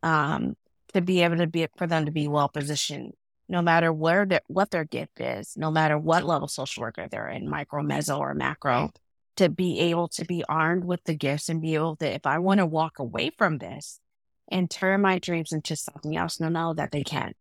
Um, 0.03 0.57
to 0.95 1.01
be 1.01 1.23
able 1.23 1.39
to 1.39 1.47
be 1.47 1.67
for 1.77 1.87
them 1.87 2.07
to 2.07 2.13
be 2.13 2.29
well 2.29 2.49
positioned, 2.49 3.13
no 3.49 3.63
matter 3.63 3.93
where 3.93 4.27
their 4.27 4.43
what 4.47 4.71
their 4.71 4.85
gift 4.85 5.21
is, 5.21 5.57
no 5.57 5.71
matter 5.71 5.99
what 5.99 6.25
level 6.25 6.49
social 6.49 6.83
worker 6.83 7.09
they're 7.11 7.29
in, 7.29 7.49
micro, 7.49 7.83
meso, 7.83 8.19
or 8.19 8.35
macro, 8.35 8.91
to 9.37 9.49
be 9.49 9.81
able 9.81 10.09
to 10.09 10.25
be 10.25 10.45
armed 10.49 10.85
with 10.85 11.03
the 11.05 11.15
gifts 11.15 11.49
and 11.49 11.63
be 11.63 11.75
able 11.75 11.97
to, 11.97 12.07
if 12.07 12.27
I 12.27 12.39
want 12.39 12.59
to 12.59 12.67
walk 12.67 12.99
away 12.99 13.31
from 13.37 13.59
this, 13.59 14.01
and 14.49 14.71
turn 14.71 15.01
my 15.01 15.19
dreams 15.19 15.53
into 15.53 15.77
something 15.77 16.17
else 16.17 16.41
no 16.41 16.49
no, 16.49 16.75
that 16.75 16.93
they 16.93 17.03
can 17.03 17.35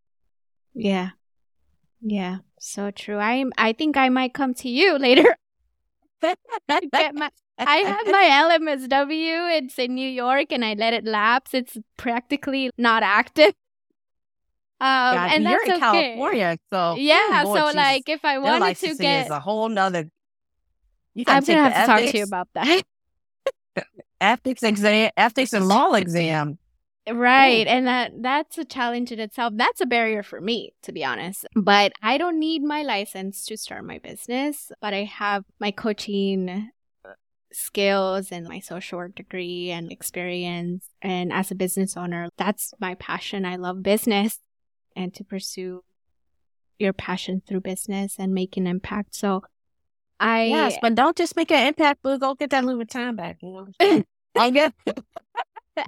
yeah. 0.73 1.09
Yeah. 2.01 2.37
So 2.59 2.91
true. 2.91 3.17
I 3.17 3.45
i 3.57 3.73
think 3.73 3.97
i 3.97 4.09
might 4.09 4.33
come 4.33 4.53
to 4.55 4.69
you 4.69 4.97
later. 4.97 5.35
Get 6.21 7.15
my 7.15 7.31
I 7.67 7.77
have 7.85 8.07
my 8.07 8.57
LMSW. 8.59 9.57
It's 9.57 9.79
in 9.79 9.95
New 9.95 10.09
York, 10.09 10.47
and 10.51 10.63
I 10.65 10.73
let 10.73 10.93
it 10.93 11.05
lapse. 11.05 11.53
It's 11.53 11.77
practically 11.97 12.71
not 12.77 13.03
active. 13.03 13.53
Um, 14.81 15.13
God, 15.13 15.31
and 15.33 15.43
you're 15.43 15.51
that's 15.63 15.67
in 15.67 15.73
okay. 15.75 15.79
California, 16.15 16.57
so 16.73 16.95
yeah. 16.95 17.43
so 17.43 17.53
Jesus. 17.53 17.75
like, 17.75 18.09
if 18.09 18.25
I 18.25 18.39
wanted 18.39 18.75
to 18.77 18.95
get, 18.95 19.25
is 19.27 19.31
a 19.31 19.39
whole 19.39 19.69
nother. 19.69 20.09
I'm 21.15 21.23
gonna 21.23 21.35
have 21.35 21.45
to 21.45 21.53
ethics, 21.53 21.85
talk 21.85 22.11
to 22.11 22.17
you 22.17 22.23
about 22.23 22.47
that. 22.55 22.81
ethics 24.21 24.63
exam, 24.63 25.11
ethics 25.15 25.53
and 25.53 25.67
law 25.67 25.93
exam. 25.93 26.57
Right. 27.09 27.67
And 27.67 27.87
that 27.87 28.11
that's 28.21 28.57
a 28.57 28.65
challenge 28.65 29.11
in 29.11 29.19
itself. 29.19 29.53
That's 29.55 29.81
a 29.81 29.85
barrier 29.85 30.23
for 30.23 30.39
me, 30.39 30.73
to 30.83 30.91
be 30.91 31.03
honest. 31.03 31.45
But 31.55 31.93
I 32.01 32.17
don't 32.17 32.39
need 32.39 32.63
my 32.63 32.83
license 32.83 33.45
to 33.45 33.57
start 33.57 33.85
my 33.85 33.97
business, 33.99 34.71
but 34.81 34.93
I 34.93 35.03
have 35.03 35.43
my 35.59 35.71
coaching 35.71 36.71
skills 37.51 38.31
and 38.31 38.47
my 38.47 38.59
social 38.59 38.97
work 38.97 39.15
degree 39.15 39.71
and 39.71 39.91
experience. 39.91 40.89
And 41.01 41.31
as 41.31 41.51
a 41.51 41.55
business 41.55 41.97
owner, 41.97 42.29
that's 42.37 42.73
my 42.79 42.95
passion. 42.95 43.45
I 43.45 43.55
love 43.55 43.83
business 43.83 44.39
and 44.95 45.13
to 45.15 45.23
pursue 45.23 45.83
your 46.79 46.93
passion 46.93 47.41
through 47.47 47.61
business 47.61 48.15
and 48.17 48.33
make 48.33 48.57
an 48.57 48.67
impact. 48.67 49.15
So 49.15 49.43
I 50.19 50.45
Yes, 50.45 50.77
but 50.81 50.95
don't 50.95 51.17
just 51.17 51.35
make 51.35 51.51
an 51.51 51.67
impact, 51.67 52.03
boo. 52.03 52.17
Go 52.19 52.35
get 52.35 52.49
that 52.51 52.63
Louis 52.63 52.85
Vuitton 52.85 53.15
back. 53.15 53.39
You 53.41 53.67
know? 53.79 54.03
I 54.35 54.49
get 54.49 54.73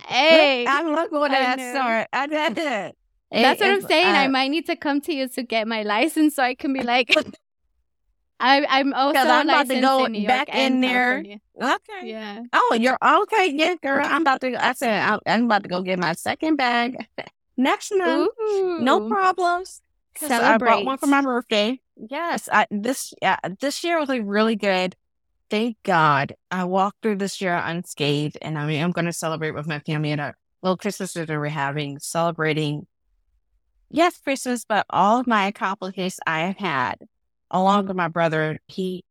hey, 0.07 0.65
I'm 0.69 0.91
not 0.91 1.09
going 1.09 1.31
to 1.31 1.37
that 1.37 1.59
store. 1.59 2.07
I 2.13 2.27
did 2.27 2.57
it. 2.57 2.97
That's 3.31 3.59
what 3.59 3.69
I'm 3.69 3.81
saying. 3.81 4.15
Uh, 4.15 4.19
I 4.19 4.27
might 4.27 4.49
need 4.49 4.67
to 4.67 4.75
come 4.75 5.01
to 5.01 5.13
you 5.13 5.27
to 5.29 5.43
get 5.43 5.67
my 5.67 5.83
license 5.83 6.35
so 6.35 6.43
I 6.43 6.53
can 6.53 6.71
be 6.71 6.83
like, 6.83 7.15
I, 8.43 8.65
I'm 8.67 8.93
also 8.93 9.19
I'm 9.19 9.47
about 9.47 9.69
to 9.69 9.79
go 9.79 10.05
in 10.05 10.25
back 10.25 10.53
in 10.53 10.81
there. 10.81 11.19
Okay. 11.19 11.39
Yeah. 12.03 12.43
Oh, 12.51 12.77
you're 12.79 12.97
okay. 13.01 13.51
Yeah, 13.53 13.75
girl. 13.81 14.05
I'm 14.05 14.21
about 14.21 14.41
to. 14.41 14.53
I 14.63 14.73
said 14.73 15.01
I'm, 15.01 15.19
I'm 15.25 15.45
about 15.45 15.63
to 15.63 15.69
go 15.69 15.81
get 15.81 15.97
my 15.97 16.13
second 16.13 16.57
bag 16.57 17.07
next 17.57 17.93
month. 17.95 18.29
Ooh. 18.41 18.79
No 18.79 19.07
problems. 19.07 19.81
Celebrate. 20.17 20.69
I 20.69 20.75
bought 20.75 20.85
one 20.85 20.97
for 20.97 21.07
my 21.07 21.21
birthday. 21.21 21.79
Yes. 21.95 22.49
I, 22.51 22.67
this 22.69 23.13
yeah. 23.21 23.37
This 23.59 23.83
year 23.83 23.99
was 23.99 24.09
like 24.09 24.23
really 24.25 24.55
good 24.55 24.95
thank 25.53 25.77
God 25.83 26.35
I 26.49 26.63
walked 26.63 27.03
through 27.03 27.17
this 27.17 27.39
year 27.39 27.55
unscathed. 27.55 28.39
And 28.41 28.57
I 28.57 28.65
mean, 28.65 28.83
I'm 28.83 28.89
going 28.89 29.05
to 29.05 29.13
celebrate 29.13 29.51
with 29.51 29.67
my 29.67 29.77
family 29.77 30.11
at 30.11 30.19
a 30.19 30.33
little 30.63 30.77
Christmas 30.77 31.13
dinner 31.13 31.39
we're 31.39 31.49
having, 31.49 31.99
celebrating, 31.99 32.87
yes, 33.91 34.17
Christmas, 34.17 34.65
but 34.67 34.87
all 34.89 35.19
of 35.19 35.27
my 35.27 35.45
accomplishments 35.45 36.19
I 36.25 36.39
have 36.47 36.57
had, 36.57 36.95
along 37.53 37.87
with 37.87 37.95
my 37.95 38.09
brother. 38.09 38.59
He 38.67 39.05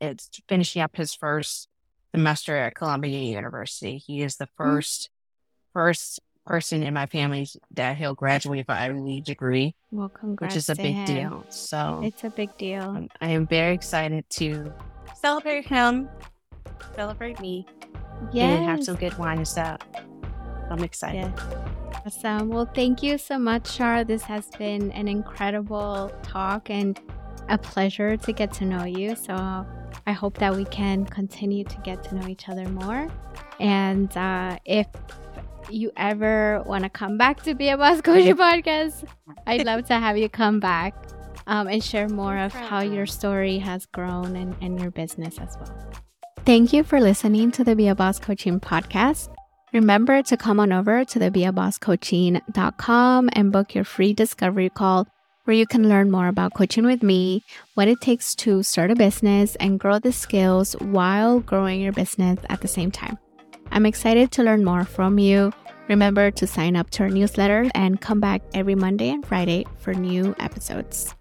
is 0.00 0.30
finishing 0.48 0.80
up 0.80 0.96
his 0.96 1.12
first 1.12 1.68
semester 2.14 2.56
at 2.56 2.74
Columbia 2.74 3.18
University. 3.18 3.98
He 3.98 4.22
is 4.22 4.36
the 4.36 4.48
1st 4.58 4.58
mm-hmm. 4.58 5.72
first 5.74 6.20
person 6.46 6.82
in 6.82 6.94
my 6.94 7.04
family 7.04 7.46
that 7.72 7.98
he'll 7.98 8.14
graduate 8.14 8.60
with 8.60 8.70
an 8.70 8.82
Ivy 8.82 9.00
League 9.00 9.24
degree. 9.24 9.74
Well, 9.90 10.08
congrats. 10.08 10.54
Which 10.54 10.58
is 10.58 10.70
a 10.70 10.76
big 10.76 10.94
him. 10.94 11.04
deal. 11.04 11.44
So 11.50 12.00
it's 12.02 12.24
a 12.24 12.30
big 12.30 12.56
deal. 12.56 13.06
I 13.20 13.28
am 13.28 13.46
very 13.46 13.74
excited 13.74 14.24
to 14.30 14.72
celebrate 15.14 15.66
him, 15.66 16.08
celebrate 16.94 17.38
me, 17.40 17.66
yeah, 18.32 18.48
and 18.48 18.64
have 18.64 18.82
some 18.82 18.96
good 18.96 19.16
wine 19.18 19.38
and 19.38 19.48
stuff. 19.48 19.80
I'm 20.70 20.82
excited. 20.82 21.32
Yeah. 21.36 22.02
Awesome. 22.06 22.48
Well, 22.48 22.66
thank 22.74 23.02
you 23.02 23.18
so 23.18 23.38
much, 23.38 23.70
Shar. 23.70 24.04
This 24.04 24.22
has 24.22 24.46
been 24.58 24.90
an 24.92 25.08
incredible 25.08 26.10
talk 26.22 26.70
and 26.70 26.98
a 27.48 27.58
pleasure 27.58 28.16
to 28.16 28.32
get 28.32 28.52
to 28.54 28.64
know 28.64 28.84
you. 28.84 29.16
So 29.16 29.66
I 30.06 30.12
hope 30.12 30.38
that 30.38 30.54
we 30.54 30.64
can 30.66 31.04
continue 31.04 31.64
to 31.64 31.76
get 31.84 32.02
to 32.04 32.14
know 32.14 32.28
each 32.28 32.48
other 32.48 32.68
more. 32.68 33.08
And 33.60 34.14
uh, 34.16 34.58
if 34.64 34.86
you 35.70 35.90
ever 35.96 36.62
want 36.66 36.84
to 36.84 36.90
come 36.90 37.18
back 37.18 37.42
to 37.42 37.54
Be 37.54 37.68
a 37.68 37.76
Boss 37.76 38.00
Coach 38.00 38.24
podcast, 38.24 39.04
I'd 39.46 39.66
love 39.66 39.86
to 39.86 39.94
have 39.94 40.16
you 40.16 40.28
come 40.28 40.60
back 40.60 40.94
um, 41.46 41.68
and 41.68 41.82
share 41.82 42.08
more 42.08 42.38
of 42.38 42.52
how 42.52 42.80
your 42.80 43.06
story 43.06 43.58
has 43.58 43.86
grown 43.86 44.36
and, 44.36 44.54
and 44.60 44.80
your 44.80 44.90
business 44.90 45.38
as 45.38 45.56
well. 45.58 45.90
Thank 46.44 46.72
you 46.72 46.82
for 46.82 47.00
listening 47.00 47.50
to 47.52 47.64
the 47.64 47.76
Be 47.76 47.88
a 47.88 47.94
Boss 47.94 48.18
Coaching 48.18 48.60
podcast. 48.60 49.28
Remember 49.72 50.22
to 50.22 50.36
come 50.36 50.60
on 50.60 50.72
over 50.72 51.04
to 51.04 51.18
the 51.18 51.30
beabosscoaching.com 51.30 53.30
and 53.34 53.52
book 53.52 53.74
your 53.74 53.84
free 53.84 54.14
discovery 54.14 54.70
call 54.70 55.06
where 55.48 55.56
you 55.56 55.66
can 55.66 55.88
learn 55.88 56.10
more 56.10 56.28
about 56.28 56.52
coaching 56.52 56.84
with 56.84 57.02
me, 57.02 57.42
what 57.72 57.88
it 57.88 57.98
takes 58.02 58.34
to 58.34 58.62
start 58.62 58.90
a 58.90 58.94
business 58.94 59.56
and 59.56 59.80
grow 59.80 59.98
the 59.98 60.12
skills 60.12 60.74
while 60.74 61.40
growing 61.40 61.80
your 61.80 61.92
business 61.94 62.38
at 62.50 62.60
the 62.60 62.68
same 62.68 62.90
time. 62.90 63.16
I'm 63.70 63.86
excited 63.86 64.30
to 64.32 64.42
learn 64.42 64.62
more 64.62 64.84
from 64.84 65.18
you. 65.18 65.50
Remember 65.88 66.30
to 66.32 66.46
sign 66.46 66.76
up 66.76 66.90
to 66.90 67.04
our 67.04 67.08
newsletter 67.08 67.70
and 67.74 67.98
come 67.98 68.20
back 68.20 68.42
every 68.52 68.74
Monday 68.74 69.08
and 69.08 69.24
Friday 69.24 69.64
for 69.78 69.94
new 69.94 70.36
episodes. 70.38 71.14